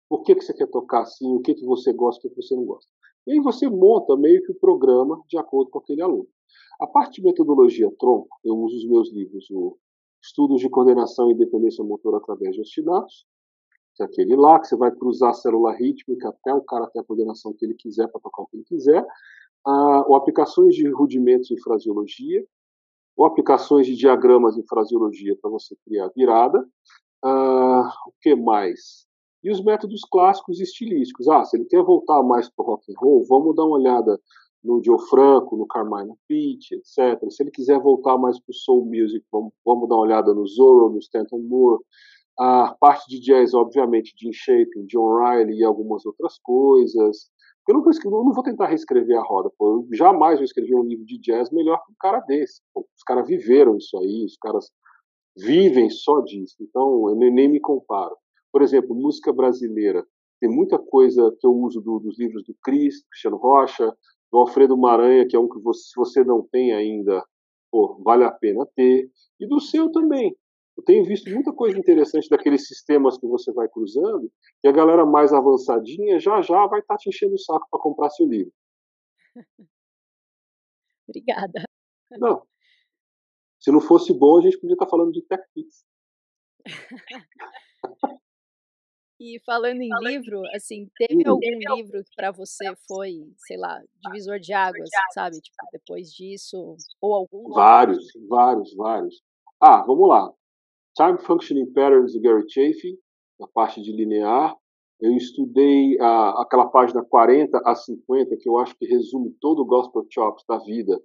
Por 0.08 0.24
que, 0.24 0.36
que 0.36 0.42
você 0.42 0.54
quer 0.54 0.68
tocar 0.68 1.02
assim? 1.02 1.36
O 1.36 1.42
que, 1.42 1.54
que 1.54 1.66
você 1.66 1.92
gosta, 1.92 2.20
o 2.20 2.22
que, 2.22 2.30
que 2.30 2.42
você 2.42 2.56
não 2.56 2.66
gosta? 2.66 2.90
E 3.28 3.34
aí 3.34 3.40
você 3.42 3.70
monta 3.70 4.16
meio 4.16 4.42
que 4.44 4.54
o 4.54 4.60
programa 4.60 5.22
de 5.28 5.38
acordo 5.38 5.70
com 5.70 5.80
aquele 5.80 6.02
aluno. 6.02 6.28
A 6.82 6.88
parte 6.88 7.16
de 7.16 7.28
metodologia 7.28 7.92
tronco, 8.00 8.40
eu 8.44 8.56
uso 8.56 8.78
os 8.78 8.88
meus 8.88 9.14
livros, 9.14 9.46
o 9.52 9.78
Estudos 10.24 10.62
de 10.62 10.70
Coordenação 10.70 11.30
e 11.30 11.34
Independência 11.34 11.84
Motora 11.84 12.18
através 12.18 12.56
de 12.56 12.62
ostinatos, 12.62 13.26
é 14.04 14.06
aquele 14.06 14.36
lá, 14.36 14.60
que 14.60 14.68
você 14.68 14.76
vai 14.76 14.92
cruzar 14.92 15.32
a 15.32 15.34
célula 15.34 15.74
rítmica 15.74 16.30
até 16.30 16.54
o 16.54 16.62
cara 16.62 16.88
ter 16.88 17.00
a 17.00 17.04
coordenação 17.04 17.54
que 17.54 17.66
ele 17.66 17.76
quiser 17.76 18.08
para 18.08 18.22
tocar 18.22 18.44
o 18.44 18.48
que 18.48 18.58
ele 18.58 18.66
quiser, 18.66 19.06
ah, 19.66 20.04
ou 20.08 20.16
aplicações 20.16 20.76
de 20.76 20.90
rudimentos 20.90 21.52
em 21.52 21.60
fraseologia, 21.62 22.46
ou 23.18 23.26
aplicações 23.26 23.86
de 23.86 23.96
diagramas 23.96 24.58
em 24.58 24.66
fraseologia 24.66 25.38
para 25.42 25.50
você 25.50 25.76
criar 25.86 26.10
virada. 26.16 26.66
Ah, 27.24 27.92
o 28.08 28.14
que 28.22 28.36
mais? 28.36 29.10
e 29.44 29.50
os 29.52 29.64
métodos 29.64 30.02
clássicos 30.10 30.60
estilísticos. 30.60 31.28
Ah, 31.28 31.44
se 31.46 31.58
ele 31.58 31.66
quer 31.66 31.84
voltar 31.84 32.22
mais 32.24 32.50
para 32.50 32.64
o 32.64 32.68
rock 32.68 32.92
and 32.92 32.96
roll, 32.98 33.26
vamos 33.28 33.56
dar 33.56 33.64
uma 33.64 33.78
olhada 33.78 34.20
no 34.64 34.84
Joe 34.84 35.00
Franco, 35.10 35.56
no 35.56 35.66
Carmine 35.66 36.14
Pitt, 36.28 36.76
etc. 36.76 37.30
Se 37.30 37.44
ele 37.44 37.52
quiser 37.52 37.80
voltar 37.80 38.18
mais 38.18 38.38
para 38.40 38.52
o 38.52 38.54
soul 38.54 38.86
music, 38.86 39.26
vamos, 39.32 39.54
vamos 39.66 39.88
dar 39.88 39.96
uma 39.96 40.04
olhada 40.04 40.34
no 40.34 40.46
Zorro, 40.46 40.90
no 40.90 41.00
Stanton 41.00 41.40
Moore. 41.40 41.82
A 42.40 42.74
parte 42.80 43.10
de 43.10 43.20
jazz, 43.20 43.54
obviamente, 43.54 44.14
Jim 44.18 44.32
Shaping, 44.32 44.86
John 44.88 45.18
Riley 45.18 45.60
e 45.60 45.64
algumas 45.64 46.06
outras 46.06 46.40
coisas. 46.40 47.30
Eu 47.68 47.76
não, 47.76 47.84
eu 47.84 48.24
não 48.24 48.34
vou 48.34 48.44
tentar 48.44 48.68
reescrever 48.68 49.18
a 49.18 49.22
roda. 49.22 49.52
Pô. 49.58 49.86
Eu 49.92 49.98
jamais 49.98 50.38
vou 50.38 50.46
escrever 50.46 50.74
um 50.76 50.84
livro 50.84 51.06
de 51.06 51.20
jazz 51.20 51.52
melhor 51.52 51.84
que 51.86 51.92
um 51.92 51.96
cara 52.00 52.22
desse. 52.22 52.62
Pô. 52.74 52.88
Os 52.96 53.04
caras 53.04 53.28
viveram 53.28 53.76
isso 53.76 53.98
aí, 53.98 54.24
os 54.26 54.38
caras 54.38 54.72
vivem 55.38 55.90
só 55.90 56.22
disso. 56.22 56.56
Então, 56.62 57.10
eu 57.10 57.16
nem, 57.16 57.30
nem 57.30 57.50
me 57.50 57.60
comparo. 57.60 58.16
Por 58.52 58.62
exemplo, 58.62 58.96
música 58.96 59.34
brasileira. 59.34 60.06
Tem 60.40 60.50
muita 60.50 60.80
coisa 60.80 61.36
que 61.40 61.46
eu 61.46 61.52
uso 61.52 61.82
do, 61.82 62.00
dos 62.00 62.18
livros 62.18 62.44
do 62.46 62.56
Cris, 62.64 63.04
Cristiano 63.12 63.36
Rocha, 63.38 63.94
do 64.32 64.40
Alfredo 64.40 64.78
Maranha, 64.78 65.28
que 65.28 65.36
é 65.36 65.40
um 65.40 65.50
que 65.50 65.60
você, 65.60 65.90
se 65.90 65.96
você 65.96 66.24
não 66.24 66.48
tem 66.50 66.74
ainda, 66.74 67.22
pô, 67.70 68.02
vale 68.04 68.24
a 68.24 68.32
pena 68.32 68.66
ter. 68.76 69.10
E 69.40 69.46
do 69.48 69.60
seu 69.60 69.92
também. 69.92 70.34
Eu 70.80 70.84
tenho 70.84 71.04
visto 71.04 71.30
muita 71.30 71.52
coisa 71.52 71.78
interessante 71.78 72.30
daqueles 72.30 72.66
sistemas 72.66 73.18
que 73.18 73.28
você 73.28 73.52
vai 73.52 73.68
cruzando, 73.68 74.32
e 74.64 74.68
a 74.68 74.72
galera 74.72 75.06
mais 75.06 75.34
avançadinha 75.34 76.18
já 76.20 76.42
já 76.42 76.66
vai 76.68 76.80
estar 76.80 76.94
tá 76.94 76.98
te 76.98 77.10
enchendo 77.10 77.36
o 77.36 77.38
saco 77.38 77.68
para 77.70 77.82
comprar 77.82 78.10
seu 78.10 78.26
livro. 78.26 78.54
Obrigada. 81.06 81.64
Não. 82.12 82.48
Se 83.60 83.74
não 83.74 83.82
fosse 83.82 84.18
bom, 84.18 84.38
a 84.40 84.42
gente 84.42 84.58
podia 84.58 84.76
estar 84.76 84.86
tá 84.86 84.90
falando 84.90 85.12
de 85.12 85.22
TechPix. 85.22 85.84
E 89.20 89.38
falando 89.46 89.82
em 89.82 89.90
livro, 90.00 90.42
assim, 90.56 90.90
teve 90.96 91.28
algum 91.28 91.76
livro 91.76 92.02
que 92.06 92.16
para 92.16 92.32
você 92.32 92.74
foi, 92.88 93.34
sei 93.36 93.58
lá, 93.58 93.84
divisor 94.06 94.40
de 94.40 94.54
águas, 94.54 94.90
sabe? 95.14 95.42
Tipo, 95.42 95.58
depois 95.74 96.10
disso, 96.14 96.78
ou 97.02 97.14
algum? 97.14 97.50
Vários, 97.50 98.08
vários, 98.30 98.74
vários. 98.74 99.22
Ah, 99.60 99.84
vamos 99.86 100.08
lá. 100.08 100.34
Time 101.00 101.18
Functioning 101.18 101.72
Patterns 101.72 102.12
de 102.12 102.20
Gary 102.20 102.44
Chaffee, 102.50 103.00
a 103.42 103.48
parte 103.48 103.82
de 103.82 103.94
linear. 103.94 104.54
Eu 105.00 105.16
estudei 105.16 105.98
a, 106.02 106.42
aquela 106.42 106.68
página 106.68 107.02
40 107.02 107.58
a 107.64 107.74
50, 107.74 108.36
que 108.36 108.50
eu 108.50 108.58
acho 108.58 108.76
que 108.78 108.86
resume 108.86 109.32
todo 109.40 109.62
o 109.62 109.66
Gospel 109.66 110.06
Chops 110.10 110.44
da 110.46 110.58
vida, 110.58 111.02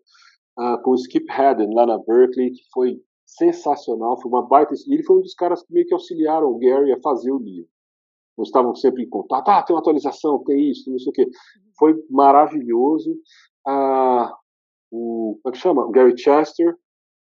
uh, 0.59 0.83
com 0.83 0.91
o 0.91 0.95
Skip 0.97 1.31
Haddon 1.31 1.73
lá 1.73 1.87
na 1.87 1.99
Berkeley, 1.99 2.51
que 2.51 2.63
foi 2.73 3.01
sensacional, 3.25 4.21
foi 4.21 4.33
uma 4.33 4.43
baita. 4.43 4.75
E 4.75 4.95
ele 4.95 5.05
foi 5.05 5.19
um 5.19 5.21
dos 5.21 5.35
caras 5.35 5.63
que 5.63 5.73
meio 5.73 5.87
que 5.87 5.95
auxiliaram 5.95 6.49
o 6.49 6.59
Gary 6.59 6.91
a 6.93 7.01
fazer 7.01 7.31
o 7.31 7.39
livro 7.39 7.71
não 8.37 8.43
estavam 8.43 8.75
sempre 8.75 9.05
em 9.05 9.09
contato. 9.09 9.49
Ah, 9.49 9.63
tem 9.63 9.75
uma 9.75 9.81
atualização, 9.81 10.43
tem 10.45 10.71
isso, 10.71 10.91
não 10.91 10.99
sei 10.99 11.11
o 11.11 11.13
quê. 11.13 11.31
Foi 11.79 11.95
maravilhoso. 12.11 13.17
Ah, 13.67 14.37
o, 14.91 15.39
como 15.43 15.55
é 15.55 15.57
que 15.57 15.63
chama? 15.63 15.91
Gary 15.93 16.19
Chester. 16.19 16.77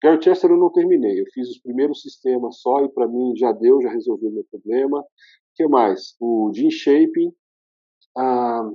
Gary 0.06 0.22
Chester 0.22 0.52
eu 0.52 0.58
não 0.58 0.72
terminei. 0.72 1.20
Eu 1.20 1.26
fiz 1.34 1.50
os 1.50 1.58
primeiros 1.58 2.04
sistemas 2.04 2.60
só 2.60 2.86
e 2.86 2.90
para 2.90 3.08
mim 3.08 3.36
já 3.36 3.52
deu, 3.52 3.82
já 3.82 3.90
resolveu 3.90 4.30
o 4.30 4.34
meu 4.34 4.46
problema. 4.52 5.00
O 5.00 5.06
que 5.56 5.68
mais? 5.68 6.16
O 6.20 6.52
Gene 6.54 6.72
Shaping. 6.72 7.34
Ah, 8.16 8.70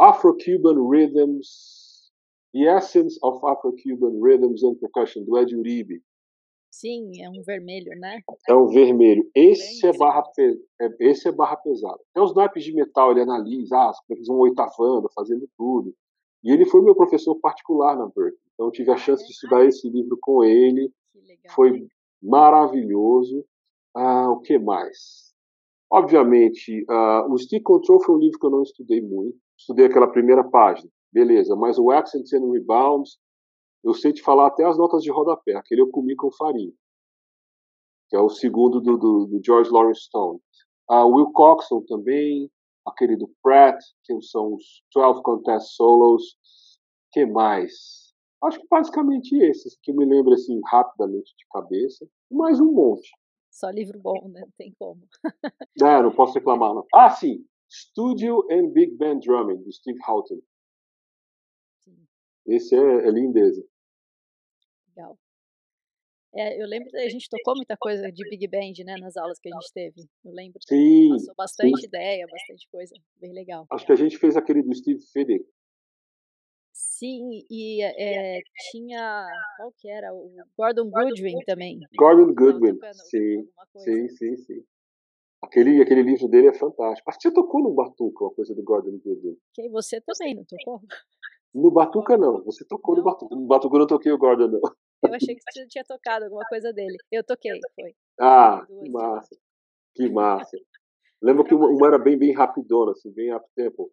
Afro-Cuban 0.00 0.88
Rhythms. 0.88 2.08
The 2.54 2.60
Essence 2.60 3.18
of 3.22 3.44
Afro-Cuban 3.44 4.18
Rhythms 4.22 4.64
and 4.64 4.76
Percussion, 4.76 5.24
do 5.24 5.36
Ed 5.36 5.54
Uribe. 5.54 6.02
Sim, 6.70 7.22
é 7.22 7.28
um 7.28 7.42
vermelho, 7.42 7.90
né? 7.98 8.20
É 8.48 8.54
um 8.54 8.66
vermelho. 8.68 9.30
Esse 9.34 9.86
é 9.86 9.92
barra, 9.92 10.22
pe... 10.34 10.58
é, 10.80 10.88
esse 11.00 11.28
é 11.28 11.32
barra 11.32 11.56
pesada. 11.56 11.98
Até 12.10 12.22
os 12.22 12.34
naipes 12.34 12.64
de 12.64 12.72
metal 12.72 13.10
ele 13.10 13.20
analisa, 13.20 13.76
ah, 13.76 13.92
eles 14.08 14.26
vão 14.26 14.38
oitavando, 14.38 15.10
fazendo 15.14 15.46
tudo. 15.58 15.94
E 16.42 16.50
ele 16.50 16.64
foi 16.64 16.80
meu 16.80 16.94
professor 16.94 17.34
particular 17.40 17.94
na 17.94 18.06
Berkeley. 18.06 18.47
Então 18.58 18.72
tive 18.72 18.90
a 18.90 18.96
chance 18.96 19.24
de 19.24 19.30
estudar 19.30 19.64
esse 19.64 19.88
livro 19.88 20.18
com 20.20 20.42
ele. 20.42 20.92
Foi 21.54 21.86
maravilhoso. 22.20 23.44
Ah, 23.94 24.28
o 24.30 24.40
que 24.40 24.58
mais? 24.58 25.32
Obviamente, 25.88 26.84
ah, 26.90 27.24
o 27.30 27.38
Stick 27.38 27.62
Control 27.62 28.02
foi 28.02 28.16
um 28.16 28.18
livro 28.18 28.36
que 28.36 28.44
eu 28.44 28.50
não 28.50 28.62
estudei 28.62 29.00
muito. 29.00 29.38
Estudei 29.56 29.86
aquela 29.86 30.10
primeira 30.10 30.42
página, 30.42 30.90
beleza. 31.12 31.54
Mas 31.54 31.78
o 31.78 31.92
Accents 31.92 32.32
and 32.32 32.50
Rebounds, 32.50 33.16
eu 33.84 33.94
sei 33.94 34.12
te 34.12 34.22
falar 34.22 34.48
até 34.48 34.64
as 34.64 34.76
notas 34.76 35.04
de 35.04 35.10
rodapé. 35.10 35.54
Aquele 35.54 35.82
eu 35.82 35.90
comi 35.90 36.16
com 36.16 36.30
farinha. 36.32 36.72
Que 38.10 38.16
é 38.16 38.20
o 38.20 38.28
segundo 38.28 38.80
do, 38.80 38.96
do, 38.98 39.26
do 39.26 39.40
George 39.44 39.70
Lawrence 39.70 40.02
Stone. 40.02 40.40
Uh, 40.90 41.06
Will 41.06 41.30
Coxon 41.32 41.82
também, 41.82 42.50
aquele 42.84 43.16
do 43.16 43.30
Pratt, 43.40 43.78
que 44.04 44.20
são 44.22 44.54
os 44.54 44.82
12 44.92 45.22
Contest 45.22 45.76
Solos. 45.76 46.38
que 47.12 47.24
mais? 47.24 48.07
Acho 48.42 48.60
que 48.60 48.66
basicamente 48.68 49.36
esses 49.36 49.76
que 49.82 49.90
eu 49.90 49.96
me 49.96 50.04
lembro 50.04 50.32
assim 50.32 50.60
rapidamente 50.64 51.34
de 51.36 51.44
cabeça. 51.50 52.08
Mais 52.30 52.60
um 52.60 52.72
monte. 52.72 53.10
Só 53.50 53.70
livro 53.70 53.98
bom, 53.98 54.28
né? 54.28 54.40
Não 54.40 54.52
tem 54.56 54.72
como. 54.78 55.02
é, 55.82 56.02
não 56.02 56.14
posso 56.14 56.34
reclamar. 56.34 56.74
Não. 56.74 56.86
Ah, 56.94 57.10
sim. 57.10 57.44
Studio 57.68 58.46
and 58.50 58.70
Big 58.70 58.96
Band 58.96 59.20
Drumming, 59.20 59.62
do 59.62 59.72
Steve 59.72 59.98
Houghton. 60.06 60.40
Esse 62.46 62.74
é, 62.74 63.08
é 63.08 63.10
lindeza. 63.10 63.62
Legal. 64.88 65.18
É, 66.34 66.62
eu 66.62 66.66
lembro 66.66 66.88
que 66.90 66.96
a 66.96 67.08
gente 67.08 67.28
tocou 67.28 67.54
muita 67.56 67.76
coisa 67.76 68.10
de 68.10 68.28
Big 68.30 68.46
Band, 68.48 68.84
né, 68.84 68.96
nas 68.98 69.16
aulas 69.16 69.38
que 69.38 69.48
a 69.52 69.52
gente 69.52 69.72
teve. 69.72 70.08
Eu 70.24 70.32
lembro. 70.32 70.58
Sim. 70.66 71.10
Passou 71.10 71.34
bastante 71.36 71.80
sim. 71.80 71.86
ideia, 71.86 72.26
bastante 72.30 72.68
coisa. 72.70 72.94
Bem 73.16 73.32
legal. 73.32 73.66
Acho 73.70 73.84
que 73.84 73.92
a 73.92 73.96
gente 73.96 74.16
fez 74.16 74.36
aquele 74.36 74.62
do 74.62 74.74
Steve 74.74 75.00
Feder. 75.12 75.44
Sim, 76.98 77.44
e 77.48 77.80
é, 77.80 78.40
tinha. 78.72 79.24
Qual 79.56 79.72
que 79.78 79.88
era? 79.88 80.12
O 80.12 80.34
Gordon 80.58 80.90
Goodwin 80.90 81.38
também. 81.46 81.78
Gordon 81.96 82.34
Goodwin, 82.34 82.76
sim. 82.92 83.48
Sim, 83.76 84.08
sim, 84.08 84.36
sim. 84.36 84.64
Aquele, 85.40 85.80
aquele 85.80 86.02
livro 86.02 86.26
dele 86.26 86.48
é 86.48 86.52
fantástico. 86.52 87.08
Acho 87.08 87.18
que 87.20 87.28
você 87.28 87.32
tocou 87.32 87.62
no 87.62 87.72
Batuca, 87.72 88.24
uma 88.24 88.34
coisa 88.34 88.52
do 88.52 88.64
Gordon 88.64 88.98
Goodwin. 88.98 89.36
Que 89.54 89.68
você 89.68 90.00
também, 90.00 90.34
não 90.34 90.44
tocou? 90.44 90.80
No 91.54 91.70
Batuca 91.70 92.16
não, 92.16 92.42
você 92.42 92.64
tocou 92.64 92.96
não? 92.96 93.04
no 93.04 93.10
Batuca. 93.10 93.36
No 93.36 93.46
Batuca 93.46 93.76
eu 93.76 93.80
não 93.80 93.86
toquei 93.86 94.10
o 94.10 94.18
Gordon, 94.18 94.48
não. 94.48 94.60
Eu 95.04 95.14
achei 95.14 95.36
que 95.36 95.42
você 95.54 95.68
tinha 95.68 95.84
tocado 95.84 96.24
alguma 96.24 96.44
coisa 96.48 96.72
dele. 96.72 96.96
Eu 97.12 97.22
toquei, 97.22 97.60
foi. 97.76 97.94
Ah, 98.18 98.66
que 98.66 98.90
massa. 98.90 99.36
Que 99.94 100.10
massa. 100.10 100.58
Lembro 101.22 101.44
que 101.44 101.54
uma, 101.54 101.68
uma, 101.68 101.86
era 101.86 101.98
bem, 101.98 102.18
bem 102.18 102.32
rapidona, 102.34 102.90
assim, 102.90 103.12
bem 103.12 103.32
up 103.32 103.46
tempo. 103.54 103.88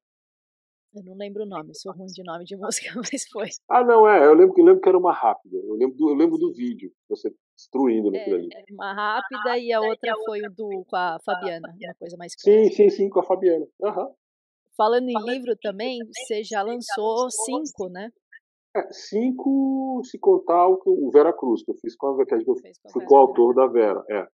Eu 0.96 1.04
não 1.04 1.14
lembro 1.14 1.44
o 1.44 1.46
nome, 1.46 1.76
sou 1.76 1.92
ruim 1.92 2.06
de 2.06 2.24
nome 2.24 2.46
de 2.46 2.56
música, 2.56 2.90
mas 2.96 3.28
foi. 3.28 3.50
Ah, 3.70 3.84
não, 3.84 4.08
é. 4.08 4.26
Eu 4.26 4.34
lembro, 4.34 4.56
eu 4.58 4.66
lembro 4.66 4.82
que 4.82 4.88
era 4.88 4.98
uma 4.98 5.12
rápida. 5.12 5.58
Eu 5.58 5.74
lembro 5.74 5.98
do, 5.98 6.10
eu 6.10 6.16
lembro 6.16 6.38
do 6.38 6.54
vídeo, 6.54 6.90
você 7.10 7.34
destruindo 7.56 8.10
naquilo 8.10 8.38
é, 8.38 8.40
ali. 8.40 8.50
Era 8.54 8.66
uma 8.72 8.94
rápida 8.94 9.58
e 9.58 9.74
a 9.74 9.82
outra 9.82 10.14
foi 10.26 10.42
o 10.42 10.50
do 10.50 10.86
com 10.86 10.96
a 10.96 11.18
Fabiana, 11.26 11.68
uma 11.68 11.94
coisa 11.96 12.16
mais 12.18 12.34
Sim, 12.38 12.72
sim, 12.72 12.90
sim, 12.90 13.10
com 13.10 13.20
a 13.20 13.24
Fabiana. 13.24 13.66
Uhum. 13.82 14.14
Falando 14.78 15.10
em 15.10 15.32
livro 15.32 15.56
também, 15.62 16.00
você 16.06 16.44
já 16.44 16.62
lançou 16.62 17.30
cinco, 17.30 17.90
né? 17.90 18.10
É, 18.76 18.92
cinco, 18.92 20.02
se 20.04 20.20
contar 20.20 20.68
o, 20.68 20.82
o 20.86 21.10
Vera 21.12 21.32
Cruz, 21.32 21.64
que 21.64 21.72
eu 21.72 21.76
fiz 21.76 21.96
com 21.96 22.08
a 22.08 22.16
Vera, 22.16 22.44
que 22.44 22.50
eu 22.50 22.56
fui 22.92 23.06
coautor 23.06 23.54
da 23.54 23.68
Vera. 23.68 24.04
É. 24.10 24.28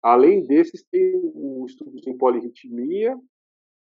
Além 0.00 0.44
desses, 0.46 0.84
tem 0.90 1.20
o 1.34 1.66
Estudos 1.66 2.06
em 2.06 2.16
Polirritmia 2.16 3.16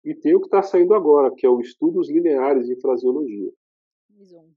e 0.04 0.14
tem 0.14 0.34
o 0.34 0.40
que 0.40 0.46
está 0.46 0.62
saindo 0.62 0.94
agora, 0.94 1.34
que 1.34 1.46
é 1.46 1.48
o 1.48 1.60
Estudos 1.60 2.10
Lineares 2.10 2.68
em 2.68 2.78
Fraseologia. 2.80 3.50
Menos 4.10 4.32
um. 4.32 4.52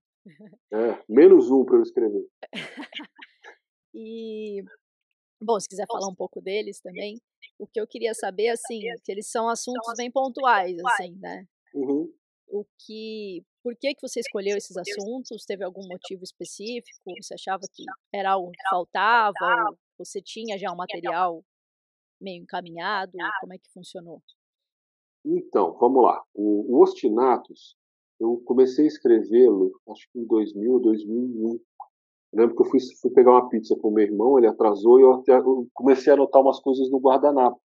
É, 0.74 1.04
menos 1.08 1.50
um 1.50 1.64
para 1.64 1.78
eu 1.78 1.82
escrever. 1.84 2.28
e, 3.94 4.62
bom, 5.42 5.58
se 5.60 5.70
quiser 5.70 5.86
falar 5.88 6.10
um 6.10 6.16
pouco 6.16 6.42
deles 6.42 6.82
também, 6.82 7.22
o 7.58 7.66
que 7.66 7.80
eu 7.80 7.88
queria 7.88 8.14
saber, 8.14 8.50
assim, 8.50 8.82
que 9.04 9.12
eles 9.12 9.32
são 9.32 9.48
assuntos 9.48 9.94
bem 9.98 10.12
pontuais, 10.12 10.78
assim, 10.86 11.16
né? 11.20 11.48
Uhum. 11.74 12.12
O 12.50 12.66
que, 12.86 13.44
por 13.64 13.76
que 13.76 13.94
que 13.94 14.02
você 14.02 14.20
escolheu 14.20 14.58
esses 14.58 14.76
assuntos? 14.78 15.46
Teve 15.46 15.64
algum 15.64 15.86
motivo 15.88 16.24
específico? 16.24 17.14
Você 17.22 17.34
achava 17.34 17.62
que 17.74 17.84
era 18.14 18.32
algo 18.32 18.52
que 18.52 18.70
faltava? 18.70 19.70
Ou 19.98 20.06
você 20.06 20.22
tinha 20.22 20.58
já 20.58 20.72
um 20.72 20.76
material 20.76 21.44
meio 22.20 22.44
encaminhado? 22.44 23.14
Como 23.42 23.54
é 23.54 23.58
que 23.58 23.70
funcionou? 23.74 24.22
Então, 25.30 25.76
vamos 25.78 26.02
lá. 26.02 26.24
O, 26.34 26.78
o 26.78 26.82
Ostinatos, 26.82 27.76
eu 28.18 28.42
comecei 28.46 28.86
a 28.86 28.88
escrevê-lo, 28.88 29.74
acho 29.90 30.08
que 30.12 30.20
em 30.20 30.26
2000 30.26 30.72
ou 30.72 30.80
2001. 30.80 31.50
Eu 31.50 31.60
lembro 32.34 32.56
que 32.56 32.62
eu 32.62 32.66
fui, 32.66 32.80
fui, 33.02 33.12
pegar 33.12 33.32
uma 33.32 33.50
pizza 33.50 33.76
com 33.76 33.92
meu 33.92 34.06
irmão, 34.06 34.38
ele 34.38 34.48
atrasou 34.48 35.00
e 35.00 35.04
eu, 35.04 35.14
até, 35.16 35.38
eu 35.38 35.68
comecei 35.74 36.12
a 36.12 36.16
anotar 36.16 36.42
umas 36.42 36.62
coisas 36.62 36.90
no 36.90 37.00
guardanapo. 37.00 37.60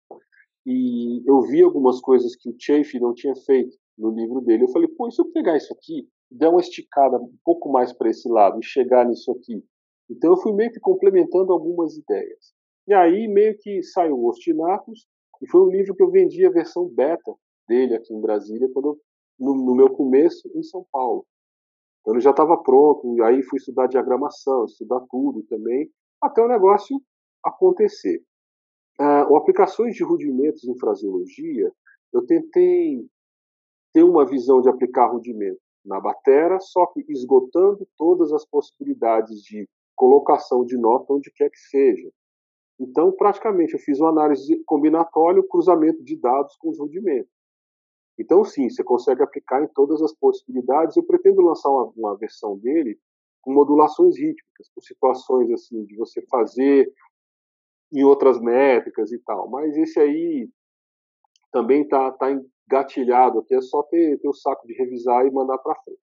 E 0.67 1.23
eu 1.29 1.43
vi 1.43 1.63
algumas 1.63 2.01
coisas 2.01 2.35
que 2.35 2.49
o 2.49 2.57
Chafe 2.59 2.99
não 2.99 3.13
tinha 3.13 3.35
feito 3.37 3.77
no 3.99 4.11
livro 4.11 4.41
dele. 4.41 4.65
Eu 4.65 4.71
falei, 4.71 4.89
pô, 4.89 5.09
e 5.09 5.13
se 5.13 5.21
eu 5.21 5.31
pegar 5.31 5.57
isso 5.57 5.73
aqui, 5.73 6.09
der 6.31 6.49
uma 6.49 6.61
esticada 6.61 7.19
um 7.19 7.35
pouco 7.45 7.71
mais 7.71 7.93
para 7.93 8.09
esse 8.09 8.29
lado 8.29 8.59
e 8.59 8.65
chegar 8.65 9.07
nisso 9.07 9.33
aqui? 9.33 9.63
Então 10.09 10.31
eu 10.31 10.37
fui 10.39 10.53
meio 10.53 10.73
que 10.73 10.81
complementando 10.81 11.53
algumas 11.53 11.97
ideias. 11.97 12.55
E 12.89 12.95
aí 12.95 13.29
meio 13.29 13.57
que 13.59 13.83
saiu 13.83 14.17
o 14.17 14.29
Ostinatos, 14.29 15.07
e 15.43 15.49
foi 15.49 15.63
um 15.63 15.71
livro 15.71 15.95
que 15.95 16.03
eu 16.03 16.11
vendi 16.11 16.45
a 16.45 16.51
versão 16.51 16.87
beta 16.87 17.35
dele 17.71 17.95
aqui 17.95 18.13
em 18.13 18.21
Brasília, 18.21 18.69
quando 18.75 18.99
no, 19.39 19.55
no 19.55 19.75
meu 19.77 19.89
começo 19.91 20.51
em 20.57 20.63
São 20.63 20.85
Paulo. 20.91 21.25
Então 22.01 22.15
ele 22.15 22.21
já 22.21 22.31
estava 22.31 22.61
pronto, 22.61 23.23
aí 23.23 23.43
fui 23.45 23.59
estudar 23.59 23.87
diagramação, 23.87 24.65
estudar 24.65 25.01
tudo 25.09 25.45
também, 25.45 25.89
até 26.21 26.43
o 26.43 26.49
negócio 26.49 27.01
acontecer. 27.45 28.23
Uh, 29.01 29.33
o 29.33 29.37
aplicações 29.37 29.95
de 29.95 30.03
rudimentos 30.03 30.65
em 30.65 30.77
fraseologia, 30.79 31.73
eu 32.13 32.27
tentei 32.27 33.07
ter 33.95 34.03
uma 34.03 34.27
visão 34.27 34.61
de 34.61 34.69
aplicar 34.69 35.13
rudimento 35.13 35.61
na 35.85 36.01
batera, 36.01 36.59
só 36.61 36.87
que 36.87 37.05
esgotando 37.09 37.87
todas 37.97 38.33
as 38.33 38.45
possibilidades 38.45 39.41
de 39.43 39.67
colocação 39.95 40.65
de 40.65 40.77
nota 40.77 41.13
onde 41.13 41.31
quer 41.31 41.49
que 41.51 41.59
seja. 41.59 42.11
Então, 42.79 43.13
praticamente, 43.13 43.75
eu 43.75 43.79
fiz 43.79 44.01
uma 44.01 44.11
análise 44.11 44.63
combinatória, 44.65 45.43
cruzamento 45.49 46.03
de 46.03 46.17
dados 46.17 46.57
com 46.57 46.71
os 46.71 46.79
rudimentos. 46.79 47.40
Então, 48.21 48.45
sim, 48.45 48.69
você 48.69 48.85
consegue 48.85 49.23
aplicar 49.23 49.65
em 49.65 49.69
todas 49.69 50.03
as 50.03 50.13
possibilidades. 50.13 50.95
Eu 50.95 51.03
pretendo 51.03 51.41
lançar 51.41 51.71
uma, 51.71 51.91
uma 51.97 52.17
versão 52.19 52.59
dele 52.59 53.01
com 53.41 53.51
modulações 53.51 54.19
rítmicas, 54.19 54.69
com 54.75 54.81
situações 54.83 55.51
assim 55.51 55.87
de 55.87 55.97
você 55.97 56.21
fazer 56.27 56.93
em 57.91 58.05
outras 58.05 58.39
métricas 58.39 59.11
e 59.11 59.19
tal. 59.21 59.49
Mas 59.49 59.75
esse 59.75 59.99
aí 59.99 60.51
também 61.51 61.81
está 61.83 62.13
tá 62.13 62.31
engatilhado 62.31 63.39
aqui, 63.39 63.55
é 63.55 63.63
só 63.63 63.83
ter, 63.85 64.21
ter 64.21 64.29
o 64.29 64.35
saco 64.35 64.67
de 64.67 64.75
revisar 64.75 65.27
e 65.27 65.31
mandar 65.31 65.57
para 65.57 65.75
frente. 65.77 65.99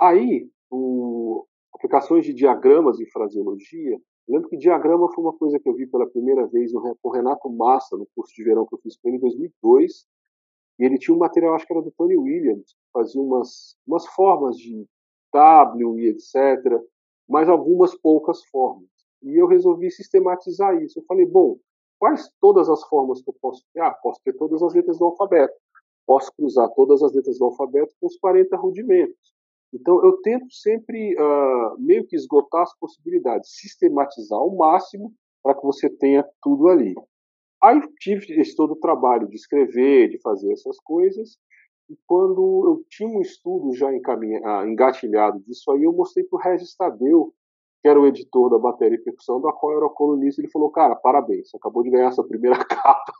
Aí, 0.00 0.50
o, 0.68 1.46
aplicações 1.72 2.26
de 2.26 2.34
diagramas 2.34 2.98
em 2.98 3.08
fraseologia, 3.08 3.96
lembro 4.28 4.48
que 4.48 4.56
diagrama 4.56 5.12
foi 5.14 5.22
uma 5.22 5.36
coisa 5.38 5.60
que 5.60 5.68
eu 5.68 5.74
vi 5.74 5.86
pela 5.86 6.10
primeira 6.10 6.44
vez 6.48 6.72
no, 6.72 6.80
com 7.00 7.08
o 7.08 7.12
Renato 7.12 7.48
Massa, 7.48 7.96
no 7.96 8.08
curso 8.16 8.34
de 8.34 8.42
verão 8.42 8.66
que 8.66 8.74
eu 8.74 8.80
fiz 8.80 8.96
com 8.96 9.08
ele 9.08 9.18
em 9.18 9.20
2002, 9.20 10.08
e 10.80 10.84
ele 10.86 10.98
tinha 10.98 11.14
um 11.14 11.18
material, 11.18 11.54
acho 11.54 11.66
que 11.66 11.74
era 11.74 11.82
do 11.82 11.90
Tony 11.90 12.16
Williams, 12.16 12.74
fazia 12.90 13.20
umas, 13.20 13.76
umas 13.86 14.06
formas 14.06 14.56
de 14.56 14.86
W 15.30 15.98
e 16.00 16.08
etc., 16.08 16.34
mas 17.28 17.50
algumas 17.50 17.94
poucas 17.94 18.42
formas. 18.46 18.88
E 19.22 19.36
eu 19.36 19.46
resolvi 19.46 19.90
sistematizar 19.90 20.82
isso. 20.82 20.98
Eu 20.98 21.04
falei, 21.04 21.26
bom, 21.26 21.58
quais 21.98 22.32
todas 22.40 22.70
as 22.70 22.82
formas 22.84 23.20
que 23.20 23.28
eu 23.28 23.36
posso 23.42 23.62
ter? 23.74 23.80
Ah, 23.80 23.90
posso 23.90 24.20
ter 24.24 24.32
todas 24.32 24.62
as 24.62 24.72
letras 24.72 24.98
do 24.98 25.04
alfabeto. 25.04 25.54
Posso 26.06 26.32
cruzar 26.34 26.68
todas 26.74 27.02
as 27.02 27.12
letras 27.12 27.38
do 27.38 27.44
alfabeto 27.44 27.94
com 28.00 28.06
os 28.06 28.16
40 28.16 28.56
rudimentos. 28.56 29.34
Então, 29.72 30.02
eu 30.02 30.20
tento 30.22 30.50
sempre 30.50 31.14
uh, 31.14 31.78
meio 31.78 32.06
que 32.06 32.16
esgotar 32.16 32.62
as 32.62 32.76
possibilidades, 32.78 33.50
sistematizar 33.60 34.38
ao 34.38 34.56
máximo 34.56 35.12
para 35.42 35.54
que 35.54 35.62
você 35.62 35.90
tenha 35.90 36.26
tudo 36.42 36.68
ali. 36.68 36.94
Aí 37.62 37.80
tive 37.98 38.40
esse 38.40 38.56
todo 38.56 38.72
o 38.72 38.80
trabalho 38.80 39.28
de 39.28 39.36
escrever, 39.36 40.08
de 40.08 40.18
fazer 40.20 40.52
essas 40.52 40.78
coisas, 40.80 41.38
e 41.90 41.98
quando 42.06 42.64
eu 42.66 42.84
tinha 42.88 43.08
um 43.08 43.20
estudo 43.20 43.74
já 43.74 43.88
ah, 43.88 44.66
engatilhado 44.66 45.40
disso 45.40 45.70
aí, 45.72 45.82
eu 45.82 45.92
mostrei 45.92 46.24
para 46.24 46.38
o 46.38 46.40
Regis 46.40 46.74
Tadeu, 46.76 47.34
que 47.82 47.88
era 47.88 48.00
o 48.00 48.06
editor 48.06 48.48
da 48.48 48.58
Bateria 48.58 48.96
e 48.96 49.02
Percussão, 49.02 49.40
da 49.40 49.52
qual 49.52 49.72
eu 49.72 49.78
era 49.78 49.88
colunista, 49.88 50.40
ele 50.40 50.50
falou, 50.50 50.70
cara, 50.70 50.94
parabéns, 50.94 51.50
você 51.50 51.56
acabou 51.56 51.82
de 51.82 51.90
ganhar 51.90 52.08
essa 52.08 52.22
primeira 52.22 52.56
capa. 52.64 53.12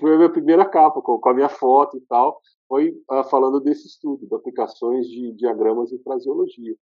foi 0.00 0.14
a 0.14 0.16
minha 0.16 0.32
primeira 0.32 0.64
capa, 0.64 1.02
com, 1.02 1.20
a 1.28 1.34
minha 1.34 1.48
foto 1.48 1.98
e 1.98 2.00
tal. 2.02 2.40
foi 2.66 2.96
ah, 3.10 3.24
falando 3.24 3.60
desse 3.60 3.86
estudo, 3.86 4.26
de 4.26 4.34
aplicações 4.34 5.06
de 5.06 5.32
diagramas 5.32 5.92
em 5.92 6.02
fraseologia. 6.02 6.74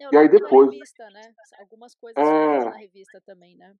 Eu 0.00 0.10
e 0.12 0.16
aí 0.16 0.28
depois. 0.28 0.70
Revista, 0.70 1.10
né? 1.10 1.34
Algumas 1.60 1.94
coisas 1.94 2.16
é... 2.16 2.64
na 2.64 2.76
revista 2.76 3.20
também, 3.26 3.56
né? 3.56 3.74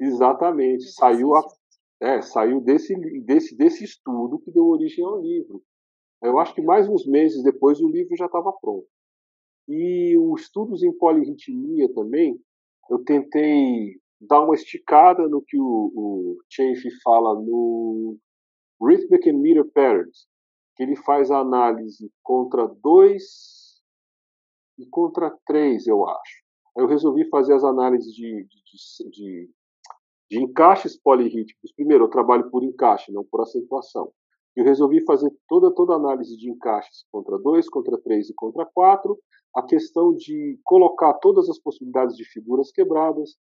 Exatamente. 0.00 0.90
Saiu, 0.92 1.34
a, 1.34 1.46
é, 2.00 2.22
saiu 2.22 2.60
desse, 2.60 2.94
desse, 3.22 3.56
desse 3.56 3.84
estudo 3.84 4.38
que 4.38 4.50
deu 4.50 4.66
origem 4.66 5.04
ao 5.04 5.20
livro. 5.20 5.62
Eu 6.22 6.38
acho 6.38 6.54
que 6.54 6.62
mais 6.62 6.88
uns 6.88 7.06
meses 7.06 7.42
depois 7.42 7.80
o 7.80 7.88
livro 7.88 8.16
já 8.16 8.26
estava 8.26 8.52
pronto. 8.52 8.86
E 9.68 10.16
os 10.18 10.42
estudos 10.42 10.82
em 10.82 10.92
polirritmia 10.92 11.92
também, 11.94 12.40
eu 12.90 13.04
tentei 13.04 14.00
dar 14.20 14.42
uma 14.42 14.54
esticada 14.54 15.28
no 15.28 15.42
que 15.42 15.58
o, 15.58 15.92
o 15.94 16.38
fala 17.02 17.40
no 17.40 18.18
Rhythmic 18.82 19.30
and 19.30 19.38
Meter 19.38 19.64
Patterns, 19.64 20.26
que 20.76 20.82
ele 20.82 20.96
faz 20.96 21.30
a 21.30 21.38
análise 21.38 22.10
contra 22.22 22.66
dois 22.66 23.80
e 24.78 24.86
contra 24.86 25.30
três, 25.46 25.86
eu 25.86 26.06
acho. 26.08 26.42
Eu 26.76 26.86
resolvi 26.86 27.28
fazer 27.28 27.54
as 27.54 27.64
análises 27.64 28.12
de, 28.12 28.44
de, 28.44 29.10
de, 29.10 29.10
de 29.10 29.50
encaixes 30.30 30.96
polirrítmicos. 30.96 31.72
Primeiro, 31.74 32.04
eu 32.04 32.08
trabalho 32.08 32.50
por 32.50 32.62
encaixe, 32.62 33.12
não 33.12 33.24
por 33.24 33.40
acentuação. 33.40 34.12
Eu 34.56 34.64
resolvi 34.64 35.04
fazer 35.04 35.30
toda 35.48 35.72
toda 35.72 35.94
a 35.94 35.96
análise 35.96 36.36
de 36.36 36.50
encaixes 36.50 37.04
contra 37.10 37.38
2, 37.38 37.68
contra 37.68 37.98
3 37.98 38.30
e 38.30 38.34
contra 38.34 38.66
4, 38.66 39.18
a 39.54 39.62
questão 39.62 40.14
de 40.14 40.58
colocar 40.64 41.14
todas 41.14 41.48
as 41.48 41.58
possibilidades 41.58 42.16
de 42.16 42.24
figuras 42.24 42.70
quebradas 42.70 43.36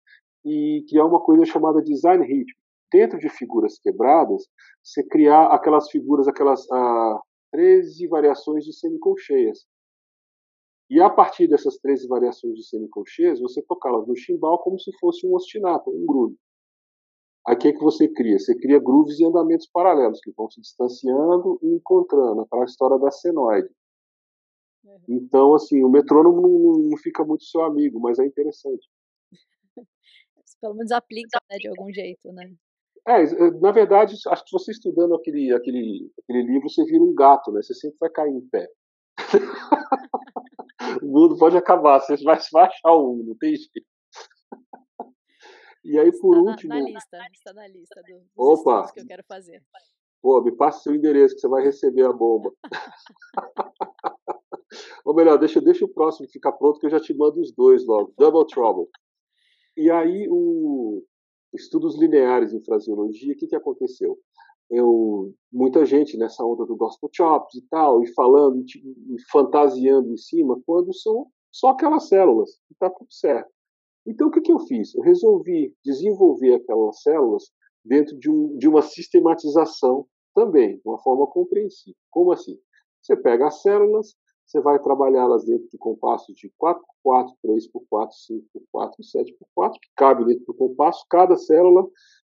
e 0.44 0.84
criar 0.88 1.06
uma 1.06 1.20
coisa 1.20 1.44
chamada 1.44 1.82
design 1.82 2.24
ritmo. 2.24 2.58
Dentro 2.90 3.18
de 3.18 3.28
figuras 3.28 3.78
quebradas, 3.78 4.46
você 4.82 5.02
criar 5.02 5.46
aquelas 5.48 5.90
figuras, 5.90 6.26
aquelas 6.26 6.66
ah, 6.70 7.20
13 7.52 8.06
variações 8.08 8.64
de 8.64 8.72
semicolcheias. 8.72 9.66
E 10.90 11.00
a 11.00 11.10
partir 11.10 11.48
dessas 11.48 11.76
13 11.78 12.08
variações 12.08 12.54
de 12.54 12.66
semicolcheias, 12.66 13.40
você 13.40 13.60
tocá-las 13.62 14.06
no 14.06 14.16
chimbal 14.16 14.58
como 14.58 14.78
se 14.78 14.90
fosse 14.98 15.26
um 15.26 15.34
ostinato, 15.34 15.90
um 15.90 16.06
groove. 16.06 16.36
Que, 17.56 17.68
é 17.68 17.72
que 17.72 17.78
você 17.78 18.08
cria? 18.08 18.38
Você 18.38 18.54
cria 18.54 18.78
grooves 18.78 19.18
e 19.18 19.24
andamentos 19.24 19.66
paralelos, 19.72 20.20
que 20.20 20.32
vão 20.36 20.50
se 20.50 20.60
distanciando 20.60 21.58
e 21.62 21.74
encontrando, 21.74 22.42
aquela 22.42 22.64
história 22.64 22.98
da 22.98 23.10
senoide. 23.10 23.68
Uhum. 24.84 25.00
Então, 25.08 25.54
assim, 25.54 25.82
o 25.82 25.88
metrônomo 25.88 26.40
não, 26.40 26.90
não, 26.90 26.96
fica 26.98 27.24
muito 27.24 27.44
seu 27.44 27.62
amigo, 27.62 28.00
mas 28.00 28.18
é 28.18 28.24
interessante. 28.24 28.86
Pelo 30.60 30.74
menos 30.74 30.90
aplica, 30.90 31.38
né, 31.50 31.56
de 31.58 31.68
algum 31.68 31.92
jeito, 31.92 32.32
né? 32.32 32.52
É, 33.06 33.22
é, 33.22 33.50
na 33.52 33.70
verdade, 33.70 34.14
acho 34.26 34.44
que 34.44 34.52
você 34.52 34.72
estudando 34.72 35.14
aquele, 35.14 35.52
aquele, 35.54 36.10
aquele 36.22 36.42
livro, 36.42 36.68
você 36.68 36.84
vira 36.84 37.02
um 37.02 37.14
gato, 37.14 37.52
né? 37.52 37.62
Você 37.62 37.74
sempre 37.74 37.96
vai 38.00 38.10
cair 38.10 38.32
em 38.32 38.46
pé. 38.48 38.68
o 41.02 41.06
mundo 41.06 41.38
pode 41.38 41.56
acabar, 41.56 42.00
você 42.00 42.16
vai, 42.22 42.38
vai 42.52 42.66
achar 42.66 42.96
um, 42.96 43.22
não 43.24 43.34
tem 43.36 43.54
jeito. 43.54 43.86
E 45.88 45.98
aí, 45.98 46.12
por 46.12 46.36
está 46.36 46.50
último. 46.50 46.74
Na, 46.74 46.80
na 46.80 46.86
lista, 46.86 47.18
está 47.32 47.52
na 47.54 47.66
lista 47.66 48.02
do, 48.02 48.18
dos 48.18 48.28
Opa. 48.36 48.92
que 48.92 49.00
eu 49.00 49.06
quero 49.06 49.24
fazer. 49.24 49.62
Pô, 50.20 50.42
me 50.42 50.52
passa 50.52 50.82
seu 50.82 50.94
endereço 50.94 51.34
que 51.34 51.40
você 51.40 51.48
vai 51.48 51.64
receber 51.64 52.04
a 52.04 52.12
bomba. 52.12 52.52
Ou 55.06 55.14
melhor, 55.14 55.38
deixa, 55.38 55.62
deixa 55.62 55.86
o 55.86 55.88
próximo 55.88 56.28
ficar 56.28 56.52
pronto 56.52 56.78
que 56.78 56.84
eu 56.84 56.90
já 56.90 57.00
te 57.00 57.14
mando 57.14 57.40
os 57.40 57.54
dois 57.54 57.86
logo. 57.86 58.12
Double 58.18 58.46
Trouble. 58.46 58.86
E 59.76 59.90
aí, 59.90 60.28
o 60.30 61.02
estudos 61.54 61.98
lineares 61.98 62.52
em 62.52 62.62
fraseologia, 62.62 63.32
o 63.32 63.36
que, 63.36 63.46
que 63.46 63.56
aconteceu? 63.56 64.18
Eu, 64.70 65.32
muita 65.50 65.86
gente 65.86 66.18
nessa 66.18 66.44
onda 66.44 66.66
do 66.66 66.76
gospel 66.76 67.08
chops 67.10 67.54
e 67.54 67.66
tal, 67.68 68.02
e 68.02 68.12
falando, 68.12 68.62
e 68.62 69.22
fantasiando 69.30 70.12
em 70.12 70.18
cima, 70.18 70.60
quando 70.66 70.92
são 70.92 71.28
só 71.50 71.70
aquelas 71.70 72.08
células, 72.08 72.50
e 72.70 72.74
está 72.74 72.90
tudo 72.90 73.10
certo. 73.10 73.50
Então, 74.08 74.28
o 74.28 74.30
que, 74.30 74.40
que 74.40 74.50
eu 74.50 74.58
fiz? 74.60 74.94
Eu 74.94 75.02
resolvi 75.02 75.74
desenvolver 75.84 76.54
aquelas 76.54 77.02
células 77.02 77.44
dentro 77.84 78.18
de, 78.18 78.30
um, 78.30 78.56
de 78.56 78.66
uma 78.66 78.80
sistematização 78.80 80.06
também, 80.34 80.76
de 80.76 80.82
uma 80.88 80.98
forma 80.98 81.26
compreensível. 81.26 82.00
Como 82.10 82.32
assim? 82.32 82.58
Você 83.02 83.14
pega 83.14 83.48
as 83.48 83.60
células, 83.60 84.16
você 84.46 84.62
vai 84.62 84.80
trabalhá-las 84.80 85.44
dentro 85.44 85.68
de 85.68 85.76
compassos 85.76 86.34
de 86.34 86.50
4x4, 86.58 87.34
3x4, 87.44 88.08
5x4, 88.72 88.94
7x4, 89.02 89.72
que 89.74 89.90
cabe 89.94 90.24
dentro 90.24 90.46
do 90.46 90.54
compasso, 90.54 91.04
cada 91.10 91.36
célula, 91.36 91.86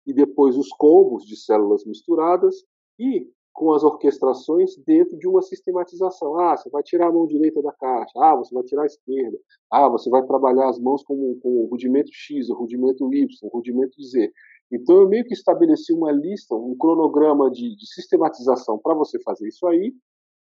e 0.07 0.14
depois 0.14 0.57
os 0.57 0.68
combos 0.68 1.25
de 1.25 1.37
células 1.37 1.85
misturadas, 1.85 2.55
e 3.01 3.29
com 3.55 3.73
as 3.73 3.85
orquestrações 3.85 4.77
dentro 4.85 5.17
de 5.17 5.29
uma 5.29 5.41
sistematização. 5.41 6.39
Ah, 6.41 6.57
você 6.57 6.69
vai 6.69 6.83
tirar 6.83 7.09
a 7.09 7.13
mão 7.13 7.25
direita 7.25 7.63
da 7.63 7.73
caixa, 7.73 8.13
ah, 8.17 8.35
você 8.35 8.53
vai 8.53 8.65
tirar 8.65 8.83
a 8.83 8.87
esquerda, 8.87 9.39
ah, 9.71 9.89
você 9.89 10.11
vai 10.11 10.27
trabalhar 10.27 10.69
as 10.69 10.79
mãos 10.79 11.05
com, 11.05 11.39
com 11.41 11.63
o 11.63 11.67
rudimento 11.67 12.11
X, 12.13 12.51
o 12.51 12.55
rudimento 12.55 13.15
Y, 13.15 13.29
o 13.43 13.49
rudimento 13.49 14.03
Z. 14.03 14.33
Então 14.73 14.97
eu 14.97 15.09
meio 15.09 15.25
que 15.25 15.33
estabeleci 15.33 15.93
uma 15.93 16.11
lista, 16.11 16.55
um 16.57 16.77
cronograma 16.77 17.49
de, 17.49 17.77
de 17.77 17.87
sistematização 17.87 18.77
para 18.79 18.95
você 18.95 19.23
fazer 19.23 19.47
isso 19.47 19.65
aí 19.69 19.95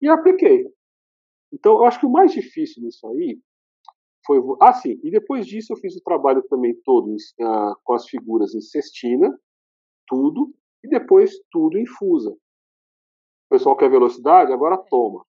e 0.01 0.09
apliquei. 0.09 0.73
Então 1.53 1.79
eu 1.79 1.85
acho 1.85 1.99
que 1.99 2.07
o 2.07 2.13
mais 2.13 2.33
difícil 2.33 2.81
nisso 2.81 3.09
aí 3.09 3.41
foi. 4.25 4.39
Ah, 4.61 4.73
sim, 4.73 5.01
e 5.03 5.11
depois 5.11 5.47
disso 5.47 5.73
eu 5.73 5.77
fiz 5.79 5.97
o 5.97 6.03
trabalho 6.03 6.45
também 6.49 6.77
todo 6.85 7.11
uh, 7.11 7.75
com 7.83 7.93
as 7.93 8.07
figuras 8.07 8.55
em 8.55 8.61
cestina, 8.61 9.37
tudo, 10.07 10.55
e 10.85 10.89
depois 10.89 11.33
tudo 11.51 11.77
em 11.77 11.87
fusa 11.87 12.37
pessoal 13.51 13.77
quer 13.77 13.91
velocidade, 13.91 14.53
agora 14.53 14.79
toma. 14.79 15.25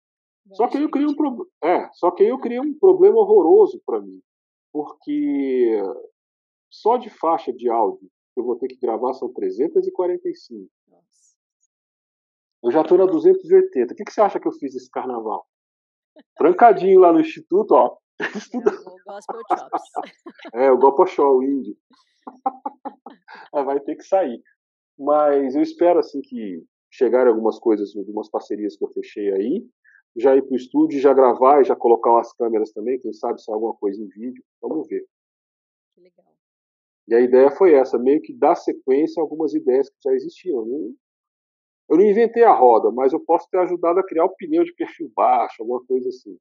Só 0.52 0.66
que 0.66 0.76
aí 0.76 0.82
eu 0.82 0.90
criei 0.90 1.06
um 1.06 1.14
problema. 1.14 1.46
É, 1.62 1.88
só 1.92 2.10
que 2.10 2.24
eu 2.24 2.38
criei 2.38 2.60
um 2.60 2.78
problema 2.78 3.18
horroroso 3.18 3.80
para 3.84 4.00
mim. 4.00 4.20
Porque 4.72 5.80
só 6.70 6.96
de 6.96 7.10
faixa 7.10 7.52
de 7.52 7.68
áudio 7.68 8.08
que 8.34 8.40
eu 8.40 8.44
vou 8.44 8.56
ter 8.56 8.68
que 8.68 8.76
gravar 8.76 9.14
são 9.14 9.32
345. 9.32 10.70
Eu 12.62 12.70
já 12.72 12.82
estou 12.82 12.98
na 12.98 13.06
280. 13.06 13.92
O 13.92 13.96
que, 13.96 14.04
que 14.04 14.12
você 14.12 14.20
acha 14.20 14.40
que 14.40 14.48
eu 14.48 14.52
fiz 14.52 14.74
esse 14.74 14.90
carnaval? 14.90 15.46
Trancadinho 16.36 17.00
lá 17.00 17.12
no 17.12 17.20
instituto, 17.20 17.72
ó. 17.72 17.96
Estudando. 18.34 18.76
É. 20.54 20.64
É, 20.66 20.72
o 20.72 20.78
Gospel 20.78 21.06
Show, 21.06 21.38
o 21.38 21.42
índio. 21.42 21.76
Vai 23.52 23.78
ter 23.80 23.96
que 23.96 24.02
sair. 24.02 24.42
Mas 24.98 25.54
eu 25.54 25.62
espero, 25.62 26.00
assim, 26.00 26.20
que 26.20 26.64
chegarem 26.90 27.32
algumas 27.32 27.58
coisas, 27.58 27.94
algumas 27.96 28.30
parcerias 28.30 28.76
que 28.76 28.84
eu 28.84 28.88
fechei 28.88 29.32
aí, 29.32 29.66
já 30.16 30.34
ir 30.34 30.42
para 30.42 30.52
o 30.52 30.56
estúdio, 30.56 31.00
já 31.00 31.12
gravar 31.12 31.60
e 31.60 31.64
já 31.64 31.76
colocar 31.76 32.10
umas 32.10 32.32
câmeras 32.32 32.72
também, 32.72 33.00
quem 33.00 33.12
sabe 33.12 33.40
se 33.40 33.50
alguma 33.50 33.74
coisa 33.74 34.02
em 34.02 34.08
vídeo, 34.08 34.42
vamos 34.60 34.88
ver. 34.88 35.06
Que 35.94 36.00
legal. 36.00 36.34
E 37.06 37.14
a 37.14 37.20
ideia 37.20 37.50
foi 37.50 37.74
essa, 37.74 37.98
meio 37.98 38.20
que 38.20 38.32
dar 38.32 38.54
sequência 38.54 39.20
a 39.20 39.24
algumas 39.24 39.54
ideias 39.54 39.88
que 39.88 39.96
já 40.02 40.12
existiam. 40.12 40.66
Eu 41.88 41.96
não 41.96 42.04
inventei 42.04 42.44
a 42.44 42.52
roda, 42.52 42.90
mas 42.90 43.12
eu 43.12 43.20
posso 43.20 43.48
ter 43.50 43.58
ajudado 43.58 43.98
a 43.98 44.06
criar 44.06 44.24
o 44.24 44.34
pneu 44.34 44.64
de 44.64 44.74
perfil 44.74 45.10
baixo, 45.14 45.62
alguma 45.62 45.84
coisa 45.86 46.08
assim. 46.08 46.36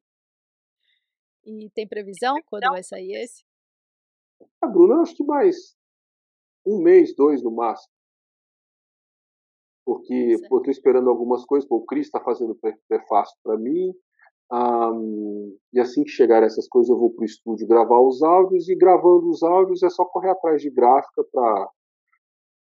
E 1.45 1.69
tem 1.69 1.87
previsão 1.87 2.35
quando 2.45 2.69
vai 2.69 2.83
sair 2.83 3.13
esse? 3.13 3.45
A 4.61 4.67
Bruna, 4.67 5.01
acho 5.01 5.15
que 5.15 5.23
mais 5.23 5.77
um 6.65 6.81
mês, 6.81 7.15
dois 7.15 7.41
no 7.41 7.51
máximo 7.51 7.96
porque 9.87 10.13
eu 10.13 10.39
estou 10.41 10.69
esperando 10.69 11.09
algumas 11.09 11.45
coisas. 11.45 11.65
Pô, 11.65 11.77
o 11.77 11.85
Cris 11.85 12.07
está 12.07 12.19
fazendo 12.19 12.59
prefácio 12.89 13.37
para 13.41 13.57
mim. 13.57 13.93
Um, 14.51 15.57
e 15.71 15.79
assim 15.79 16.03
que 16.03 16.09
chegar 16.09 16.43
essas 16.43 16.67
coisas, 16.67 16.89
eu 16.89 16.99
vou 16.99 17.09
para 17.09 17.21
o 17.21 17.25
estúdio 17.25 17.65
gravar 17.65 18.01
os 18.01 18.21
áudios. 18.21 18.67
E 18.67 18.75
gravando 18.75 19.29
os 19.29 19.41
áudios 19.41 19.81
é 19.83 19.89
só 19.89 20.03
correr 20.03 20.31
atrás 20.31 20.61
de 20.61 20.69
gráfica 20.69 21.23
para 21.31 21.69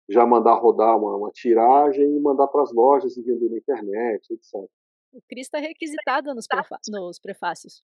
já 0.08 0.24
mandar 0.24 0.60
rodar 0.60 1.00
uma, 1.00 1.18
uma 1.18 1.32
tiragem 1.32 2.16
e 2.16 2.20
mandar 2.20 2.48
para 2.48 2.62
as 2.62 2.72
lojas 2.72 3.18
e 3.18 3.24
vender 3.24 3.50
na 3.50 3.58
internet, 3.58 4.32
etc. 4.32 4.70
O 5.12 5.20
Cris 5.28 5.48
está 5.48 5.58
requisitado 5.58 6.36
nos, 6.36 6.46
prefa 6.46 6.78
nos 6.90 7.20
prefácios. 7.20 7.82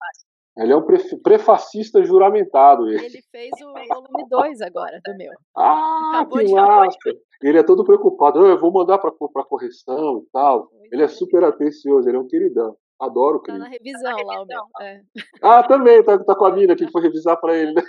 Ele 0.58 0.72
é 0.72 0.78
um 0.78 0.86
prefacista 1.22 2.04
juramentado. 2.04 2.88
Ele, 2.88 3.06
ele 3.06 3.22
fez 3.30 3.52
o 3.62 3.74
volume 3.74 4.26
2 4.30 4.62
agora, 4.62 5.02
do 5.06 5.18
meu. 5.18 5.32
Ah, 5.56 6.22
Acabou 6.22 6.40
que 6.40 6.54
massa! 6.54 6.98
Ele 7.42 7.60
é 7.60 7.64
todo 7.64 7.84
preocupado. 7.84 8.46
Eu 8.46 8.58
vou 8.58 8.72
mandar 8.72 8.98
para 8.98 9.12
correção 9.12 10.24
e 10.26 10.30
tal. 10.32 10.68
Pois 10.68 10.92
ele 10.94 11.04
é, 11.04 11.08
super 11.10 11.44
atencioso, 11.44 12.08
ele 12.08 12.16
é 12.16 12.20
um 12.20 12.28
queridão. 12.28 12.78
Adoro 13.00 13.38
o 13.38 13.42
Cris. 13.42 13.58
Tá 13.58 13.64
na 13.66 13.70
revisão 13.70 14.18
lá, 14.24 14.42
o 14.42 14.46
meu. 14.46 14.62
É. 14.82 15.02
Ah, 15.42 15.68
também, 15.68 16.02
tá, 16.02 16.18
tá 16.24 16.34
com 16.34 16.46
a 16.46 16.56
mina 16.56 16.76
que 16.76 16.90
foi 16.90 17.02
revisar 17.02 17.38
para 17.42 17.58
ele, 17.58 17.74
né? 17.74 17.84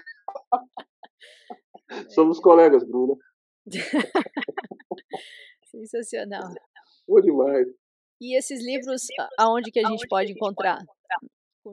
É, 1.91 2.03
Somos 2.11 2.41
colegas, 2.41 2.83
Bruna. 2.83 3.15
Sensacional. 5.71 6.49
Boa 7.07 7.23
demais. 7.23 7.69
E 8.21 8.37
esses 8.37 8.65
livros, 8.65 9.03
aonde 9.39 9.71
que 9.71 9.79
a 9.79 9.89
gente 9.89 10.09
pode 10.09 10.33
encontrar? 10.33 10.79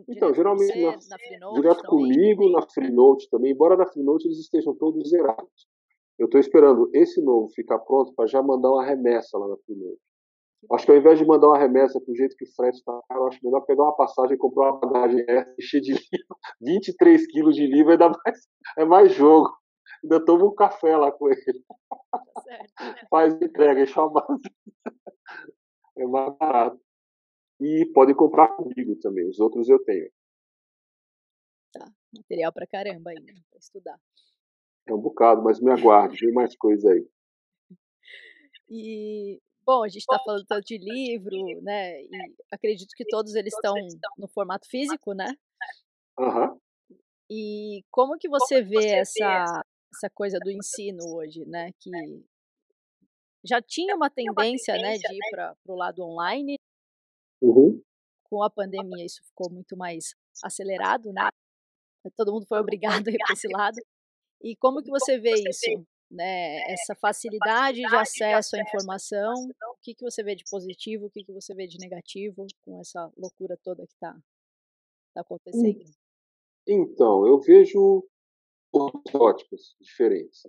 Então, 0.09 0.33
geralmente 0.33 0.73
você, 0.73 0.85
na, 0.85 0.91
na 0.91 1.17
Freenode, 1.17 1.61
direto 1.61 1.83
comigo, 1.83 2.49
na 2.49 2.61
Freenode 2.61 3.29
também, 3.29 3.51
embora 3.51 3.75
na 3.75 3.85
Freenode 3.85 4.27
eles 4.27 4.39
estejam 4.39 4.75
todos 4.75 5.09
zerados. 5.09 5.67
Eu 6.17 6.25
estou 6.25 6.39
esperando 6.39 6.89
esse 6.93 7.21
novo 7.21 7.49
ficar 7.53 7.79
pronto 7.79 8.13
para 8.13 8.27
já 8.27 8.41
mandar 8.41 8.69
uma 8.69 8.85
remessa 8.85 9.37
lá 9.37 9.47
na 9.47 9.57
Freenode. 9.57 9.99
Acho 10.71 10.85
que 10.85 10.91
ao 10.91 10.97
invés 10.97 11.19
de 11.19 11.25
mandar 11.25 11.47
uma 11.47 11.57
remessa 11.57 11.99
do 11.99 12.15
jeito 12.15 12.35
que 12.37 12.45
o 12.45 12.55
frete 12.55 12.77
está 12.77 12.97
caro, 13.09 13.27
acho 13.27 13.39
melhor 13.43 13.61
pegar 13.61 13.83
uma 13.83 13.95
passagem 13.95 14.35
e 14.35 14.37
comprar 14.37 14.71
uma 14.71 14.79
bagagem 14.79 15.25
essa, 15.27 15.53
encher 15.59 15.81
de 15.81 15.91
livro, 15.91 16.37
23 16.61 17.27
quilos 17.27 17.55
de 17.55 17.67
livro, 17.67 17.91
ainda 17.91 18.09
mais, 18.09 18.47
é 18.77 18.85
mais 18.85 19.13
jogo. 19.13 19.49
Ainda 20.03 20.23
tomo 20.23 20.47
um 20.47 20.55
café 20.55 20.95
lá 20.95 21.11
com 21.11 21.29
ele. 21.29 21.63
Tá 22.11 22.95
Faz 23.09 23.33
entrega 23.41 23.81
e 23.81 23.87
chama. 23.87 24.25
É 25.97 26.05
mais 26.07 26.35
barato. 26.37 26.79
E 27.60 27.86
pode 27.93 28.14
comprar 28.14 28.49
comigo 28.56 28.95
também, 28.99 29.28
os 29.28 29.39
outros 29.39 29.70
eu 29.70 29.84
tenho. 29.84 30.10
Tá, 31.72 31.91
material 32.16 32.51
pra 32.51 32.68
caramba 32.68 33.12
aí, 33.12 33.20
né? 33.20 33.34
Pra 33.49 33.60
estudar. 33.60 33.99
É 34.88 34.93
um 34.93 34.99
bocado, 34.99 35.41
mas 35.41 35.60
me 35.60 35.72
aguarde, 35.72 36.26
vem 36.26 36.34
mais 36.34 36.56
coisa 36.58 36.91
aí. 36.91 37.08
E, 38.70 39.39
bom, 39.66 39.84
a 39.84 39.88
gente 39.88 40.01
está 40.01 40.20
falando 40.26 40.45
tanto 40.45 40.66
de 40.66 40.78
livro, 40.78 41.62
né? 41.62 42.01
E 42.01 42.10
acredito 42.51 42.93
que 42.95 43.06
todos 43.06 43.34
eles 43.36 43.54
estão 43.54 43.74
no 44.18 44.28
formato 44.28 44.68
físico, 44.68 45.14
né? 45.14 45.34
Uhum. 46.20 46.60
E 47.30 47.84
como 47.89 48.18
que 48.18 48.28
você 48.28 48.62
vê 48.62 48.95
essa, 48.95 49.64
essa 49.93 50.10
coisa 50.14 50.38
do 50.39 50.51
ensino 50.51 51.01
hoje, 51.16 51.45
né? 51.45 51.72
Que 51.80 51.91
já 53.43 53.62
tinha 53.62 53.95
uma 53.95 54.10
tendência, 54.10 54.76
né, 54.76 54.97
de 54.97 55.14
ir 55.14 55.20
né? 55.20 55.28
para 55.32 55.56
o 55.68 55.76
lado 55.76 56.04
online. 56.04 56.58
Uhum. 57.43 57.81
Com 58.23 58.41
a 58.41 58.49
pandemia 58.49 59.05
isso 59.05 59.21
ficou 59.23 59.51
muito 59.51 59.75
mais 59.75 60.15
acelerado, 60.41 61.11
né? 61.11 61.29
Todo 62.15 62.31
mundo 62.31 62.45
foi 62.45 62.59
obrigado 62.59 63.07
a 63.09 63.11
ir 63.11 63.17
para 63.17 63.33
esse 63.33 63.47
lado. 63.49 63.77
E 64.41 64.55
como 64.55 64.81
que 64.81 64.89
você 64.89 65.19
vê 65.19 65.33
isso? 65.47 65.85
Né, 66.11 66.71
essa 66.71 66.93
facilidade 66.93 67.81
de 67.81 67.95
acesso 67.95 68.55
à 68.55 68.61
informação, 68.61 69.33
o 69.33 69.77
que, 69.81 69.95
que 69.95 70.03
você 70.03 70.21
vê 70.21 70.35
de 70.35 70.43
positivo, 70.47 71.07
o 71.07 71.09
que, 71.09 71.23
que 71.23 71.31
você 71.31 71.55
vê 71.55 71.65
de 71.65 71.79
negativo 71.79 72.45
com 72.61 72.79
essa 72.79 73.11
loucura 73.17 73.57
toda 73.63 73.87
que 73.87 73.93
está 73.93 74.15
tá 75.11 75.21
acontecendo? 75.21 75.83
Então, 76.67 77.25
eu 77.25 77.39
vejo 77.39 78.07
óticas 79.15 79.75
diferentes. 79.81 80.43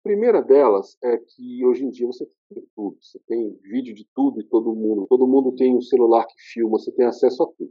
A 0.00 0.02
primeira 0.02 0.40
delas 0.40 0.96
é 1.04 1.18
que 1.18 1.64
hoje 1.64 1.84
em 1.84 1.90
dia 1.90 2.06
você 2.06 2.26
tem 2.48 2.64
tudo, 2.74 2.96
você 3.02 3.18
tem 3.26 3.54
vídeo 3.62 3.94
de 3.94 4.08
tudo 4.14 4.40
e 4.40 4.44
todo 4.44 4.74
mundo, 4.74 5.06
todo 5.06 5.26
mundo 5.26 5.54
tem 5.54 5.76
um 5.76 5.82
celular 5.82 6.26
que 6.26 6.34
filma, 6.54 6.78
você 6.78 6.90
tem 6.92 7.04
acesso 7.04 7.42
a 7.42 7.46
tudo. 7.46 7.70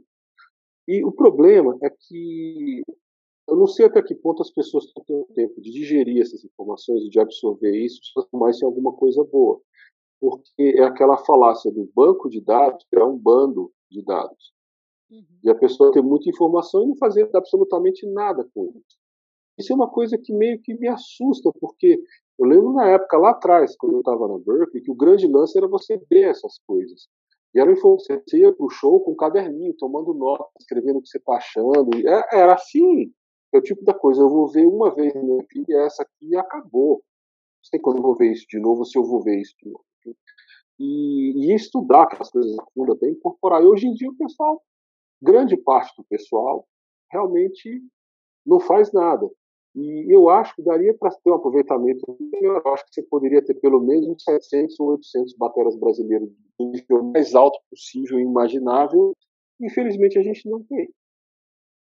E 0.86 1.04
o 1.04 1.10
problema 1.10 1.76
é 1.82 1.90
que 1.90 2.82
eu 3.48 3.56
não 3.56 3.66
sei 3.66 3.86
até 3.86 4.00
que 4.00 4.14
ponto 4.14 4.42
as 4.42 4.50
pessoas 4.52 4.86
tendo 5.04 5.24
tempo 5.34 5.60
de 5.60 5.72
digerir 5.72 6.22
essas 6.22 6.44
informações 6.44 7.02
e 7.02 7.10
de 7.10 7.18
absorver 7.18 7.76
isso, 7.76 8.00
transformar 8.14 8.50
isso 8.50 8.64
em 8.64 8.68
alguma 8.68 8.92
coisa 8.92 9.24
boa. 9.24 9.60
Porque 10.20 10.74
é 10.76 10.84
aquela 10.84 11.16
falácia 11.16 11.68
do 11.72 11.90
banco 11.92 12.28
de 12.28 12.40
dados, 12.40 12.86
que 12.88 12.96
é 12.96 13.04
um 13.04 13.18
bando 13.18 13.72
de 13.90 14.04
dados. 14.04 14.52
Uhum. 15.10 15.24
E 15.42 15.50
a 15.50 15.54
pessoa 15.56 15.90
tem 15.90 16.02
muita 16.02 16.30
informação 16.30 16.84
e 16.84 16.86
não 16.86 16.96
fazer 16.96 17.28
absolutamente 17.34 18.06
nada 18.06 18.48
com 18.54 18.72
isso. 18.76 18.99
Isso 19.58 19.72
é 19.72 19.76
uma 19.76 19.90
coisa 19.90 20.16
que 20.16 20.32
meio 20.32 20.60
que 20.60 20.74
me 20.74 20.88
assusta, 20.88 21.50
porque 21.60 21.98
eu 22.38 22.46
lembro 22.46 22.72
na 22.72 22.88
época, 22.88 23.18
lá 23.18 23.30
atrás, 23.30 23.76
quando 23.76 23.94
eu 23.94 23.98
estava 24.00 24.26
na 24.26 24.38
Berkeley, 24.38 24.82
que 24.82 24.90
o 24.90 24.94
grande 24.94 25.26
lance 25.26 25.58
era 25.58 25.68
você 25.68 25.98
ver 26.10 26.30
essas 26.30 26.58
coisas. 26.66 27.06
E 27.54 27.60
era 27.60 27.74
você 27.74 28.22
ia 28.34 28.54
o 28.58 28.70
show 28.70 29.00
com 29.00 29.12
um 29.12 29.16
caderninho, 29.16 29.74
tomando 29.76 30.14
nota, 30.14 30.48
escrevendo 30.58 30.98
o 30.98 31.02
que 31.02 31.08
você 31.08 31.18
está 31.18 31.34
achando. 31.34 31.90
É, 31.96 32.28
era 32.32 32.54
assim. 32.54 33.12
É 33.52 33.58
o 33.58 33.62
tipo 33.62 33.84
da 33.84 33.92
coisa, 33.92 34.22
eu 34.22 34.28
vou 34.28 34.48
ver 34.48 34.64
uma 34.66 34.94
vez 34.94 35.12
na 35.12 35.22
minha 35.22 35.44
vida 35.52 35.72
e 35.72 35.74
essa 35.74 36.04
aqui 36.04 36.36
acabou. 36.36 36.94
Não 36.94 37.64
sei 37.64 37.80
quando 37.80 37.98
eu 37.98 38.02
vou 38.02 38.14
ver 38.14 38.30
isso 38.32 38.46
de 38.48 38.60
novo, 38.60 38.84
se 38.84 38.96
eu 38.96 39.04
vou 39.04 39.22
ver 39.22 39.40
isso 39.40 39.54
de 39.60 39.68
novo. 39.68 39.84
E, 40.78 41.50
e 41.50 41.54
estudar 41.54 42.04
aquelas 42.04 42.30
coisas 42.30 42.56
a 42.58 42.64
fundo, 42.72 42.92
até 42.92 43.10
incorporar. 43.10 43.60
E 43.62 43.66
hoje 43.66 43.88
em 43.88 43.92
dia 43.92 44.08
o 44.08 44.16
pessoal, 44.16 44.62
grande 45.20 45.56
parte 45.56 45.92
do 45.98 46.04
pessoal, 46.04 46.66
realmente 47.10 47.82
não 48.46 48.60
faz 48.60 48.92
nada. 48.92 49.28
E 49.74 50.12
eu 50.12 50.28
acho 50.28 50.54
que 50.56 50.62
daria 50.62 50.92
para 50.94 51.10
ter 51.10 51.30
um 51.30 51.34
aproveitamento 51.34 52.16
melhor. 52.32 52.60
Eu 52.64 52.72
acho 52.72 52.84
que 52.86 52.94
você 52.94 53.02
poderia 53.02 53.44
ter 53.44 53.54
pelo 53.54 53.80
menos 53.80 54.08
uns 54.08 54.22
700 54.24 54.78
ou 54.80 54.88
800 54.92 55.34
bateras 55.34 55.76
brasileiras 55.76 56.28
do 56.58 56.66
nível 56.66 57.04
mais 57.04 57.34
alto 57.34 57.58
possível 57.70 58.18
e 58.18 58.22
imaginável. 58.22 59.16
Infelizmente 59.60 60.18
a 60.18 60.22
gente 60.22 60.48
não 60.48 60.62
tem. 60.64 60.92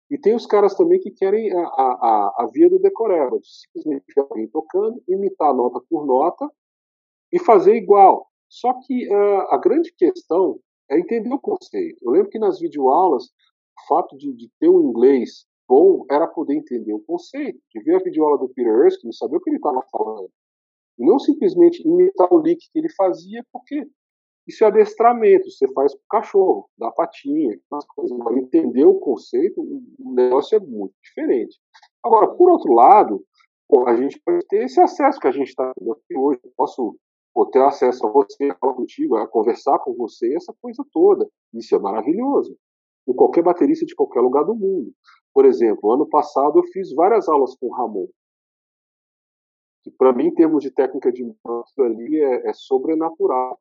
E 0.09 0.17
tem 0.17 0.35
os 0.35 0.45
caras 0.45 0.75
também 0.75 0.99
que 0.99 1.09
querem 1.09 1.53
a, 1.53 1.61
a, 1.61 2.35
a 2.39 2.49
via 2.51 2.69
do 2.69 2.79
decoreba, 2.79 3.39
de 3.39 3.47
simplesmente 3.47 4.19
alguém 4.19 4.45
tocando, 4.49 5.01
imitar 5.07 5.55
nota 5.55 5.79
por 5.89 6.05
nota 6.05 6.49
e 7.31 7.39
fazer 7.39 7.75
igual. 7.75 8.27
Só 8.49 8.73
que 8.85 9.07
uh, 9.07 9.47
a 9.49 9.57
grande 9.57 9.93
questão 9.93 10.59
é 10.89 10.99
entender 10.99 11.33
o 11.33 11.39
conceito. 11.39 12.03
Eu 12.03 12.11
lembro 12.11 12.29
que 12.29 12.37
nas 12.37 12.59
videoaulas, 12.59 13.27
o 13.27 13.87
fato 13.87 14.17
de, 14.17 14.33
de 14.33 14.49
ter 14.59 14.67
um 14.67 14.89
inglês 14.89 15.45
bom 15.71 16.05
era 16.11 16.27
poder 16.27 16.55
entender 16.55 16.93
o 16.93 16.99
conceito, 16.99 17.57
de 17.73 17.81
ver 17.81 17.95
a 17.95 18.03
videoaula 18.03 18.37
do 18.37 18.49
Peter 18.49 18.73
Erskine, 18.83 19.15
saber 19.15 19.37
o 19.37 19.39
que 19.39 19.49
ele 19.49 19.55
estava 19.55 19.81
falando. 19.89 20.29
E 20.99 21.05
não 21.05 21.17
simplesmente 21.17 21.81
imitar 21.87 22.27
o 22.29 22.37
leak 22.37 22.59
que 22.59 22.77
ele 22.77 22.91
fazia, 22.91 23.41
porque 23.53 23.87
isso 24.45 24.65
é 24.65 24.67
adestramento, 24.67 25.49
você 25.49 25.71
faz 25.71 25.93
com 25.93 26.01
o 26.01 26.09
cachorro, 26.09 26.69
dá 26.77 26.91
patinha, 26.91 27.57
as 27.71 27.85
coisas. 27.85 28.17
Para 28.17 28.37
entender 28.37 28.83
o 28.83 28.95
conceito, 28.95 29.61
o 29.61 30.13
negócio 30.13 30.57
é 30.57 30.59
muito 30.59 30.93
diferente. 31.01 31.57
Agora, 32.03 32.27
por 32.27 32.49
outro 32.49 32.73
lado, 32.73 33.23
a 33.87 33.95
gente 33.95 34.19
pode 34.25 34.45
ter 34.47 34.65
esse 34.65 34.81
acesso 34.81 35.19
que 35.21 35.27
a 35.27 35.31
gente 35.31 35.47
está 35.47 35.71
tendo 35.79 35.93
aqui 35.93 36.17
hoje. 36.17 36.41
Eu 36.43 36.51
posso 36.57 36.97
pô, 37.33 37.45
ter 37.45 37.61
acesso 37.61 38.05
a 38.05 38.11
você, 38.11 38.53
falar 38.59 38.73
contigo, 38.73 39.15
a 39.15 39.25
conversar 39.25 39.79
com 39.79 39.93
você, 39.93 40.35
essa 40.35 40.53
coisa 40.61 40.83
toda. 40.91 41.25
Isso 41.53 41.73
é 41.73 41.79
maravilhoso. 41.79 42.57
Com 43.05 43.13
qualquer 43.13 43.43
baterista 43.43 43.85
de 43.85 43.95
qualquer 43.95 44.19
lugar 44.19 44.43
do 44.43 44.53
mundo. 44.53 44.91
Por 45.33 45.45
exemplo, 45.45 45.91
ano 45.91 46.07
passado 46.07 46.59
eu 46.59 46.63
fiz 46.71 46.93
várias 46.93 47.27
aulas 47.29 47.55
com 47.55 47.67
o 47.67 47.73
Ramon. 47.73 48.07
Que 49.83 49.91
para 49.91 50.13
mim, 50.13 50.27
em 50.27 50.33
termos 50.33 50.63
de 50.63 50.71
técnica 50.71 51.11
de 51.11 51.23
música 51.23 51.83
ali, 51.83 52.19
é, 52.21 52.49
é 52.49 52.53
sobrenatural. 52.53 53.59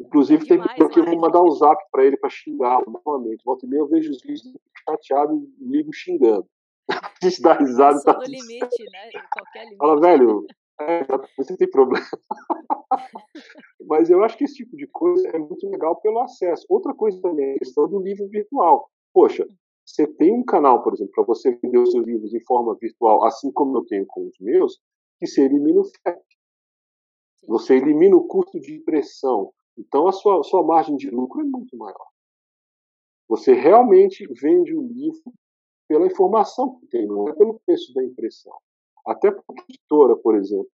Inclusive, 0.00 0.46
tem 0.46 0.60
que 0.60 1.00
eu 1.00 1.04
vou 1.04 1.20
mandar 1.20 1.42
um 1.42 1.50
zap 1.50 1.82
para 1.90 2.04
ele 2.04 2.16
para 2.16 2.30
xingar 2.30 2.82
novamente. 2.86 3.44
Volta 3.44 3.64
e 3.64 3.68
meia 3.68 3.80
eu 3.80 3.88
vejo 3.88 4.10
os 4.10 4.20
vídeos 4.22 4.56
chateado 4.86 5.34
e 5.58 5.64
ligo 5.64 5.92
xingando. 5.92 6.46
A 6.90 7.10
gente 7.22 7.40
dá 7.40 7.54
risada. 7.54 8.02
Tá... 8.02 8.18
no 8.18 8.24
limite, 8.24 8.84
né? 8.90 9.10
Qualquer 9.32 9.64
limite. 9.64 9.76
Fala, 9.78 10.00
velho, 10.00 10.46
é, 10.80 11.06
você 11.36 11.56
tem 11.56 11.70
problema. 11.70 12.06
Mas 13.86 14.10
eu 14.10 14.22
acho 14.24 14.36
que 14.36 14.44
esse 14.44 14.54
tipo 14.54 14.76
de 14.76 14.86
coisa 14.88 15.28
é 15.28 15.38
muito 15.38 15.68
legal 15.68 15.96
pelo 16.00 16.20
acesso. 16.20 16.66
Outra 16.68 16.92
coisa 16.94 17.20
também 17.20 17.52
é 17.52 17.54
a 17.54 17.58
questão 17.58 17.88
do 17.88 18.00
livro 18.00 18.28
virtual. 18.28 18.90
Poxa, 19.12 19.46
você 19.84 20.06
tem 20.06 20.32
um 20.32 20.44
canal, 20.44 20.82
por 20.82 20.94
exemplo, 20.94 21.12
para 21.12 21.24
você 21.24 21.54
vender 21.56 21.78
os 21.78 21.90
seus 21.90 22.06
livros 22.06 22.32
em 22.32 22.40
forma 22.44 22.74
virtual, 22.80 23.24
assim 23.26 23.52
como 23.52 23.76
eu 23.78 23.84
tenho 23.84 24.06
com 24.06 24.26
os 24.26 24.38
meus, 24.40 24.80
que 25.18 25.26
você 25.26 25.42
elimina 25.42 25.80
o 25.80 25.84
FEP. 25.84 26.22
Você 27.46 27.76
elimina 27.76 28.16
o 28.16 28.26
custo 28.26 28.58
de 28.58 28.74
impressão. 28.76 29.52
Então 29.76 30.08
a 30.08 30.12
sua, 30.12 30.42
sua 30.42 30.62
margem 30.64 30.96
de 30.96 31.10
lucro 31.10 31.42
é 31.42 31.44
muito 31.44 31.76
maior. 31.76 32.08
Você 33.28 33.52
realmente 33.52 34.26
vende 34.40 34.74
o 34.74 34.82
livro 34.82 35.32
pela 35.88 36.06
informação 36.06 36.78
que 36.78 36.86
tem, 36.86 37.06
não 37.06 37.28
é 37.28 37.34
pelo 37.34 37.60
preço 37.66 37.92
da 37.92 38.02
impressão. 38.02 38.56
Até 39.06 39.30
para 39.30 39.42
a 39.48 39.62
editora, 39.68 40.16
por 40.16 40.34
exemplo. 40.36 40.68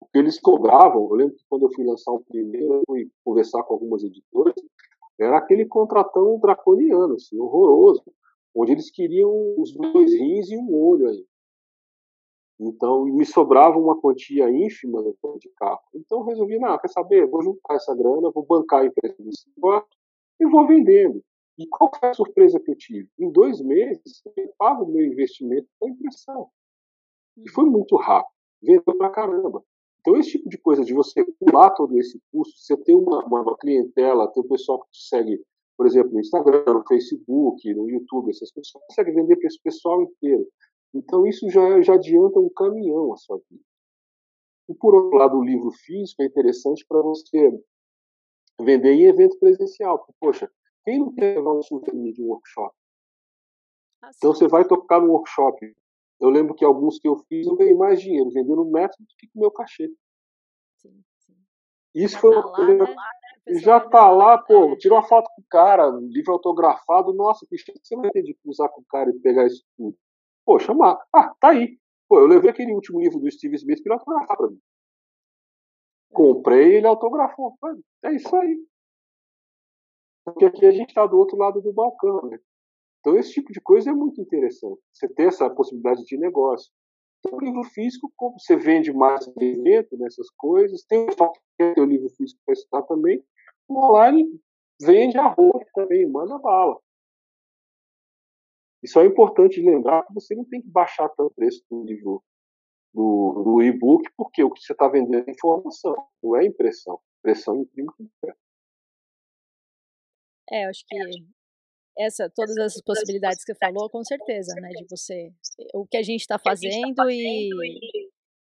O 0.00 0.06
que 0.06 0.18
eles 0.18 0.40
cobravam, 0.40 1.08
eu 1.10 1.14
lembro 1.14 1.34
que 1.36 1.44
quando 1.48 1.66
eu 1.66 1.72
fui 1.72 1.84
lançar 1.84 2.12
o 2.12 2.24
primeiro, 2.24 2.74
eu 2.74 2.82
fui 2.86 3.10
conversar 3.24 3.62
com 3.64 3.74
algumas 3.74 4.02
editoras, 4.04 4.54
era 5.18 5.38
aquele 5.38 5.64
contratão 5.64 6.38
draconiano, 6.38 7.14
assim, 7.14 7.38
horroroso, 7.38 8.04
onde 8.54 8.72
eles 8.72 8.90
queriam 8.90 9.54
os 9.58 9.72
dois 9.72 10.12
rins 10.12 10.50
e 10.50 10.56
um 10.56 10.74
olho 10.74 11.08
aí. 11.08 11.26
Então, 12.58 13.04
me 13.04 13.26
sobrava 13.26 13.78
uma 13.78 14.00
quantia 14.00 14.50
ínfima 14.50 15.02
de 15.38 15.48
carro. 15.56 15.82
Então, 15.94 16.22
resolvi, 16.22 16.58
não, 16.58 16.78
quer 16.78 16.88
saber? 16.88 17.26
Vou 17.26 17.42
juntar 17.42 17.74
essa 17.74 17.94
grana, 17.94 18.30
vou 18.30 18.46
bancar 18.46 18.80
a 18.82 18.86
empresa 18.86 19.14
desse 19.18 19.46
negócio 19.54 19.88
e 20.40 20.46
vou 20.46 20.66
vendendo. 20.66 21.22
E 21.58 21.66
qual 21.66 21.90
foi 21.98 22.08
a 22.10 22.14
surpresa 22.14 22.60
que 22.60 22.70
eu 22.70 22.76
tive? 22.76 23.08
Em 23.18 23.30
dois 23.30 23.60
meses, 23.60 24.22
eu 24.36 24.52
pago 24.58 24.84
o 24.84 24.88
meu 24.88 25.04
investimento 25.04 25.68
da 25.80 25.88
impressão. 25.88 26.48
E 27.36 27.48
foi 27.50 27.64
muito 27.64 27.96
rápido. 27.96 28.32
Vendeu 28.62 28.96
pra 28.96 29.10
caramba. 29.10 29.62
Então, 30.06 30.20
esse 30.20 30.30
tipo 30.30 30.48
de 30.48 30.56
coisa, 30.58 30.84
de 30.84 30.94
você 30.94 31.24
pular 31.40 31.70
todo 31.70 31.98
esse 31.98 32.22
custo, 32.30 32.56
você 32.56 32.76
ter 32.76 32.94
uma, 32.94 33.24
uma 33.24 33.58
clientela, 33.58 34.30
ter 34.30 34.38
o 34.38 34.44
pessoal 34.44 34.80
que 34.84 34.92
te 34.92 35.08
segue, 35.08 35.44
por 35.76 35.84
exemplo, 35.84 36.12
no 36.12 36.20
Instagram, 36.20 36.62
no 36.64 36.86
Facebook, 36.86 37.74
no 37.74 37.90
YouTube, 37.90 38.30
essas 38.30 38.52
coisas, 38.52 38.70
você 38.70 38.78
consegue 38.86 39.10
vender 39.10 39.34
para 39.34 39.48
esse 39.48 39.60
pessoal 39.60 40.00
inteiro. 40.00 40.46
Então, 40.94 41.26
isso 41.26 41.50
já, 41.50 41.82
já 41.82 41.94
adianta 41.94 42.38
um 42.38 42.48
caminhão 42.48 43.12
a 43.12 43.16
sua 43.16 43.36
vida. 43.50 43.64
E, 44.68 44.74
por 44.74 44.94
outro 44.94 45.18
lado, 45.18 45.38
o 45.38 45.44
livro 45.44 45.72
físico 45.72 46.22
é 46.22 46.26
interessante 46.26 46.86
para 46.88 47.02
você 47.02 47.60
vender 48.60 48.92
em 48.92 49.06
evento 49.06 49.36
presencial. 49.40 49.98
Porque, 49.98 50.12
poxa, 50.20 50.48
quem 50.84 51.00
não 51.00 51.12
quer 51.12 51.36
levar 51.36 51.52
um 51.52 51.62
souvenir 51.62 52.12
de 52.12 52.22
um 52.22 52.28
workshop? 52.28 52.72
Ah, 54.02 54.10
então, 54.16 54.32
você 54.32 54.46
vai 54.46 54.64
tocar 54.64 55.00
no 55.00 55.10
workshop. 55.10 55.74
Eu 56.20 56.30
lembro 56.30 56.54
que 56.54 56.64
alguns 56.64 56.98
que 56.98 57.08
eu 57.08 57.16
fiz, 57.28 57.46
eu 57.46 57.56
ganhei 57.56 57.74
mais 57.74 58.00
dinheiro 58.00 58.30
vendendo 58.30 58.64
método 58.64 59.04
do 59.04 59.14
que 59.18 59.26
com 59.28 59.38
o 59.38 59.42
meu 59.42 59.50
cachê. 59.50 59.88
Sim, 60.78 61.02
sim. 61.18 61.34
Isso 61.94 62.18
foi 62.18 62.30
uma 62.30 62.52
coisa... 62.52 62.84
Né? 62.84 62.96
Já 63.48 63.78
tá 63.78 64.10
lá, 64.10 64.38
pô, 64.38 64.72
é. 64.72 64.76
tirou 64.76 64.98
uma 64.98 65.06
foto 65.06 65.30
com 65.34 65.40
o 65.40 65.44
cara, 65.48 65.88
livro 65.88 66.32
autografado, 66.32 67.12
nossa, 67.12 67.46
que 67.46 67.56
você 67.56 67.96
vai 67.96 68.10
ter 68.10 68.22
de 68.22 68.34
cruzar 68.34 68.68
com 68.70 68.80
o 68.80 68.86
cara 68.86 69.08
e 69.08 69.20
pegar 69.20 69.46
isso 69.46 69.64
tudo. 69.76 69.96
Pô, 70.44 70.58
chamar. 70.58 70.98
Ah, 71.12 71.32
tá 71.40 71.50
aí. 71.50 71.78
Pô, 72.08 72.18
eu 72.20 72.26
levei 72.26 72.50
aquele 72.50 72.72
último 72.72 73.00
livro 73.00 73.20
do 73.20 73.30
Steve 73.30 73.54
Smith 73.56 73.82
para 73.82 73.94
ele 73.94 74.00
autografar 74.00 74.36
pra 74.36 74.48
mim. 74.48 74.60
Comprei 76.12 76.76
ele 76.76 76.86
autografou. 76.86 77.56
É 78.02 78.12
isso 78.12 78.34
aí. 78.34 78.58
Porque 80.24 80.44
aqui 80.44 80.66
a 80.66 80.72
gente 80.72 80.88
está 80.88 81.06
do 81.06 81.16
outro 81.16 81.36
lado 81.36 81.60
do 81.60 81.72
balcão, 81.72 82.22
né? 82.28 82.38
Então 83.06 83.16
esse 83.16 83.34
tipo 83.34 83.52
de 83.52 83.60
coisa 83.60 83.90
é 83.90 83.92
muito 83.92 84.20
interessante. 84.20 84.80
Você 84.92 85.08
ter 85.08 85.28
essa 85.28 85.48
possibilidade 85.48 86.02
de 86.02 86.16
negócio. 86.16 86.72
Então, 87.20 87.38
o 87.38 87.40
livro 87.40 87.62
físico, 87.62 88.12
como 88.16 88.36
você 88.36 88.56
vende 88.56 88.92
mais 88.92 89.24
evento 89.40 89.96
nessas 89.96 90.28
coisas, 90.30 90.82
tem 90.82 91.06
o 91.78 91.84
livro 91.84 92.08
físico 92.10 92.40
para 92.44 92.54
estudar 92.54 92.82
também. 92.82 93.24
O 93.68 93.78
online 93.78 94.28
vende 94.82 95.16
a 95.18 95.28
roupa 95.28 95.64
também, 95.72 96.04
manda 96.10 96.36
bala. 96.36 96.80
E 98.82 98.88
só 98.88 99.02
é 99.02 99.06
importante 99.06 99.62
lembrar 99.62 100.04
que 100.04 100.12
você 100.12 100.34
não 100.34 100.44
tem 100.44 100.60
que 100.60 100.68
baixar 100.68 101.08
tanto 101.10 101.30
o 101.30 101.34
preço 101.34 101.64
do 101.70 101.84
livro 101.84 102.24
do, 102.92 103.42
do 103.44 103.62
e-book, 103.62 104.10
porque 104.16 104.42
o 104.42 104.50
que 104.50 104.60
você 104.60 104.72
está 104.72 104.88
vendendo 104.88 105.28
é 105.28 105.30
informação, 105.30 105.94
não 106.20 106.34
é 106.34 106.44
impressão. 106.44 107.00
Impressão 107.20 107.60
imprime 107.60 107.88
com 107.96 108.08
É, 110.50 110.64
eu 110.64 110.70
acho 110.70 110.84
que 110.88 110.96
essa, 111.98 112.30
todas 112.34 112.56
essas 112.56 112.82
possibilidades 112.82 113.44
que 113.44 113.52
você 113.52 113.58
falou, 113.58 113.88
com 113.88 114.04
certeza, 114.04 114.54
né? 114.60 114.68
De 114.68 114.86
você, 114.88 115.30
o 115.74 115.86
que 115.86 115.96
a 115.96 116.02
gente 116.02 116.20
está 116.20 116.38
fazendo 116.38 117.10
e 117.10 117.50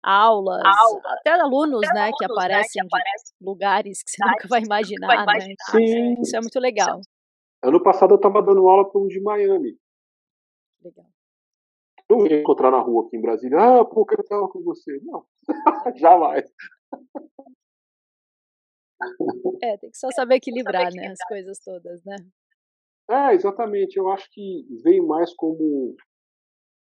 aulas, 0.02 0.62
até 1.06 1.30
alunos, 1.30 1.80
né, 1.94 2.10
que 2.16 2.24
aparecem 2.26 2.82
em 2.82 3.44
lugares 3.44 4.02
que 4.04 4.10
você 4.10 4.24
nunca 4.24 4.48
vai 4.48 4.60
imaginar, 4.60 5.24
né? 5.26 5.54
Sim. 5.70 6.20
Isso 6.20 6.36
é 6.36 6.40
muito 6.40 6.60
legal. 6.60 7.00
Ano 7.62 7.82
passado 7.82 8.12
eu 8.12 8.16
estava 8.16 8.42
dando 8.42 8.68
aula 8.68 8.90
para 8.90 9.00
um 9.00 9.06
de 9.06 9.20
Miami. 9.20 9.78
Legal. 10.82 11.06
Não 12.10 12.26
ia 12.26 12.40
encontrar 12.40 12.70
na 12.70 12.80
rua 12.80 13.06
aqui 13.06 13.16
em 13.16 13.20
Brasília. 13.22 13.58
Ah, 13.58 13.84
pô, 13.84 14.04
quero 14.04 14.20
estar 14.20 14.38
com 14.48 14.62
você. 14.62 15.00
Não, 15.04 15.24
jamais. 15.96 16.44
É, 19.62 19.78
tem 19.78 19.90
que 19.90 19.96
só 19.96 20.10
saber 20.10 20.36
equilibrar, 20.36 20.92
né, 20.92 21.08
as 21.08 21.18
coisas 21.26 21.58
todas, 21.60 22.04
né? 22.04 22.16
É, 23.08 23.34
exatamente. 23.34 23.96
Eu 23.96 24.10
acho 24.10 24.28
que 24.30 24.66
vem 24.82 25.00
mais 25.04 25.34
como 25.34 25.94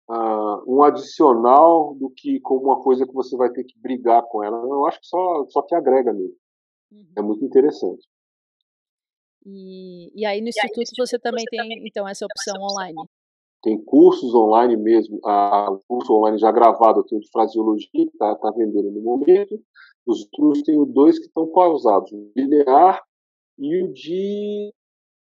uh, 0.10 0.64
um 0.68 0.84
adicional 0.84 1.96
do 1.96 2.10
que 2.10 2.40
como 2.40 2.66
uma 2.66 2.82
coisa 2.82 3.06
que 3.06 3.14
você 3.14 3.36
vai 3.36 3.52
ter 3.52 3.64
que 3.64 3.80
brigar 3.80 4.24
com 4.24 4.44
ela. 4.44 4.58
Eu 4.58 4.86
acho 4.86 5.00
que 5.00 5.08
só, 5.08 5.46
só 5.50 5.62
que 5.62 5.76
agrega 5.76 6.14
mesmo. 6.14 6.36
Uhum. 6.92 7.06
É 7.18 7.22
muito 7.22 7.44
interessante. 7.44 8.08
E, 9.46 10.12
e 10.20 10.26
aí 10.26 10.42
no 10.42 10.48
Instituto 10.48 10.92
você 10.98 11.20
também 11.20 11.46
tem, 11.46 11.88
então, 11.88 12.08
essa 12.08 12.26
opção 12.26 12.56
online? 12.62 12.96
Tem 13.62 13.84
cursos 13.84 14.34
online 14.34 14.76
mesmo, 14.76 15.20
a, 15.26 15.72
o 15.72 15.82
curso 15.88 16.14
online 16.14 16.38
já 16.38 16.52
gravado 16.52 17.02
aqui 17.02 17.18
de 17.20 17.30
fraseologia, 17.32 17.90
que 17.92 18.04
está 18.04 18.36
tá 18.36 18.52
vendendo 18.52 18.92
no 18.92 19.02
momento. 19.02 19.60
Os 20.06 20.28
outros 20.38 20.64
tenho 20.64 20.86
dois 20.86 21.18
que 21.18 21.26
estão 21.26 21.48
pausados, 21.48 22.12
o 22.12 22.32
linear 22.36 23.02
e 23.58 23.84
o 23.84 23.92
de. 23.92 24.72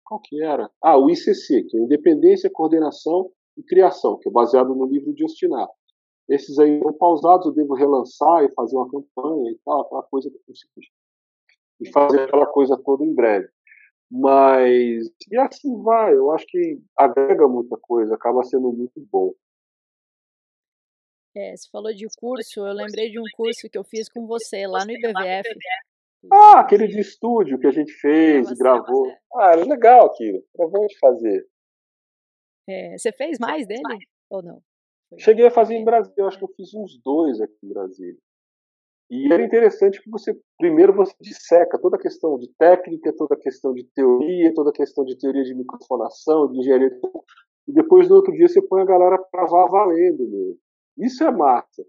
Qual 0.04 0.20
que 0.20 0.42
era? 0.42 0.70
Ah, 0.82 0.98
o 0.98 1.08
ICC, 1.10 1.64
que 1.64 1.76
é 1.76 1.80
Independência, 1.80 2.50
Coordenação 2.50 3.30
e 3.56 3.62
Criação, 3.62 4.18
que 4.18 4.28
é 4.28 4.32
baseado 4.32 4.74
no 4.74 4.86
livro 4.86 5.14
de 5.14 5.24
Ostinato. 5.24 5.72
Esses 6.28 6.58
aí 6.58 6.76
estão 6.76 6.92
pausados, 6.92 7.46
eu 7.46 7.52
devo 7.52 7.74
relançar 7.74 8.44
e 8.44 8.52
fazer 8.54 8.76
uma 8.76 8.90
campanha 8.90 9.50
e 9.50 9.58
tal, 9.64 9.82
aquela 9.82 10.02
coisa 10.04 10.30
que 10.30 10.36
eu 10.36 10.42
consegui. 10.46 10.88
E 11.80 11.90
fazer 11.90 12.22
aquela 12.22 12.46
coisa 12.46 12.76
toda 12.82 13.04
em 13.04 13.14
breve. 13.14 13.48
Mas, 14.10 15.06
e 15.30 15.36
assim 15.36 15.82
vai, 15.82 16.14
eu 16.14 16.30
acho 16.30 16.46
que 16.46 16.80
agrega 16.96 17.48
muita 17.48 17.76
coisa, 17.76 18.14
acaba 18.14 18.42
sendo 18.44 18.72
muito 18.72 19.00
bom. 19.10 19.34
É, 21.36 21.56
você 21.56 21.68
falou 21.68 21.92
de 21.92 22.06
curso, 22.16 22.60
eu 22.60 22.72
lembrei 22.72 23.10
de 23.10 23.18
um 23.18 23.24
curso 23.34 23.68
que 23.68 23.76
eu 23.76 23.82
fiz 23.82 24.08
com 24.08 24.24
você 24.26 24.66
lá 24.68 24.84
no 24.84 24.92
IBVF. 24.92 25.48
Ah, 26.32 26.60
aquele 26.60 26.86
de 26.86 27.00
estúdio 27.00 27.58
que 27.58 27.66
a 27.66 27.70
gente 27.70 27.92
fez 27.92 28.50
e 28.50 28.54
gravou. 28.54 29.06
Ah, 29.34 29.52
era 29.52 29.64
legal 29.64 30.06
aquilo, 30.06 30.42
era 30.58 30.68
bom 30.68 30.86
de 30.86 30.98
fazer. 30.98 31.46
É, 32.68 32.96
você 32.96 33.12
fez 33.12 33.38
mais 33.38 33.66
dele 33.66 33.82
ou 34.30 34.42
não? 34.42 34.62
Cheguei 35.18 35.46
a 35.46 35.50
fazer 35.50 35.74
em 35.74 35.84
Brasília, 35.84 36.26
acho 36.26 36.38
que 36.38 36.44
eu 36.44 36.54
fiz 36.56 36.74
uns 36.74 36.98
dois 37.02 37.40
aqui 37.40 37.54
em 37.62 37.68
Brasília. 37.68 38.18
E 39.10 39.32
era 39.32 39.44
interessante 39.44 40.02
que 40.02 40.10
você, 40.10 40.36
primeiro, 40.58 40.94
você 40.94 41.14
disseca 41.20 41.78
toda 41.78 41.96
a 41.96 42.00
questão 42.00 42.38
de 42.38 42.48
técnica, 42.58 43.14
toda 43.16 43.34
a 43.34 43.38
questão 43.38 43.72
de 43.74 43.84
teoria, 43.94 44.52
toda 44.54 44.70
a 44.70 44.72
questão 44.72 45.04
de 45.04 45.16
teoria 45.16 45.44
de 45.44 45.54
microfonação, 45.54 46.50
de 46.50 46.58
engenharia. 46.58 46.90
E 47.68 47.72
depois, 47.72 48.08
no 48.08 48.16
outro 48.16 48.32
dia, 48.32 48.48
você 48.48 48.62
põe 48.62 48.82
a 48.82 48.86
galera 48.86 49.18
para 49.30 49.46
vá 49.46 49.66
valendo 49.66 50.26
mesmo. 50.26 50.58
Isso 50.96 51.22
é 51.22 51.30
massa. 51.30 51.84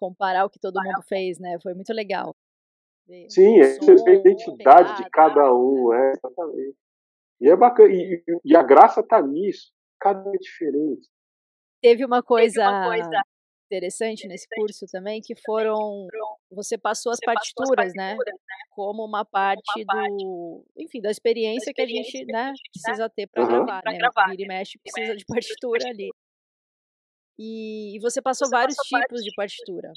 Comparar 0.00 0.44
o 0.44 0.50
que 0.50 0.58
todo 0.58 0.82
mundo 0.82 1.02
fez, 1.08 1.38
né? 1.38 1.58
Foi 1.62 1.74
muito 1.74 1.92
legal. 1.92 2.34
Sim, 3.28 3.60
é, 3.60 3.66
a 3.66 4.14
identidade 4.14 4.96
de 5.02 5.10
cada 5.10 5.52
um, 5.52 5.92
é, 5.92 6.12
exatamente. 6.12 6.76
E 7.40 7.48
é 7.48 7.56
bacana. 7.56 7.92
E, 7.92 8.24
e 8.44 8.56
a 8.56 8.62
graça 8.62 9.00
está 9.00 9.20
nisso. 9.20 9.72
Cada 10.00 10.28
um 10.28 10.34
é 10.34 10.38
diferente. 10.38 11.08
Teve 11.82 12.04
uma 12.04 12.22
coisa, 12.22 12.62
Teve 12.62 12.76
uma 12.76 12.86
coisa 12.86 13.22
interessante 13.66 14.28
nesse 14.28 14.46
curso 14.54 14.86
também, 14.90 15.20
que 15.20 15.34
foram 15.44 16.06
você 16.50 16.78
passou 16.78 17.10
as 17.10 17.18
partituras, 17.20 17.92
né, 17.96 18.14
né, 18.14 18.32
como 18.70 19.04
uma 19.04 19.24
parte 19.24 19.84
do, 19.84 20.64
enfim, 20.76 21.00
da 21.00 21.10
experiência 21.10 21.72
que 21.74 21.82
a 21.82 21.86
gente, 21.86 22.24
né, 22.26 22.52
precisa 22.72 23.10
ter 23.10 23.26
para 23.26 23.44
gravar, 23.46 23.82
né? 23.84 23.98
Vira 24.30 24.42
e 24.42 24.46
mexe 24.46 24.78
precisa 24.78 25.16
de 25.16 25.24
partitura 25.26 25.88
ali. 25.88 26.10
E, 27.38 27.96
e 27.96 28.00
você 28.00 28.22
passou 28.22 28.48
vários 28.48 28.76
tipos 28.76 29.22
de 29.22 29.34
partitura. 29.34 29.92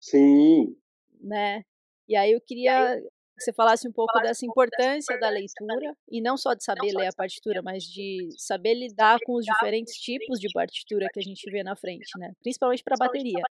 Sim. 0.00 0.76
Né? 1.20 1.64
E 2.08 2.16
aí 2.16 2.32
eu 2.32 2.40
queria 2.40 3.00
que 3.38 3.44
você 3.44 3.52
falasse 3.52 3.86
um 3.86 3.92
pouco 3.92 4.18
dessa 4.20 4.44
importância 4.44 5.18
da 5.20 5.28
leitura, 5.28 5.94
e 6.10 6.20
não 6.20 6.36
só 6.36 6.54
de 6.54 6.64
saber 6.64 6.92
ler 6.92 7.06
a 7.06 7.12
partitura, 7.12 7.62
mas 7.62 7.84
de 7.84 8.28
saber 8.36 8.74
lidar 8.74 9.18
com 9.24 9.34
os 9.34 9.44
diferentes 9.44 9.94
tipos 9.94 10.40
de 10.40 10.48
partitura 10.52 11.06
que 11.12 11.20
a 11.20 11.22
gente 11.22 11.48
vê 11.50 11.62
na 11.62 11.76
frente, 11.76 12.18
né? 12.18 12.32
Principalmente 12.40 12.82
para 12.82 12.96
bateria. 12.98 13.42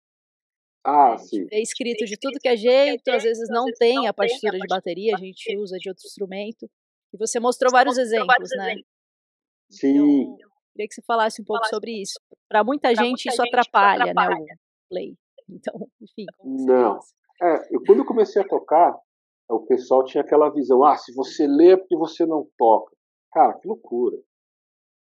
Ah, 0.83 1.17
sim. 1.17 1.45
É 1.51 1.61
escrito 1.61 2.05
de 2.05 2.17
tudo 2.17 2.39
que 2.39 2.47
é 2.47 2.55
jeito, 2.55 3.09
às 3.09 3.23
vezes 3.23 3.47
não 3.49 3.65
tem 3.77 4.07
a 4.07 4.13
partitura 4.13 4.57
de 4.57 4.67
bateria, 4.67 5.15
a 5.15 5.19
gente 5.19 5.57
usa 5.57 5.77
de 5.77 5.89
outro 5.89 6.05
instrumento. 6.05 6.69
E 7.13 7.17
você 7.17 7.39
mostrou 7.39 7.71
vários 7.71 7.97
exemplos, 7.97 8.49
né? 8.57 8.75
Sim. 9.69 10.21
Então, 10.21 10.49
queria 10.73 10.87
que 10.87 10.93
você 10.95 11.01
falasse 11.01 11.41
um 11.41 11.45
pouco 11.45 11.65
sobre 11.67 11.91
isso. 11.91 12.19
Para 12.47 12.63
muita 12.63 12.93
gente 12.95 13.27
isso 13.27 13.41
atrapalha, 13.41 14.13
né, 14.13 14.29
o 14.29 14.89
play. 14.89 15.15
Então, 15.49 15.73
enfim. 16.01 16.25
Não. 16.43 16.99
É, 17.41 17.75
eu, 17.75 17.81
quando 17.85 17.99
eu 17.99 18.05
comecei 18.05 18.41
a 18.41 18.47
tocar, 18.47 18.95
o 19.49 19.65
pessoal 19.65 20.03
tinha 20.03 20.23
aquela 20.23 20.49
visão, 20.49 20.83
ah, 20.83 20.95
se 20.95 21.13
você 21.13 21.47
lê 21.47 21.73
é 21.73 21.77
porque 21.77 21.95
você 21.95 22.25
não 22.25 22.47
toca. 22.57 22.95
Cara, 23.31 23.53
que 23.53 23.67
loucura. 23.67 24.17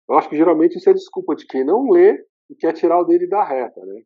Eu 0.09 0.17
acho 0.17 0.29
que 0.29 0.37
geralmente 0.37 0.77
isso 0.77 0.89
é 0.89 0.95
desculpa 0.95 1.35
de 1.35 1.47
quem 1.47 1.65
não 1.65 1.91
lê 1.91 2.13
e 2.49 2.55
quer 2.55 2.73
tirar 2.73 3.01
o 3.01 3.05
dele 3.05 3.27
da 3.27 3.43
reta, 3.43 3.85
né? 3.85 4.03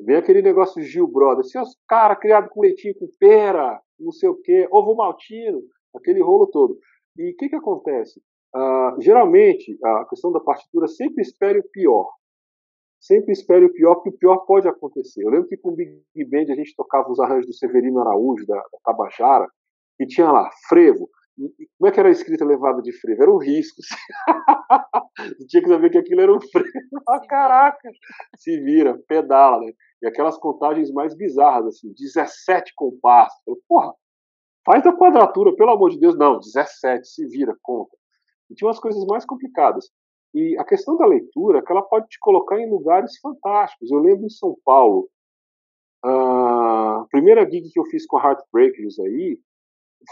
Vem 0.00 0.16
aquele 0.16 0.42
negócio 0.42 0.82
Gil 0.82 1.08
Brother, 1.08 1.44
seus 1.44 1.76
cara 1.88 2.14
criado 2.14 2.48
com 2.50 2.60
leitinho 2.60 2.94
com 2.98 3.08
pera, 3.18 3.80
não 3.98 4.12
sei 4.12 4.28
o 4.28 4.36
quê, 4.36 4.68
ovo 4.70 4.94
maltino, 4.94 5.60
aquele 5.94 6.22
rolo 6.22 6.46
todo. 6.46 6.78
E 7.16 7.32
o 7.32 7.36
que 7.36 7.48
que 7.48 7.56
acontece? 7.56 8.20
Uh, 8.54 9.00
geralmente, 9.00 9.76
a 9.84 10.04
questão 10.08 10.30
da 10.30 10.40
partitura 10.40 10.86
sempre 10.86 11.22
espere 11.22 11.58
o 11.58 11.68
pior. 11.70 12.08
Sempre 13.00 13.32
espere 13.32 13.64
o 13.64 13.72
pior, 13.72 13.96
porque 13.96 14.10
o 14.10 14.18
pior 14.18 14.38
pode 14.38 14.66
acontecer. 14.68 15.22
Eu 15.22 15.30
lembro 15.30 15.48
que 15.48 15.56
com 15.56 15.70
o 15.70 15.76
Big 15.76 16.02
Band 16.28 16.52
a 16.52 16.56
gente 16.56 16.74
tocava 16.74 17.10
os 17.10 17.20
arranjos 17.20 17.46
do 17.46 17.54
Severino 17.54 18.00
Araújo, 18.00 18.44
da, 18.46 18.56
da 18.56 18.78
Tabajara, 18.84 19.48
e 20.00 20.06
tinha 20.06 20.30
lá, 20.30 20.50
frevo. 20.68 21.08
Como 21.78 21.88
é 21.88 21.92
que 21.92 22.00
era 22.00 22.08
a 22.08 22.12
escrita 22.12 22.44
levada 22.44 22.82
de 22.82 22.92
frevo? 22.92 23.22
Era 23.22 23.32
um 23.32 23.38
risco. 23.38 23.80
tinha 25.48 25.62
que 25.62 25.68
saber 25.68 25.90
que 25.90 25.98
aquilo 25.98 26.20
era 26.20 26.34
um 26.34 26.40
frevo. 26.40 26.68
Ah, 27.08 27.20
caraca! 27.26 27.90
Se 28.36 28.60
vira, 28.60 28.98
pedala, 29.06 29.60
né? 29.60 29.72
E 30.02 30.06
aquelas 30.06 30.36
contagens 30.36 30.90
mais 30.92 31.14
bizarras, 31.14 31.76
assim, 31.76 31.92
17 31.92 32.72
compassos. 32.74 33.40
Porra, 33.68 33.94
faz 34.64 34.84
a 34.86 34.92
quadratura, 34.92 35.54
pelo 35.54 35.70
amor 35.70 35.90
de 35.90 36.00
Deus. 36.00 36.16
Não, 36.18 36.40
17, 36.40 37.06
se 37.06 37.26
vira, 37.28 37.56
conta. 37.62 37.96
E 38.50 38.54
tinha 38.54 38.66
umas 38.66 38.80
coisas 38.80 39.04
mais 39.06 39.24
complicadas. 39.24 39.88
E 40.38 40.56
a 40.56 40.64
questão 40.64 40.96
da 40.96 41.04
leitura, 41.04 41.64
que 41.64 41.72
ela 41.72 41.82
pode 41.82 42.06
te 42.06 42.18
colocar 42.20 42.60
em 42.60 42.70
lugares 42.70 43.18
fantásticos. 43.18 43.90
Eu 43.90 43.98
lembro 43.98 44.24
em 44.24 44.30
São 44.30 44.56
Paulo, 44.64 45.08
a 46.04 47.04
primeira 47.10 47.42
gig 47.50 47.68
que 47.72 47.80
eu 47.80 47.84
fiz 47.86 48.06
com 48.06 48.18
a 48.18 48.22
Heartbreakers 48.22 49.00
aí, 49.00 49.40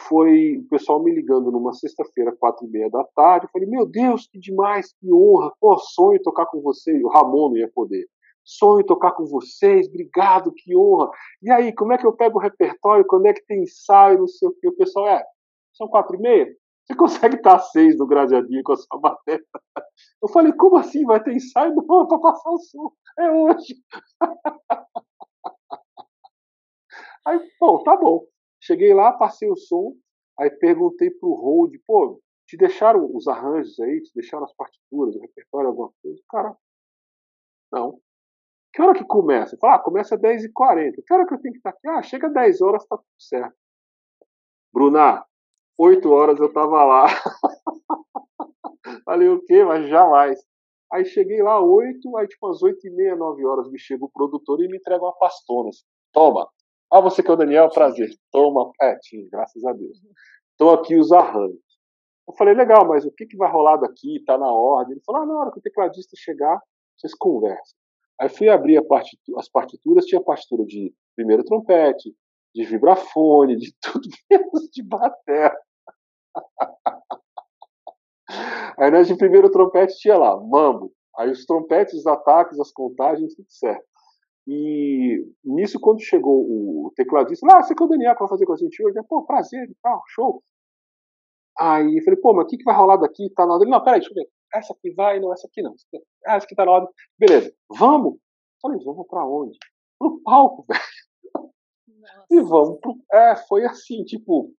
foi 0.08 0.56
o 0.56 0.68
pessoal 0.68 1.00
me 1.00 1.14
ligando 1.14 1.52
numa 1.52 1.72
sexta-feira, 1.72 2.34
quatro 2.36 2.66
e 2.66 2.68
meia 2.68 2.90
da 2.90 3.04
tarde. 3.14 3.46
Eu 3.46 3.50
falei, 3.50 3.68
meu 3.68 3.86
Deus, 3.86 4.26
que 4.26 4.40
demais, 4.40 4.92
que 4.98 5.12
honra. 5.12 5.52
Pô, 5.60 5.78
sonho 5.78 6.20
tocar 6.20 6.46
com 6.46 6.60
vocês. 6.60 7.00
O 7.04 7.08
Ramon 7.08 7.50
não 7.50 7.56
ia 7.56 7.70
poder. 7.72 8.04
Sonho 8.42 8.84
tocar 8.84 9.12
com 9.12 9.26
vocês, 9.26 9.86
obrigado, 9.86 10.52
que 10.52 10.76
honra. 10.76 11.08
E 11.40 11.52
aí, 11.52 11.72
como 11.72 11.92
é 11.92 11.98
que 11.98 12.06
eu 12.06 12.12
pego 12.12 12.38
o 12.38 12.42
repertório? 12.42 13.06
Quando 13.06 13.26
é 13.26 13.32
que 13.32 13.46
tem 13.46 13.62
ensaio? 13.62 14.18
Não 14.18 14.26
sei 14.26 14.48
o 14.48 14.52
que. 14.52 14.68
O 14.68 14.76
pessoal, 14.76 15.06
é, 15.06 15.24
São 15.72 15.86
quatro 15.86 16.16
e 16.16 16.18
meia? 16.20 16.48
Você 16.86 16.94
consegue 16.94 17.36
estar 17.36 17.58
seis 17.58 17.98
no 17.98 18.06
gradeadinho 18.06 18.62
com 18.62 18.72
a 18.72 18.76
sua 18.76 19.00
bateria? 19.00 19.44
Eu 20.22 20.28
falei, 20.28 20.52
como 20.52 20.76
assim? 20.76 21.04
Vai 21.04 21.22
ter 21.22 21.34
ensaio? 21.34 21.74
Não, 21.74 22.06
para 22.06 22.18
passar 22.18 22.50
o 22.50 22.58
som. 22.58 22.92
É 23.18 23.30
hoje. 23.30 23.74
Aí, 27.26 27.40
bom, 27.58 27.82
tá 27.82 27.96
bom. 27.96 28.24
Cheguei 28.60 28.94
lá, 28.94 29.12
passei 29.12 29.50
o 29.50 29.56
som, 29.56 29.96
aí 30.38 30.48
perguntei 30.48 31.10
pro 31.10 31.34
hold, 31.34 31.74
pô, 31.84 32.20
te 32.46 32.56
deixaram 32.56 33.10
os 33.14 33.26
arranjos 33.26 33.78
aí, 33.80 34.00
te 34.00 34.12
deixaram 34.14 34.44
as 34.44 34.52
partituras, 34.54 35.16
o 35.16 35.20
repertório, 35.20 35.68
alguma 35.68 35.92
coisa? 36.00 36.22
Cara, 36.30 36.56
não. 37.72 38.00
Que 38.72 38.82
hora 38.82 38.96
que 38.96 39.04
começa? 39.04 39.56
Fala, 39.58 39.76
ah, 39.76 39.78
começa 39.80 40.14
às 40.14 40.20
10h40. 40.20 41.02
Que 41.06 41.14
hora 41.14 41.26
que 41.26 41.34
eu 41.34 41.40
tenho 41.40 41.54
que 41.54 41.58
estar 41.58 41.70
aqui? 41.70 41.88
Ah, 41.88 42.02
chega 42.02 42.28
às 42.28 42.32
10 42.32 42.60
horas, 42.60 42.86
tá 42.86 42.96
tudo 42.96 43.06
certo. 43.18 43.56
Bruna, 44.72 45.24
8 45.78 46.10
horas 46.10 46.40
eu 46.40 46.52
tava 46.52 46.84
lá. 46.84 47.06
Falei, 49.04 49.28
o 49.28 49.42
quê? 49.44 49.64
Mas 49.64 49.88
jamais. 49.88 50.38
Aí 50.92 51.04
cheguei 51.04 51.42
lá, 51.42 51.60
8, 51.60 52.16
aí 52.16 52.28
tipo 52.28 52.46
às 52.48 52.62
8 52.62 52.86
e 52.86 52.90
meia, 52.90 53.16
9 53.16 53.44
horas, 53.44 53.70
me 53.70 53.78
chega 53.78 54.04
o 54.04 54.10
produtor 54.10 54.62
e 54.62 54.68
me 54.68 54.78
entrega 54.78 55.02
uma 55.02 55.12
pastona. 55.12 55.68
Assim, 55.68 55.84
Toma. 56.12 56.48
Ah, 56.92 57.00
você 57.00 57.22
que 57.22 57.30
é 57.30 57.34
o 57.34 57.36
Daniel, 57.36 57.68
prazer. 57.70 58.08
Toma. 58.30 58.70
É, 58.80 58.96
tinha, 59.00 59.28
graças 59.30 59.64
a 59.64 59.72
Deus. 59.72 59.98
Estão 60.52 60.70
aqui 60.70 60.96
os 60.96 61.12
arranjos. 61.12 61.60
Eu 62.28 62.34
falei, 62.34 62.54
legal, 62.54 62.86
mas 62.86 63.04
o 63.04 63.10
que, 63.10 63.26
que 63.26 63.36
vai 63.36 63.50
rolar 63.50 63.76
daqui? 63.76 64.22
Tá 64.24 64.38
na 64.38 64.50
ordem. 64.50 64.92
Ele 64.92 65.02
falou, 65.04 65.22
ah, 65.22 65.26
na 65.26 65.38
hora 65.38 65.52
que 65.52 65.58
o 65.58 65.62
tecladista 65.62 66.16
chegar, 66.16 66.60
vocês 66.96 67.14
conversam. 67.14 67.76
Aí 68.20 68.28
fui 68.28 68.48
abrir 68.48 68.80
partitura, 68.86 69.38
as 69.38 69.48
partituras, 69.48 70.06
tinha 70.06 70.20
partitura 70.22 70.64
de 70.64 70.92
primeiro 71.14 71.44
trompete, 71.44 72.14
de 72.56 72.64
vibrafone, 72.64 73.56
de 73.56 73.74
tudo 73.82 74.08
menos 74.30 74.68
de 74.72 74.82
bateria. 74.82 75.54
Aí 78.78 78.90
nós 78.90 79.06
de 79.06 79.16
primeiro 79.16 79.50
trompete 79.50 79.96
tinha 79.98 80.16
lá, 80.16 80.36
mambo. 80.40 80.92
Aí 81.18 81.30
os 81.30 81.44
trompetes, 81.46 81.94
os 81.94 82.06
ataques, 82.06 82.58
as 82.58 82.72
contagens, 82.72 83.34
tudo 83.34 83.46
certo. 83.48 83.84
E 84.46 85.24
nisso, 85.44 85.78
quando 85.80 86.00
chegou 86.00 86.44
o 86.44 86.92
tecladista, 86.94 87.46
ah, 87.50 87.62
você 87.62 87.74
que 87.74 87.82
é 87.82 87.86
o 87.86 87.88
Daniel 87.88 88.14
que 88.14 88.20
vai 88.20 88.28
fazer 88.28 88.46
com 88.46 88.52
a 88.52 88.56
gente 88.56 88.82
hoje? 88.82 88.98
Pô, 89.08 89.24
prazer 89.24 89.68
e 89.68 89.74
tal, 89.82 90.02
show. 90.08 90.42
Aí 91.58 91.96
eu 91.98 92.04
falei, 92.04 92.20
pô, 92.20 92.34
mas 92.34 92.44
o 92.44 92.48
que, 92.48 92.58
que 92.58 92.64
vai 92.64 92.76
rolar 92.76 92.96
daqui? 92.96 93.30
Tá 93.34 93.46
na. 93.46 93.56
Ele, 93.56 93.70
não, 93.70 93.82
peraí, 93.82 94.00
deixa 94.00 94.12
eu 94.12 94.14
ver. 94.14 94.28
Essa 94.54 94.72
aqui 94.72 94.92
vai, 94.94 95.18
não, 95.20 95.32
essa 95.32 95.46
aqui 95.46 95.62
não. 95.62 95.74
Ah, 96.26 96.36
essa 96.36 96.46
aqui 96.46 96.54
tá 96.54 96.64
na 96.64 96.72
hora. 96.72 96.88
Beleza, 97.18 97.52
vamos. 97.68 98.14
Eu 98.14 98.20
falei, 98.62 98.84
vamos 98.84 99.06
pra 99.08 99.26
onde? 99.26 99.58
Pro 99.98 100.20
palco, 100.22 100.64
velho. 100.68 101.05
E 102.30 102.40
vamos 102.40 102.78
pro. 102.80 102.96
É, 103.12 103.36
foi 103.48 103.64
assim, 103.64 104.04
tipo, 104.04 104.52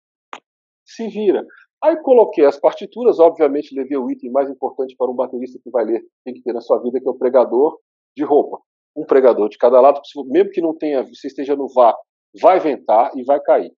se 0.85 1.07
vira. 1.07 1.45
Aí 1.83 1.95
coloquei 2.01 2.45
as 2.45 2.59
partituras, 2.59 3.19
obviamente 3.19 3.75
levei 3.75 3.97
o 3.97 4.09
item 4.09 4.31
mais 4.31 4.49
importante 4.49 4.95
para 4.97 5.11
um 5.11 5.15
baterista 5.15 5.59
que 5.63 5.69
vai 5.69 5.85
ler, 5.85 6.03
tem 6.25 6.33
que 6.33 6.41
ter 6.41 6.53
na 6.53 6.61
sua 6.61 6.81
vida, 6.81 6.99
que 6.99 7.07
é 7.07 7.11
o 7.11 7.17
pregador 7.17 7.77
de 8.15 8.23
roupa. 8.23 8.59
Um 8.95 9.05
pregador 9.05 9.47
de 9.47 9.57
cada 9.59 9.79
lado, 9.79 10.01
mesmo 10.25 10.49
que 10.49 10.61
não 10.61 10.75
tenha, 10.75 11.03
você 11.03 11.27
esteja 11.27 11.55
no 11.55 11.67
vácuo, 11.71 12.01
vai 12.41 12.59
ventar 12.59 13.11
e 13.15 13.23
vai 13.23 13.39
cair. 13.39 13.71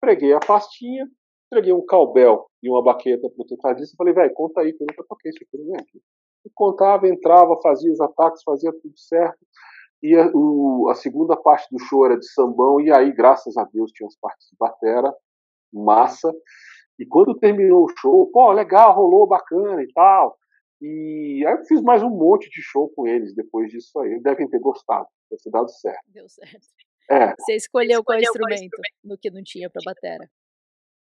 Preguei 0.00 0.32
a 0.32 0.40
pastinha, 0.40 1.06
entreguei 1.46 1.72
um 1.72 1.84
calbel 1.84 2.46
e 2.62 2.70
uma 2.70 2.82
baqueta 2.82 3.28
para 3.28 3.42
o 3.42 3.46
tecladista 3.46 3.94
e 3.94 3.96
falei, 3.96 4.14
velho, 4.14 4.32
conta 4.32 4.62
aí, 4.62 4.72
que 4.72 4.82
eu 4.82 4.86
nunca 4.90 5.04
toquei 5.06 5.30
isso 5.30 5.44
aqui, 5.44 5.62
não 5.62 5.76
é 5.76 5.80
aqui. 5.80 6.00
E 6.46 6.50
contava, 6.54 7.08
entrava, 7.08 7.60
fazia 7.62 7.92
os 7.92 8.00
ataques, 8.00 8.42
fazia 8.42 8.72
tudo 8.72 8.98
certo. 8.98 9.38
E 10.04 10.14
a, 10.14 10.30
o, 10.34 10.90
a, 10.90 10.94
segunda 10.94 11.34
parte 11.34 11.66
do 11.72 11.78
show 11.78 12.04
era 12.04 12.18
de 12.18 12.30
sambão, 12.30 12.78
e 12.78 12.92
aí, 12.92 13.10
graças 13.10 13.56
a 13.56 13.64
Deus, 13.64 13.90
tinha 13.90 14.06
as 14.06 14.14
partes 14.14 14.46
de 14.50 14.56
batera, 14.60 15.10
massa. 15.72 16.30
E 16.98 17.06
quando 17.06 17.38
terminou 17.38 17.86
o 17.86 17.92
show, 17.98 18.30
pô, 18.30 18.52
legal, 18.52 18.94
rolou 18.94 19.26
bacana 19.26 19.82
e 19.82 19.90
tal. 19.94 20.36
E 20.78 21.42
aí 21.46 21.54
eu 21.54 21.64
fiz 21.64 21.80
mais 21.80 22.02
um 22.02 22.10
monte 22.10 22.50
de 22.50 22.60
show 22.60 22.92
com 22.94 23.06
eles 23.06 23.34
depois 23.34 23.70
disso 23.70 23.98
aí. 24.00 24.20
Devem 24.20 24.46
ter 24.46 24.58
gostado, 24.58 25.06
deve 25.30 25.42
ter 25.42 25.50
dado 25.50 25.70
certo. 25.70 26.04
Deu 26.08 26.28
certo. 26.28 26.66
É. 27.10 27.34
Você 27.38 27.56
escolheu, 27.56 28.04
qual 28.04 28.18
instrumento 28.18 28.76
no 29.02 29.16
que 29.16 29.30
não 29.30 29.42
tinha 29.42 29.70
para 29.70 29.80
batera? 29.86 30.28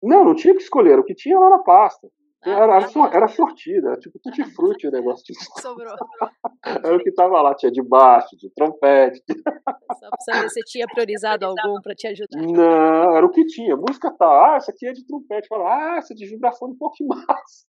Não, 0.03 0.27
não 0.27 0.35
tinha 0.35 0.55
que 0.55 0.61
escolher, 0.61 0.99
o 0.99 1.05
que 1.05 1.15
tinha 1.15 1.39
lá 1.39 1.49
na 1.49 1.61
pasta. 1.61 2.07
Ah, 2.43 2.51
era, 2.51 2.77
era, 2.77 2.91
tá 2.91 3.11
era 3.13 3.29
sortida, 3.29 3.89
era 3.89 3.99
tipo 3.99 4.19
tutti 4.19 4.43
frutti 4.55 4.87
o 4.87 4.91
negócio. 4.91 5.25
Tipo... 5.25 5.41
Sobrou. 5.61 5.95
era 6.65 6.97
o 6.97 6.99
que 6.99 7.13
tava 7.13 7.43
lá, 7.43 7.55
tinha 7.55 7.71
de 7.71 7.83
baixo, 7.83 8.37
de 8.37 8.49
trompete. 8.55 9.23
Só 9.29 10.09
pra 10.09 10.21
saber 10.21 10.49
se 10.49 10.61
tinha 10.63 10.87
priorizado 10.87 11.45
algum 11.45 11.81
para 11.83 11.95
te 11.95 12.07
ajudar. 12.07 12.41
Não, 12.41 13.17
era 13.17 13.27
o 13.27 13.31
que 13.31 13.45
tinha. 13.45 13.77
Música 13.77 14.11
tá, 14.11 14.55
ah, 14.55 14.57
essa 14.57 14.71
aqui 14.71 14.87
é 14.87 14.93
de 14.93 15.07
trompete. 15.07 15.49
Fala, 15.49 15.95
ah, 15.95 15.97
essa 15.99 16.15
de 16.15 16.27
vibração 16.27 16.69
um 16.69 16.77
pouco 16.77 16.97
massa. 17.07 17.67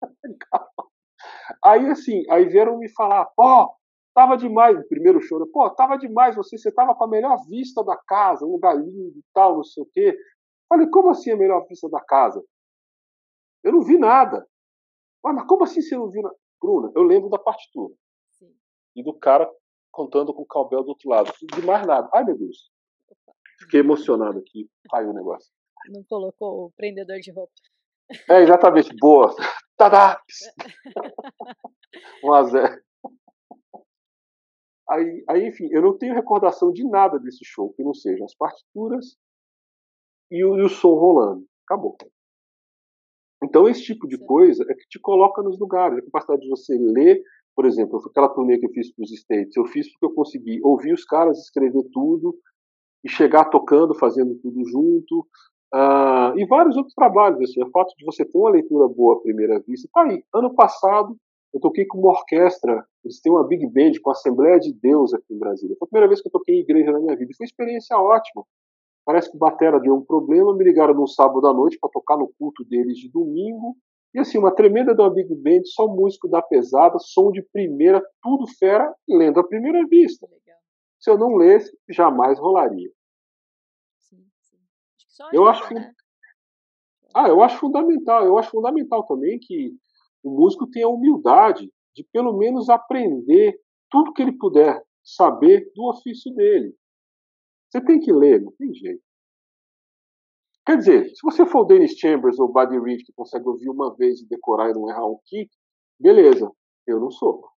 aí 1.63 1.85
assim, 1.87 2.23
aí 2.29 2.45
vieram 2.45 2.77
me 2.77 2.89
falar, 2.93 3.25
pô, 3.35 3.73
tava 4.15 4.37
demais, 4.37 4.77
o 4.79 4.87
primeiro 4.87 5.21
show, 5.21 5.45
pô, 5.51 5.69
tava 5.71 5.97
demais 5.97 6.35
você, 6.35 6.57
você 6.57 6.71
tava 6.71 6.95
com 6.95 7.03
a 7.03 7.09
melhor 7.09 7.37
vista 7.49 7.83
da 7.83 7.97
casa, 8.07 8.45
um 8.45 8.51
lugar 8.51 8.75
lindo 8.75 9.17
e 9.17 9.23
tal, 9.33 9.57
não 9.57 9.63
sei 9.63 9.83
o 9.83 9.89
quê. 9.91 10.17
Falei, 10.69 10.87
como 10.87 11.09
assim 11.09 11.31
a 11.31 11.35
melhor 11.35 11.65
vista 11.67 11.89
da 11.89 11.99
casa? 11.99 12.41
Eu 13.63 13.73
não 13.73 13.81
vi 13.81 13.97
nada. 13.97 14.47
Ah, 15.25 15.33
mas 15.33 15.47
como 15.47 15.63
assim 15.63 15.81
você 15.81 15.95
não 15.95 16.09
viu? 16.09 16.23
Bruna, 16.61 16.91
eu 16.95 17.03
lembro 17.03 17.29
da 17.29 17.39
partitura. 17.39 17.93
Sim. 18.31 18.53
E 18.95 19.03
do 19.03 19.13
cara 19.13 19.49
contando 19.91 20.33
com 20.33 20.43
o 20.43 20.45
Calbel 20.45 20.83
do 20.83 20.89
outro 20.89 21.09
lado. 21.09 21.31
De 21.53 21.61
mais 21.65 21.85
nada. 21.85 22.09
Ai, 22.13 22.23
meu 22.23 22.37
Deus. 22.37 22.71
Fiquei 23.59 23.81
emocionado 23.81 24.39
aqui. 24.39 24.69
Caiu 24.89 25.09
o 25.09 25.13
negócio. 25.13 25.51
Não 25.89 26.03
colocou 26.03 26.65
o 26.65 26.71
prendedor 26.71 27.19
de 27.19 27.31
roupa. 27.31 27.53
É, 28.29 28.41
exatamente. 28.41 28.95
Boa. 28.99 29.35
Tadá! 29.77 30.21
um 32.23 32.33
a 32.33 32.43
zero. 32.43 32.81
Aí, 34.89 35.23
aí, 35.29 35.47
enfim, 35.47 35.69
eu 35.71 35.81
não 35.81 35.97
tenho 35.97 36.13
recordação 36.13 36.71
de 36.71 36.87
nada 36.87 37.17
desse 37.17 37.45
show 37.45 37.73
que 37.73 37.83
não 37.83 37.93
sejam 37.93 38.25
as 38.25 38.35
partituras 38.35 39.17
e 40.29 40.43
o, 40.43 40.57
e 40.57 40.63
o 40.63 40.69
som 40.69 40.93
rolando. 40.93 41.47
Acabou. 41.65 41.97
Então, 43.43 43.67
esse 43.67 43.83
tipo 43.83 44.07
de 44.07 44.17
coisa 44.17 44.63
é 44.69 44.73
que 44.73 44.87
te 44.87 44.99
coloca 44.99 45.41
nos 45.41 45.59
lugares. 45.59 45.97
A 45.97 46.01
capacidade 46.03 46.41
de 46.41 46.49
você 46.49 46.77
ler, 46.77 47.21
por 47.55 47.65
exemplo, 47.65 48.01
aquela 48.05 48.29
turnê 48.29 48.57
que 48.59 48.65
eu 48.65 48.71
fiz 48.71 48.93
para 48.93 49.03
os 49.03 49.11
States, 49.11 49.55
eu 49.55 49.65
fiz 49.65 49.91
porque 49.91 50.05
eu 50.05 50.13
consegui 50.13 50.59
ouvir 50.63 50.93
os 50.93 51.03
caras 51.03 51.39
escrever 51.39 51.83
tudo 51.91 52.35
e 53.03 53.09
chegar 53.09 53.45
tocando, 53.45 53.95
fazendo 53.95 54.35
tudo 54.35 54.63
junto. 54.65 55.25
Uh, 55.73 56.37
e 56.37 56.45
vários 56.45 56.75
outros 56.77 56.93
trabalhos. 56.93 57.41
Assim, 57.41 57.63
o 57.63 57.71
fato 57.71 57.95
de 57.97 58.05
você 58.05 58.23
ter 58.23 58.37
uma 58.37 58.51
leitura 58.51 58.87
boa 58.87 59.15
à 59.15 59.21
primeira 59.21 59.59
vista. 59.59 59.89
Tá 59.91 60.03
aí. 60.03 60.23
Ano 60.33 60.53
passado, 60.53 61.15
eu 61.53 61.59
toquei 61.59 61.85
com 61.85 61.97
uma 61.97 62.11
orquestra. 62.11 62.85
Eles 63.03 63.19
têm 63.21 63.31
uma 63.31 63.47
big 63.47 63.65
band 63.67 63.93
com 64.01 64.11
a 64.11 64.13
Assembleia 64.13 64.59
de 64.59 64.71
Deus 64.73 65.13
aqui 65.13 65.33
em 65.33 65.39
Brasília. 65.39 65.75
Foi 65.79 65.85
a 65.87 65.89
primeira 65.89 66.07
vez 66.07 66.21
que 66.21 66.27
eu 66.27 66.31
toquei 66.31 66.55
em 66.55 66.61
igreja 66.61 66.91
na 66.91 66.99
minha 66.99 67.15
vida. 67.15 67.31
Foi 67.35 67.45
uma 67.45 67.47
experiência 67.47 67.97
ótima. 67.97 68.43
Parece 69.11 69.29
que 69.29 69.35
o 69.35 69.39
Batera 69.39 69.77
deu 69.77 69.93
um 69.93 70.05
problema, 70.05 70.55
me 70.55 70.63
ligaram 70.63 70.93
no 70.93 71.05
sábado 71.05 71.45
à 71.45 71.53
noite 71.53 71.77
para 71.77 71.89
tocar 71.89 72.15
no 72.15 72.31
culto 72.39 72.63
deles 72.63 72.97
de 72.97 73.11
domingo. 73.11 73.75
E 74.13 74.19
assim, 74.19 74.37
uma 74.37 74.55
tremenda 74.55 74.95
de 74.95 75.01
uma 75.01 75.09
Big 75.09 75.35
Band, 75.35 75.63
só 75.65 75.85
músico 75.85 76.29
da 76.29 76.41
pesada, 76.41 76.97
som 76.97 77.29
de 77.29 77.41
primeira, 77.41 78.01
tudo 78.23 78.47
fera, 78.57 78.89
lendo 79.09 79.41
à 79.41 79.43
primeira 79.45 79.85
vista. 79.85 80.25
Se 80.97 81.09
eu 81.09 81.17
não 81.17 81.35
lesse, 81.35 81.77
jamais 81.89 82.39
rolaria. 82.39 82.89
Sim, 83.99 84.25
sim. 84.39 84.59
Acho 85.19 85.35
eu 85.35 85.45
acho 85.45 85.73
né? 85.73 85.93
Ah, 87.13 87.27
eu 87.27 87.43
acho 87.43 87.59
fundamental. 87.59 88.25
Eu 88.25 88.37
acho 88.37 88.51
fundamental 88.51 89.05
também 89.05 89.37
que 89.41 89.73
o 90.23 90.29
músico 90.29 90.69
tenha 90.69 90.85
a 90.85 90.89
humildade 90.89 91.69
de 91.93 92.07
pelo 92.13 92.37
menos 92.37 92.69
aprender 92.69 93.59
tudo 93.89 94.13
que 94.13 94.21
ele 94.21 94.37
puder 94.37 94.81
saber 95.03 95.69
do 95.75 95.89
ofício 95.89 96.33
dele. 96.33 96.73
Você 97.71 97.83
tem 97.85 97.99
que 97.99 98.11
ler, 98.11 98.41
não 98.41 98.51
tem 98.51 98.73
jeito. 98.73 99.01
Quer 100.65 100.77
dizer, 100.77 101.09
se 101.09 101.21
você 101.23 101.45
for 101.45 101.61
o 101.61 101.65
Dennis 101.65 101.97
Chambers 101.97 102.37
ou 102.37 102.49
o 102.49 102.51
Buddy 102.51 102.77
Reed, 102.79 103.01
que 103.05 103.13
consegue 103.13 103.47
ouvir 103.47 103.69
uma 103.69 103.95
vez 103.95 104.19
e 104.19 104.27
decorar 104.27 104.69
e 104.69 104.73
não 104.73 104.89
errar 104.89 105.07
um 105.07 105.19
kick, 105.25 105.49
beleza, 105.99 106.51
eu 106.85 106.99
não 106.99 107.09
sou. 107.09 107.49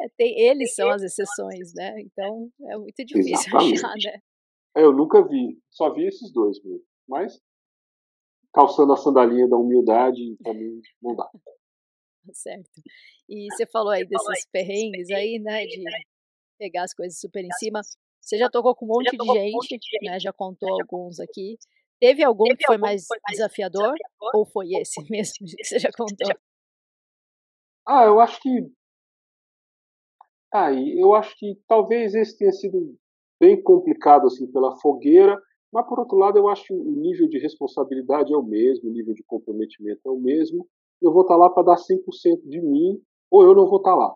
É, 0.00 0.08
tem, 0.16 0.38
eles 0.38 0.74
são 0.74 0.88
as 0.90 1.02
exceções, 1.02 1.74
né? 1.74 2.00
Então 2.00 2.50
é 2.68 2.78
muito 2.78 3.04
difícil 3.04 3.32
Exatamente. 3.34 3.84
achar, 3.84 3.94
né? 3.96 4.18
É, 4.76 4.82
eu 4.82 4.92
nunca 4.92 5.26
vi, 5.26 5.60
só 5.70 5.92
vi 5.92 6.06
esses 6.06 6.32
dois 6.32 6.62
mesmo. 6.62 6.84
Mas 7.06 7.38
calçando 8.54 8.92
a 8.92 8.96
sandalinha 8.96 9.48
da 9.48 9.56
humildade, 9.56 10.36
pra 10.42 10.54
mim 10.54 10.80
não 11.02 11.16
dá. 11.16 11.28
Certo. 12.32 12.70
E 13.28 13.48
você 13.52 13.66
falou 13.66 13.90
aí 13.90 14.06
desses 14.06 14.46
perrengues 14.50 15.10
aí, 15.10 15.38
né? 15.38 15.66
De 15.66 15.82
pegar 16.58 16.84
as 16.84 16.94
coisas 16.94 17.18
super 17.18 17.44
em 17.44 17.52
cima. 17.58 17.80
Você 18.22 18.38
já 18.38 18.48
tocou 18.48 18.74
com 18.74 18.86
um 18.86 18.88
monte, 18.88 19.10
de 19.10 19.26
gente, 19.26 19.52
monte 19.52 19.78
de 19.78 19.90
gente, 19.90 20.10
né? 20.10 20.20
Já 20.20 20.32
contou 20.32 20.68
já 20.68 20.84
alguns 20.84 21.20
aqui. 21.20 21.58
Teve 22.00 22.22
algum 22.24 22.44
Teve 22.44 22.58
que 22.58 22.66
foi, 22.66 22.76
algum 22.76 22.86
mais, 22.86 23.06
foi 23.06 23.18
mais 23.22 23.36
desafiador, 23.36 23.92
desafiador? 23.94 24.30
Ou 24.34 24.46
foi 24.46 24.68
esse 24.74 25.00
mesmo 25.10 25.46
que 25.46 25.64
você 25.64 25.78
já 25.78 25.90
contou? 25.92 26.28
Ah, 27.86 28.04
eu 28.04 28.20
acho 28.20 28.40
que. 28.40 28.72
Aí, 30.52 30.98
eu 31.00 31.14
acho 31.14 31.36
que 31.38 31.58
talvez 31.66 32.14
esse 32.14 32.36
tenha 32.36 32.52
sido 32.52 32.94
bem 33.40 33.60
complicado 33.62 34.26
assim 34.26 34.46
pela 34.52 34.76
fogueira 34.78 35.40
Mas, 35.72 35.86
por 35.86 35.98
outro 35.98 36.16
lado, 36.18 36.38
eu 36.38 36.48
acho 36.48 36.64
que 36.66 36.74
o 36.74 36.92
nível 36.92 37.28
de 37.28 37.38
responsabilidade 37.38 38.32
é 38.32 38.36
o 38.36 38.42
mesmo, 38.42 38.90
o 38.90 38.92
nível 38.92 39.14
de 39.14 39.22
comprometimento 39.24 40.00
é 40.06 40.10
o 40.10 40.20
mesmo. 40.20 40.66
Eu 41.00 41.12
vou 41.12 41.22
estar 41.22 41.36
lá 41.36 41.50
para 41.50 41.64
dar 41.64 41.76
100% 41.78 42.46
de 42.46 42.60
mim, 42.60 43.00
ou 43.30 43.42
eu 43.42 43.54
não 43.54 43.66
vou 43.66 43.78
estar 43.78 43.94
lá. 43.94 44.14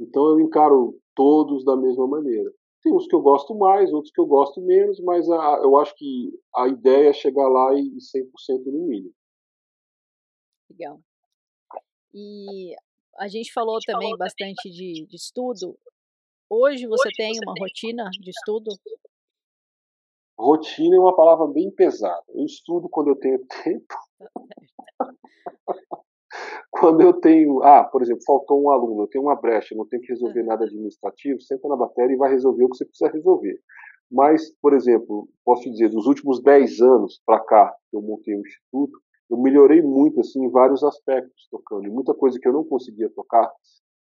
Então, 0.00 0.26
eu 0.30 0.40
encaro 0.40 0.98
todos 1.14 1.64
da 1.64 1.76
mesma 1.76 2.06
maneira. 2.08 2.50
Tem 2.82 2.92
uns 2.94 3.06
que 3.06 3.14
eu 3.14 3.20
gosto 3.20 3.54
mais, 3.54 3.92
outros 3.92 4.12
que 4.12 4.20
eu 4.20 4.26
gosto 4.26 4.60
menos, 4.62 4.98
mas 5.00 5.28
a, 5.30 5.60
eu 5.62 5.76
acho 5.76 5.94
que 5.94 6.32
a 6.56 6.66
ideia 6.68 7.10
é 7.10 7.12
chegar 7.12 7.48
lá 7.48 7.74
e 7.74 7.98
100% 7.98 8.64
no 8.66 8.86
mínimo. 8.86 9.14
Legal. 10.70 11.00
E 12.14 12.74
a 13.18 13.28
gente 13.28 13.52
falou 13.52 13.76
a 13.76 13.80
gente 13.80 13.86
também 13.86 14.08
falou 14.08 14.18
bastante. 14.18 14.70
De, 14.70 15.06
de 15.06 15.16
estudo. 15.16 15.78
Hoje 16.48 16.86
você 16.86 17.08
Hoje 17.08 17.16
tem 17.16 17.34
você 17.34 17.44
uma 17.44 17.54
tem 17.54 17.62
rotina 17.62 18.10
de 18.10 18.30
estudo? 18.30 18.70
Rotina 20.38 20.96
é 20.96 20.98
uma 20.98 21.14
palavra 21.14 21.46
bem 21.46 21.70
pesada. 21.70 22.24
Eu 22.30 22.44
estudo 22.44 22.88
quando 22.88 23.08
eu 23.08 23.16
tenho 23.16 23.44
tempo. 23.62 23.94
quando 26.70 27.00
eu 27.00 27.12
tenho, 27.14 27.62
ah, 27.62 27.84
por 27.84 28.02
exemplo, 28.02 28.22
faltou 28.26 28.62
um 28.62 28.70
aluno, 28.70 29.02
eu 29.02 29.08
tenho 29.08 29.24
uma 29.24 29.36
brecha, 29.36 29.74
não 29.74 29.86
tenho 29.86 30.02
que 30.02 30.12
resolver 30.12 30.42
nada 30.42 30.64
administrativo, 30.64 31.40
senta 31.40 31.68
na 31.68 31.76
matéria 31.76 32.14
e 32.14 32.16
vai 32.16 32.30
resolver 32.30 32.64
o 32.64 32.70
que 32.70 32.76
você 32.76 32.84
precisa 32.84 33.10
resolver. 33.10 33.60
Mas, 34.10 34.50
por 34.60 34.74
exemplo, 34.74 35.28
posso 35.44 35.62
te 35.62 35.70
dizer, 35.70 35.88
dos 35.88 36.06
últimos 36.06 36.42
10 36.42 36.80
anos 36.80 37.20
para 37.24 37.38
cá, 37.40 37.72
que 37.90 37.96
eu 37.96 38.02
montei 38.02 38.34
o 38.34 38.40
instituto, 38.40 38.98
eu 39.30 39.38
melhorei 39.38 39.80
muito 39.80 40.20
assim 40.20 40.44
em 40.44 40.50
vários 40.50 40.82
aspectos 40.82 41.46
tocando. 41.50 41.86
E 41.86 41.90
muita 41.90 42.12
coisa 42.12 42.38
que 42.40 42.48
eu 42.48 42.52
não 42.52 42.64
conseguia 42.64 43.08
tocar 43.10 43.48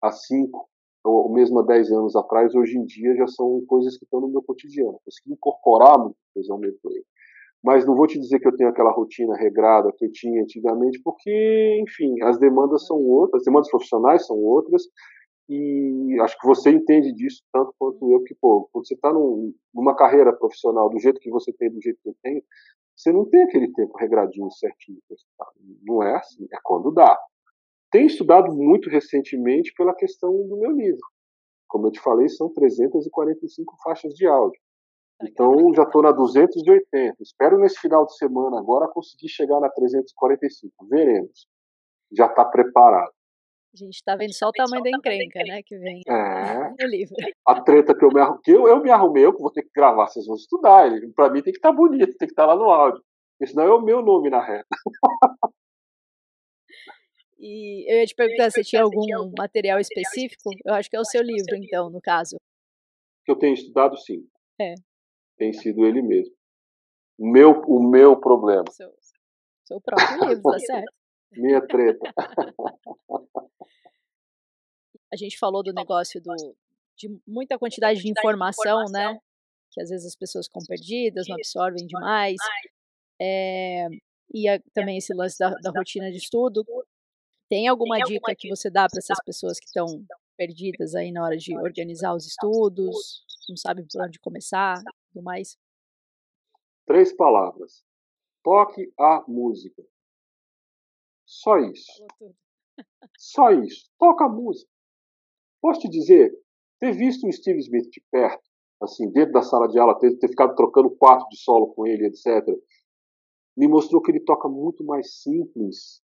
há 0.01 0.11
5 0.11 0.69
ou 1.03 1.31
mesmo 1.31 1.59
há 1.59 1.63
10 1.63 1.91
anos 1.91 2.15
atrás, 2.15 2.53
hoje 2.55 2.77
em 2.77 2.85
dia 2.85 3.15
já 3.15 3.27
são 3.27 3.63
coisas 3.67 3.97
que 3.97 4.05
estão 4.05 4.21
no 4.21 4.27
meu 4.27 4.41
cotidiano. 4.41 4.99
Consegui 5.03 5.33
incorporar 5.33 5.97
muita 5.99 6.17
coisa 6.33 6.53
ao 6.53 6.59
meu 6.59 6.73
play. 6.81 7.03
Mas 7.65 7.83
não 7.83 7.95
vou 7.95 8.05
te 8.05 8.19
dizer 8.19 8.39
que 8.39 8.47
eu 8.47 8.55
tenho 8.55 8.69
aquela 8.69 8.91
rotina 8.91 9.35
regrada 9.35 9.91
que 9.97 10.05
eu 10.05 10.11
tinha 10.11 10.39
antigamente, 10.43 11.01
porque, 11.03 11.79
enfim, 11.81 12.21
as 12.21 12.37
demandas 12.37 12.85
são 12.85 12.97
outras, 12.97 13.41
as 13.41 13.45
demandas 13.45 13.71
profissionais 13.71 14.27
são 14.27 14.37
outras, 14.37 14.83
e 15.49 16.15
acho 16.21 16.39
que 16.39 16.45
você 16.45 16.69
entende 16.69 17.11
disso 17.13 17.41
tanto 17.51 17.73
quanto 17.79 18.11
eu, 18.11 18.21
que, 18.21 18.35
pô, 18.35 18.69
quando 18.71 18.85
você 18.85 18.93
está 18.93 19.11
num, 19.11 19.51
numa 19.73 19.95
carreira 19.95 20.31
profissional 20.31 20.89
do 20.91 20.99
jeito 20.99 21.19
que 21.19 21.31
você 21.31 21.51
tem, 21.53 21.71
do 21.71 21.81
jeito 21.81 21.99
que 22.03 22.09
eu 22.09 22.15
tenho, 22.21 22.43
você 22.95 23.11
não 23.11 23.25
tem 23.25 23.41
aquele 23.41 23.73
tempo 23.73 23.97
regradinho 23.97 24.51
certinho. 24.51 24.99
Não 25.83 26.03
é 26.03 26.15
assim, 26.17 26.45
é 26.53 26.57
quando 26.63 26.91
dá. 26.91 27.19
Tenho 27.91 28.05
estudado 28.05 28.53
muito 28.53 28.91
recentemente 28.91 29.73
pela 29.75 29.95
questão 29.95 30.31
do 30.47 30.57
meu 30.57 30.71
livro. 30.71 31.01
Como 31.67 31.87
eu 31.87 31.91
te 31.91 31.99
falei, 31.99 32.29
são 32.29 32.47
345 32.53 33.75
faixas 33.83 34.13
de 34.13 34.27
áudio. 34.27 34.59
Então, 35.21 35.73
já 35.73 35.83
estou 35.83 36.01
na 36.01 36.11
280. 36.11 37.15
Espero 37.21 37.57
nesse 37.57 37.79
final 37.79 38.05
de 38.05 38.15
semana 38.17 38.59
agora 38.59 38.87
conseguir 38.87 39.29
chegar 39.29 39.59
na 39.59 39.69
345. 39.69 40.87
Veremos. 40.87 41.47
Já 42.11 42.27
está 42.27 42.43
preparado. 42.43 43.13
A 43.73 43.77
gente 43.77 43.95
está 43.95 44.15
vendo 44.15 44.33
só 44.33 44.47
o 44.47 44.51
tamanho 44.51 44.83
da 44.83 44.89
encrenca, 44.89 45.39
né? 45.43 45.61
Que 45.61 45.77
vem 45.77 46.01
é, 46.07 46.13
no 46.79 46.87
livro. 46.87 47.15
A 47.45 47.61
treta 47.61 47.93
que 47.93 48.05
eu 48.05 48.09
me 48.09 48.21
arrumei, 48.21 48.41
eu, 48.47 48.67
eu 48.67 48.81
me 48.81 48.89
arrumei, 48.89 49.25
eu 49.25 49.33
vou 49.33 49.51
ter 49.51 49.63
que 49.63 49.71
gravar, 49.75 50.07
vocês 50.07 50.25
vão 50.25 50.35
estudar. 50.35 50.89
Para 51.13 51.29
mim 51.29 51.41
tem 51.41 51.51
que 51.51 51.59
estar 51.59 51.71
tá 51.71 51.75
bonito, 51.75 52.15
tem 52.17 52.27
que 52.27 52.33
estar 52.33 52.47
tá 52.47 52.53
lá 52.53 52.55
no 52.55 52.69
áudio. 52.69 53.03
Porque 53.37 53.51
senão 53.51 53.65
é 53.65 53.73
o 53.73 53.81
meu 53.81 54.01
nome 54.01 54.29
na 54.29 54.41
reta. 54.41 54.65
E 57.37 57.91
eu 57.91 57.99
ia 57.99 58.05
te 58.05 58.15
perguntar 58.15 58.49
se 58.49 58.63
tinha 58.63 58.81
algum 58.81 59.05
material 59.37 59.77
específico. 59.77 60.51
Eu 60.63 60.73
acho 60.73 60.89
que 60.89 60.95
é 60.95 60.99
o 60.99 61.05
seu 61.05 61.21
livro, 61.21 61.55
então, 61.55 61.89
no 61.89 62.01
caso. 62.01 62.37
Que 63.25 63.31
eu 63.31 63.35
tenho 63.35 63.53
estudado, 63.53 63.97
sim. 63.97 64.25
É. 64.59 64.73
Tem 65.37 65.53
sido 65.53 65.85
ele 65.85 66.01
mesmo. 66.01 66.33
O 67.17 67.27
meu, 67.29 67.51
o 67.61 67.81
meu 67.81 68.19
problema. 68.19 68.65
Seu, 68.71 68.93
seu 69.63 69.81
próprio 69.81 70.29
livro, 70.29 70.43
tá 70.43 70.59
certo? 70.59 70.93
Minha 71.31 71.65
treta. 71.65 72.13
A 75.13 75.17
gente 75.17 75.37
falou 75.37 75.63
do 75.63 75.71
negócio 75.71 76.21
do, 76.21 76.33
de 76.97 77.09
muita 77.25 77.57
quantidade 77.57 78.01
de 78.01 78.09
informação, 78.09 78.83
né? 78.91 79.17
Que 79.71 79.81
às 79.81 79.89
vezes 79.89 80.05
as 80.07 80.15
pessoas 80.15 80.47
ficam 80.47 80.61
perdidas, 80.67 81.27
não 81.27 81.35
absorvem 81.35 81.85
demais. 81.85 82.35
É, 83.21 83.87
e 84.33 84.49
a, 84.49 84.59
também 84.73 84.97
esse 84.97 85.13
lance 85.13 85.37
da, 85.37 85.51
da 85.51 85.71
rotina 85.71 86.11
de 86.11 86.17
estudo. 86.17 86.65
Tem 87.49 87.67
alguma, 87.67 87.99
dica 87.99 88.35
que 88.35 88.49
você 88.49 88.69
dá 88.69 88.87
para 88.89 88.97
essas 88.97 89.19
pessoas 89.23 89.59
que 89.59 89.67
estão 89.67 89.85
perdidas 90.35 90.95
aí 90.95 91.11
na 91.11 91.23
hora 91.23 91.37
de 91.37 91.55
organizar 91.57 92.13
os 92.13 92.25
estudos, 92.25 93.23
não 93.47 93.55
sabem 93.55 93.85
por 93.89 94.01
onde 94.03 94.19
começar, 94.19 94.81
tudo 95.15 95.23
mais? 95.23 95.57
Três 96.85 97.13
palavras. 97.15 97.83
Toque 98.43 98.93
a 98.99 99.23
música. 99.27 99.83
Só 101.25 101.57
isso. 101.57 102.05
Só 103.17 103.51
isso. 103.51 103.89
Toca 103.97 104.25
a 104.25 104.29
música. 104.29 104.69
Posso 105.61 105.79
te 105.79 105.89
dizer, 105.89 106.31
ter 106.79 106.91
visto 106.91 107.25
o 107.25 107.31
Steve 107.31 107.59
Smith 107.59 107.89
de 107.89 108.03
perto, 108.11 108.43
assim, 108.81 109.09
dentro 109.11 109.31
da 109.31 109.41
sala 109.41 109.67
de 109.67 109.79
aula, 109.79 109.97
ter, 109.97 110.15
ter 110.17 110.27
ficado 110.27 110.53
trocando 110.53 110.95
quarto 110.95 111.27
de 111.29 111.37
solo 111.37 111.73
com 111.73 111.87
ele, 111.87 112.05
etc., 112.05 112.45
me 113.57 113.67
mostrou 113.67 114.01
que 114.01 114.11
ele 114.11 114.19
toca 114.19 114.49
muito 114.49 114.83
mais 114.83 115.21
simples 115.21 116.03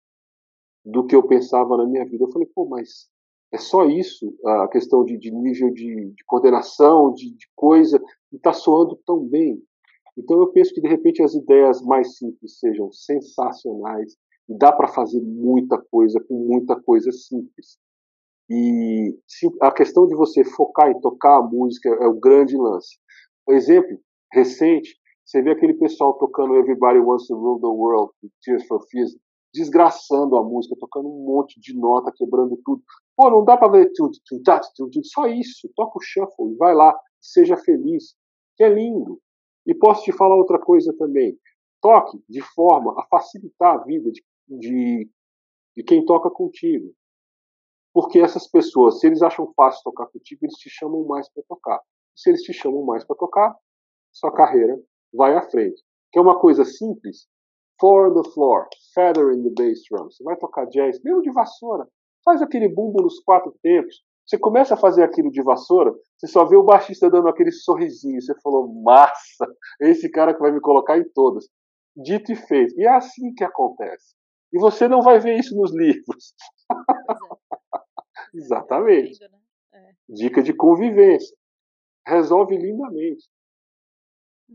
do 0.85 1.05
que 1.05 1.17
eu 1.17 1.27
pensava 1.27 1.77
na 1.77 1.85
minha 1.85 2.07
vida. 2.07 2.25
Eu 2.25 2.31
falei, 2.31 2.49
pô, 2.55 2.65
mas 2.65 3.11
é 3.53 3.59
só 3.59 3.85
isso, 3.85 4.33
a 4.45 4.69
questão 4.69 5.05
de, 5.05 5.19
de 5.19 5.31
nível 5.31 5.71
de, 5.71 6.13
de, 6.15 6.25
coordenação, 6.27 7.13
de, 7.13 7.35
de 7.35 7.47
coisa, 7.57 8.01
e 8.33 8.37
está 8.37 8.53
soando 8.53 8.99
tão 9.05 9.19
bem. 9.25 9.61
Então 10.17 10.39
eu 10.39 10.49
penso 10.53 10.73
que 10.73 10.81
de 10.81 10.89
repente 10.89 11.23
as 11.23 11.35
ideias 11.35 11.83
mais 11.83 12.17
simples 12.17 12.59
sejam 12.59 12.93
sensacionais, 12.93 14.17
e 14.49 14.57
dá 14.57 14.73
para 14.73 14.89
fazer 14.89 15.21
muita 15.21 15.81
coisa 15.91 16.21
com 16.29 16.35
muita 16.35 16.81
coisa 16.81 17.11
simples. 17.13 17.79
E 18.49 19.17
a 19.63 19.71
questão 19.71 20.09
de 20.09 20.17
você 20.17 20.45
focar 20.45 20.91
em 20.91 21.01
tocar 21.01 21.39
a 21.39 21.43
música 21.43 21.89
é 21.89 22.07
o 22.07 22.19
grande 22.19 22.57
lance. 22.57 22.99
Um 23.49 23.53
exemplo 23.53 23.97
recente, 24.33 24.97
você 25.25 25.41
vê 25.41 25.53
aquele 25.53 25.75
pessoal 25.75 26.15
tocando 26.15 26.57
Everybody 26.57 26.99
Wants 26.99 27.29
to 27.29 27.37
Rule 27.37 27.61
the 27.61 27.69
World, 27.69 28.13
Tears 28.43 28.67
for 28.67 28.85
Fears, 28.91 29.17
desgraçando 29.55 30.37
a 30.37 30.43
música, 30.43 30.75
tocando 30.79 31.09
um 31.09 31.25
monte 31.25 31.61
de 31.61 31.77
nota, 31.79 32.13
quebrando 32.17 32.59
tudo. 32.65 32.83
Pô, 33.21 33.29
não 33.29 33.45
dá 33.45 33.55
para 33.55 33.71
ver 33.71 33.93
tudo, 33.93 34.17
tudo, 34.25 34.43
tudo, 34.75 35.05
só 35.05 35.27
isso. 35.27 35.71
Toca 35.77 35.99
o 35.99 36.01
shuffle, 36.01 36.57
vai 36.57 36.75
lá, 36.75 36.99
seja 37.21 37.55
feliz, 37.55 38.17
que 38.57 38.65
é 38.65 38.69
lindo. 38.71 39.21
E 39.67 39.75
posso 39.75 40.05
te 40.05 40.11
falar 40.11 40.37
outra 40.37 40.59
coisa 40.59 40.91
também. 40.97 41.39
Toque 41.83 42.19
de 42.27 42.41
forma 42.41 42.99
a 42.99 43.07
facilitar 43.09 43.75
a 43.75 43.85
vida 43.85 44.11
de, 44.11 44.25
de, 44.49 45.11
de 45.77 45.83
quem 45.83 46.03
toca 46.07 46.31
contigo. 46.31 46.95
Porque 47.93 48.21
essas 48.21 48.47
pessoas, 48.47 49.01
se 49.01 49.07
eles 49.07 49.21
acham 49.21 49.53
fácil 49.55 49.83
tocar 49.85 50.07
contigo, 50.07 50.47
eles 50.47 50.57
te 50.57 50.71
chamam 50.71 51.05
mais 51.05 51.31
para 51.31 51.43
tocar. 51.47 51.79
Se 52.17 52.31
eles 52.31 52.41
te 52.41 52.55
chamam 52.55 52.83
mais 52.87 53.05
para 53.05 53.17
tocar, 53.17 53.55
sua 54.11 54.33
carreira 54.33 54.81
vai 55.13 55.37
à 55.37 55.43
frente. 55.43 55.83
Que 56.11 56.19
é 56.19 56.23
uma 56.23 56.41
coisa 56.41 56.65
simples, 56.65 57.29
Four 57.79 58.07
on 58.07 58.23
the 58.23 58.31
floor, 58.31 58.69
feather 58.95 59.31
in 59.31 59.43
the 59.43 59.51
bass 59.51 59.83
drum. 59.91 60.11
Você 60.11 60.25
vai 60.25 60.37
tocar 60.37 60.67
jazz, 60.67 61.03
mesmo 61.03 61.21
de 61.21 61.31
vassoura. 61.31 61.87
Faz 62.25 62.43
aquele 62.43 62.69
bumbo 62.69 63.03
nos 63.03 63.21
quatro 63.21 63.55
tempos. 63.63 64.03
Você 64.27 64.39
começa 64.39 64.75
a 64.75 64.77
fazer 64.77 65.03
aquilo 65.03 65.31
de 65.31 65.43
vassoura, 65.43 65.93
você 66.17 66.29
só 66.29 66.45
vê 66.45 66.57
o 66.57 66.63
baixista 66.63 67.11
dando 67.11 67.29
aquele 67.29 67.51
sorrisinho. 67.51 68.21
Você 68.21 68.33
falou, 68.41 68.73
massa, 68.83 69.47
esse 69.81 70.09
cara 70.09 70.33
que 70.33 70.41
vai 70.41 70.53
me 70.53 70.61
colocar 70.61 70.99
em 70.99 71.09
todas. 71.13 71.49
Dito 71.97 72.31
e 72.31 72.37
feito. 72.37 72.79
E 72.79 72.85
é 72.85 72.91
assim 72.91 73.35
que 73.35 73.43
acontece. 73.43 74.15
E 74.53 74.59
você 74.59 74.87
não 74.87 75.03
vai 75.03 75.19
ver 75.19 75.39
isso 75.39 75.57
nos 75.57 75.73
livros. 75.73 76.35
Exatamente. 78.35 79.21
Né? 79.21 79.41
É. 79.73 79.93
Dica 80.09 80.43
de 80.43 80.55
convivência. 80.55 81.37
Resolve 82.07 82.57
lindamente. 82.57 83.29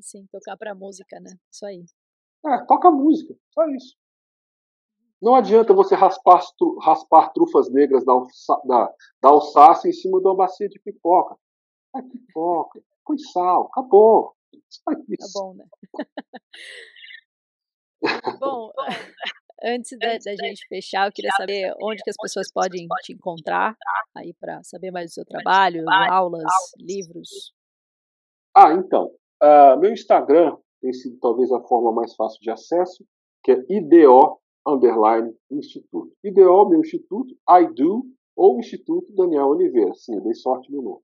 Sim, 0.01 0.25
tocar 0.31 0.57
pra 0.57 0.75
música, 0.75 1.19
né? 1.19 1.31
Isso 1.51 1.65
aí. 1.65 1.83
É, 2.45 2.65
toca 2.65 2.91
música, 2.91 3.33
só 3.51 3.65
isso. 3.69 3.97
Não 5.21 5.33
adianta 5.33 5.73
você 5.73 5.95
raspar, 5.95 6.41
raspar 6.81 7.31
trufas 7.33 7.71
negras 7.71 8.03
da, 8.05 8.13
da, 8.65 8.93
da 9.21 9.29
Alsácia 9.29 9.89
em 9.89 9.93
cima 9.93 10.19
de 10.19 10.27
uma 10.27 10.35
bacia 10.35 10.67
de 10.67 10.79
pipoca. 10.79 11.35
É 11.95 12.01
pipoca, 12.01 12.81
põe 13.05 13.17
sal, 13.17 13.67
acabou. 13.67 14.35
Só 14.69 14.91
isso. 15.09 15.33
Tá 15.33 15.39
bom, 15.39 15.53
né? 15.55 15.65
bom, 18.39 18.71
antes 19.63 19.97
da, 19.97 20.17
da, 20.17 20.35
gente 20.35 20.67
fechar, 20.67 21.07
eu 21.07 21.13
queria 21.13 21.31
saber 21.37 21.73
onde 21.81 22.03
que 22.03 22.09
as 22.09 22.17
pessoas 22.21 22.51
podem 22.51 22.87
te 23.03 23.13
encontrar 23.13 23.75
aí 24.15 24.33
para 24.33 24.63
saber 24.63 24.91
mais 24.91 25.11
do 25.11 25.13
seu 25.13 25.25
trabalho, 25.25 25.85
aulas, 25.89 26.43
livros. 26.77 27.53
Ah, 28.55 28.73
então, 28.73 29.11
uh, 29.41 29.79
meu 29.79 29.91
Instagram 29.91 30.57
tem 30.81 30.93
sido 30.93 31.17
talvez 31.19 31.51
a 31.51 31.61
forma 31.61 31.91
mais 31.91 32.15
fácil 32.15 32.39
de 32.41 32.51
acesso, 32.51 33.05
que 33.43 33.51
é 33.51 33.65
IDO 33.69 34.39
underline 34.67 35.33
Instituto. 35.51 36.11
IDO, 36.23 36.69
meu 36.69 36.79
instituto, 36.79 37.35
I 37.49 37.67
do, 37.73 38.05
ou 38.35 38.59
Instituto 38.59 39.13
Daniel 39.13 39.47
Oliveira. 39.47 39.93
Sim, 39.93 40.15
eu 40.15 40.21
dei 40.21 40.33
sorte 40.33 40.71
no 40.71 40.81
nome. 40.81 41.01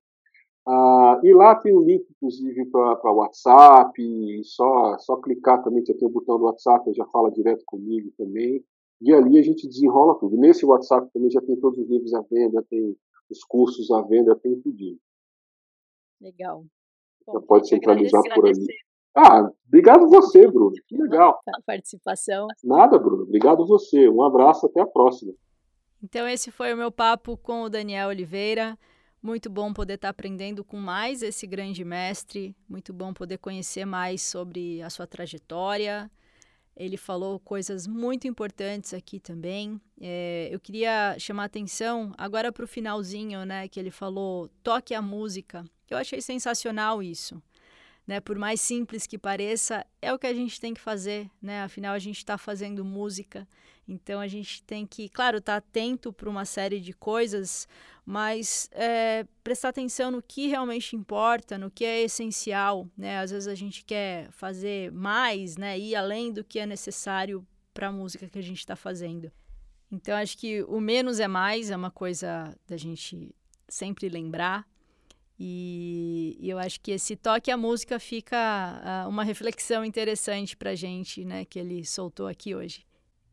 Ah, 0.67 1.19
e 1.23 1.33
lá 1.33 1.55
tem 1.55 1.75
um 1.75 1.81
link, 1.81 2.05
inclusive, 2.11 2.65
para 2.65 3.11
WhatsApp, 3.11 3.99
e 3.99 4.43
só, 4.43 4.97
só 4.99 5.17
clicar 5.17 5.63
também, 5.63 5.83
que 5.83 5.93
tem 5.93 6.07
o 6.07 6.11
botão 6.11 6.37
do 6.37 6.45
WhatsApp, 6.45 6.93
já 6.93 7.05
fala 7.07 7.31
direto 7.31 7.63
comigo 7.65 8.11
também. 8.17 8.63
E 9.01 9.11
ali 9.11 9.39
a 9.39 9.41
gente 9.41 9.67
desenrola 9.67 10.19
tudo. 10.19 10.37
Nesse 10.37 10.65
WhatsApp 10.65 11.09
também 11.11 11.31
já 11.31 11.41
tem 11.41 11.55
todos 11.59 11.79
os 11.79 11.89
livros 11.89 12.13
à 12.13 12.21
venda, 12.21 12.63
tem 12.69 12.95
os 13.29 13.43
cursos 13.43 13.89
à 13.89 14.01
venda, 14.01 14.35
tem 14.35 14.59
tudo. 14.61 14.99
Legal. 16.21 16.63
Bom, 17.25 17.33
já 17.33 17.41
pode 17.41 17.67
centralizar 17.67 18.21
por 18.35 18.45
ali. 18.45 18.67
Ah, 19.15 19.49
obrigado 19.67 20.07
você, 20.07 20.47
Bruno. 20.47 20.73
Que 20.87 20.97
legal. 20.97 21.39
A 21.47 21.61
participação. 21.65 22.47
Nada, 22.63 22.97
Bruno. 22.97 23.23
Obrigado 23.23 23.65
você. 23.65 24.09
Um 24.09 24.23
abraço, 24.23 24.65
até 24.65 24.81
a 24.81 24.87
próxima. 24.87 25.33
Então, 26.03 26.27
esse 26.27 26.49
foi 26.49 26.73
o 26.73 26.77
meu 26.77 26.91
papo 26.91 27.37
com 27.37 27.63
o 27.63 27.69
Daniel 27.69 28.09
Oliveira. 28.09 28.77
Muito 29.21 29.49
bom 29.49 29.71
poder 29.71 29.95
estar 29.95 30.09
aprendendo 30.09 30.63
com 30.63 30.77
mais 30.77 31.21
esse 31.21 31.45
grande 31.45 31.83
mestre. 31.83 32.55
Muito 32.67 32.91
bom 32.91 33.13
poder 33.13 33.37
conhecer 33.37 33.85
mais 33.85 34.21
sobre 34.21 34.81
a 34.81 34.89
sua 34.89 35.05
trajetória, 35.05 36.09
ele 36.75 36.97
falou 36.97 37.39
coisas 37.39 37.85
muito 37.85 38.27
importantes 38.27 38.93
aqui 38.93 39.19
também. 39.19 39.79
É, 39.99 40.49
eu 40.51 40.59
queria 40.59 41.15
chamar 41.19 41.45
atenção 41.45 42.13
agora 42.17 42.51
para 42.51 42.63
o 42.63 42.67
finalzinho, 42.67 43.45
né? 43.45 43.67
Que 43.67 43.79
ele 43.79 43.91
falou 43.91 44.49
toque 44.63 44.93
a 44.93 45.01
música. 45.01 45.63
Eu 45.89 45.97
achei 45.97 46.21
sensacional 46.21 47.03
isso. 47.03 47.41
Né, 48.07 48.19
por 48.19 48.37
mais 48.37 48.59
simples 48.59 49.05
que 49.05 49.17
pareça, 49.17 49.85
é 50.01 50.11
o 50.11 50.17
que 50.17 50.27
a 50.27 50.33
gente 50.33 50.59
tem 50.59 50.73
que 50.73 50.81
fazer, 50.81 51.29
né? 51.41 51.61
Afinal, 51.61 51.93
a 51.93 51.99
gente 51.99 52.17
está 52.17 52.37
fazendo 52.37 52.83
música, 52.83 53.47
então 53.87 54.19
a 54.19 54.27
gente 54.27 54.63
tem 54.63 54.85
que, 54.85 55.07
claro, 55.07 55.37
estar 55.37 55.53
tá 55.53 55.57
atento 55.57 56.11
para 56.11 56.29
uma 56.29 56.43
série 56.43 56.79
de 56.79 56.93
coisas, 56.93 57.67
mas 58.05 58.69
é, 58.71 59.25
prestar 59.43 59.69
atenção 59.69 60.09
no 60.11 60.21
que 60.21 60.47
realmente 60.47 60.95
importa, 60.95 61.57
no 61.57 61.69
que 61.69 61.85
é 61.85 62.01
essencial, 62.01 62.87
né? 62.97 63.19
Às 63.19 63.31
vezes 63.31 63.47
a 63.47 63.55
gente 63.55 63.85
quer 63.85 64.31
fazer 64.31 64.91
mais, 64.91 65.55
né? 65.55 65.77
Ir 65.77 65.95
além 65.95 66.33
do 66.33 66.43
que 66.43 66.59
é 66.59 66.65
necessário 66.65 67.45
para 67.73 67.87
a 67.87 67.91
música 67.91 68.27
que 68.27 68.39
a 68.39 68.43
gente 68.43 68.59
está 68.59 68.75
fazendo. 68.75 69.31
Então 69.91 70.15
acho 70.15 70.37
que 70.37 70.63
o 70.63 70.79
menos 70.79 71.19
é 71.19 71.27
mais 71.27 71.69
é 71.69 71.75
uma 71.75 71.91
coisa 71.91 72.55
da 72.65 72.77
gente 72.77 73.35
sempre 73.67 74.07
lembrar. 74.09 74.65
E, 75.43 76.37
e 76.39 76.51
eu 76.51 76.59
acho 76.59 76.79
que 76.79 76.91
esse 76.91 77.15
toque 77.15 77.49
à 77.49 77.57
música 77.57 77.97
fica 77.99 78.37
uh, 79.07 79.09
uma 79.09 79.23
reflexão 79.23 79.83
interessante 79.83 80.55
para 80.55 80.75
gente, 80.75 81.25
né? 81.25 81.45
Que 81.45 81.57
ele 81.57 81.83
soltou 81.83 82.27
aqui 82.27 82.53
hoje. 82.53 82.85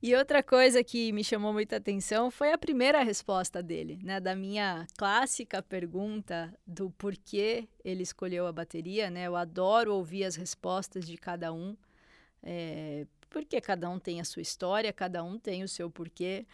E 0.02 0.14
outra 0.14 0.42
coisa 0.42 0.82
que 0.82 1.12
me 1.12 1.22
chamou 1.22 1.52
muita 1.52 1.76
atenção 1.76 2.30
foi 2.30 2.50
a 2.50 2.56
primeira 2.56 3.02
resposta 3.02 3.62
dele, 3.62 3.98
né, 4.02 4.20
da 4.20 4.34
minha 4.34 4.86
clássica 4.96 5.60
pergunta 5.60 6.54
do 6.64 6.88
porquê 6.92 7.68
ele 7.84 8.04
escolheu 8.04 8.46
a 8.46 8.52
bateria, 8.52 9.10
né? 9.10 9.26
Eu 9.26 9.36
adoro 9.36 9.92
ouvir 9.94 10.24
as 10.24 10.34
respostas 10.34 11.06
de 11.06 11.18
cada 11.18 11.52
um, 11.52 11.76
é, 12.42 13.06
porque 13.28 13.60
cada 13.60 13.90
um 13.90 13.98
tem 13.98 14.18
a 14.18 14.24
sua 14.24 14.40
história, 14.40 14.94
cada 14.94 15.22
um 15.22 15.38
tem 15.38 15.62
o 15.62 15.68
seu 15.68 15.90
porquê. 15.90 16.46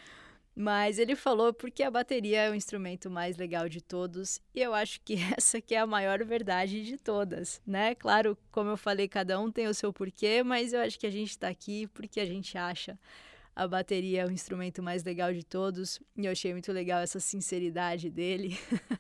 Mas 0.57 0.99
ele 0.99 1.17
falou 1.17 1.53
porque 1.53 1.83
a 1.83 1.91
bateria 1.91 2.43
é 2.43 2.51
o 2.51 2.55
instrumento 2.55 3.11
mais 3.11 3.37
legal 3.37 3.69
de 3.69 3.81
todos, 3.81 4.41
e 4.55 4.61
eu 4.61 4.73
acho 4.73 5.01
que 5.01 5.15
essa 5.37 5.61
que 5.61 5.75
é 5.75 5.79
a 5.79 5.87
maior 5.87 6.25
verdade 6.25 6.85
de 6.85 6.97
todas, 6.97 7.61
né? 7.67 7.95
Claro, 7.95 8.39
como 8.53 8.71
eu 8.71 8.77
falei, 8.77 9.09
cada 9.09 9.41
um 9.41 9.51
tem 9.51 9.67
o 9.67 9.75
seu 9.75 9.93
porquê, 9.93 10.43
mas 10.43 10.73
eu 10.73 10.81
acho 10.81 10.99
que 10.99 11.07
a 11.07 11.11
gente 11.11 11.31
está 11.31 11.49
aqui 11.49 11.87
porque 11.89 12.21
a 12.21 12.25
gente 12.25 12.57
acha 12.57 12.99
a 13.57 13.69
bateria 13.69 14.23
é 14.23 14.27
o 14.27 14.31
instrumento 14.31 14.83
mais 14.83 15.05
legal 15.05 15.33
de 15.33 15.45
todos. 15.45 16.01
E 16.17 16.27
eu 16.27 16.33
achei 16.33 16.53
muito 16.53 16.73
legal 16.73 17.01
essa 17.01 17.21
sinceridade 17.21 18.11
dele. 18.11 18.59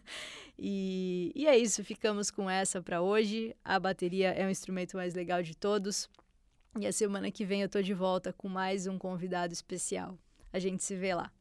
e, 0.57 1.33
e 1.35 1.47
é 1.47 1.59
isso, 1.59 1.83
ficamos 1.83 2.31
com 2.31 2.49
essa 2.49 2.81
para 2.81 3.03
hoje. 3.03 3.55
A 3.65 3.79
bateria 3.81 4.31
é 4.31 4.47
o 4.47 4.51
instrumento 4.51 4.97
mais 4.97 5.15
legal 5.15 5.43
de 5.43 5.57
todos. 5.57 6.09
E 6.79 6.87
a 6.87 6.93
semana 6.93 7.31
que 7.31 7.45
vem 7.45 7.63
eu 7.63 7.69
tô 7.69 7.83
de 7.83 7.95
volta 7.95 8.33
com 8.33 8.49
mais 8.49 8.87
um 8.87 8.97
convidado 8.97 9.53
especial. 9.53 10.17
A 10.53 10.59
gente 10.59 10.85
se 10.85 10.95
vê 10.95 11.15
lá. 11.15 11.33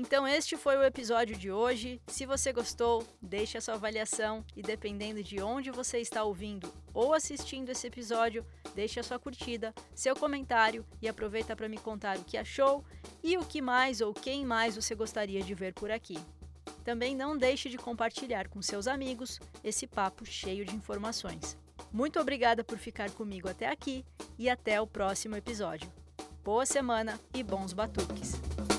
Então 0.00 0.28
este 0.28 0.56
foi 0.56 0.76
o 0.76 0.84
episódio 0.84 1.36
de 1.36 1.50
hoje. 1.50 2.00
Se 2.06 2.24
você 2.24 2.52
gostou, 2.52 3.04
deixe 3.20 3.58
a 3.58 3.60
sua 3.60 3.74
avaliação 3.74 4.44
e 4.54 4.62
dependendo 4.62 5.24
de 5.24 5.42
onde 5.42 5.72
você 5.72 5.98
está 5.98 6.22
ouvindo 6.22 6.72
ou 6.94 7.12
assistindo 7.12 7.70
esse 7.70 7.88
episódio, 7.88 8.46
deixe 8.76 9.00
a 9.00 9.02
sua 9.02 9.18
curtida, 9.18 9.74
seu 9.96 10.14
comentário 10.14 10.86
e 11.02 11.08
aproveita 11.08 11.56
para 11.56 11.68
me 11.68 11.78
contar 11.78 12.16
o 12.16 12.22
que 12.22 12.36
achou 12.36 12.84
e 13.24 13.36
o 13.36 13.44
que 13.44 13.60
mais 13.60 14.00
ou 14.00 14.14
quem 14.14 14.46
mais 14.46 14.76
você 14.76 14.94
gostaria 14.94 15.42
de 15.42 15.52
ver 15.52 15.74
por 15.74 15.90
aqui. 15.90 16.16
Também 16.84 17.16
não 17.16 17.36
deixe 17.36 17.68
de 17.68 17.76
compartilhar 17.76 18.46
com 18.46 18.62
seus 18.62 18.86
amigos 18.86 19.40
esse 19.64 19.84
papo 19.84 20.24
cheio 20.24 20.64
de 20.64 20.76
informações. 20.76 21.58
Muito 21.92 22.20
obrigada 22.20 22.62
por 22.62 22.78
ficar 22.78 23.10
comigo 23.10 23.48
até 23.48 23.66
aqui 23.66 24.04
e 24.38 24.48
até 24.48 24.80
o 24.80 24.86
próximo 24.86 25.34
episódio. 25.34 25.92
Boa 26.44 26.64
semana 26.64 27.18
e 27.34 27.42
bons 27.42 27.72
batuques! 27.72 28.77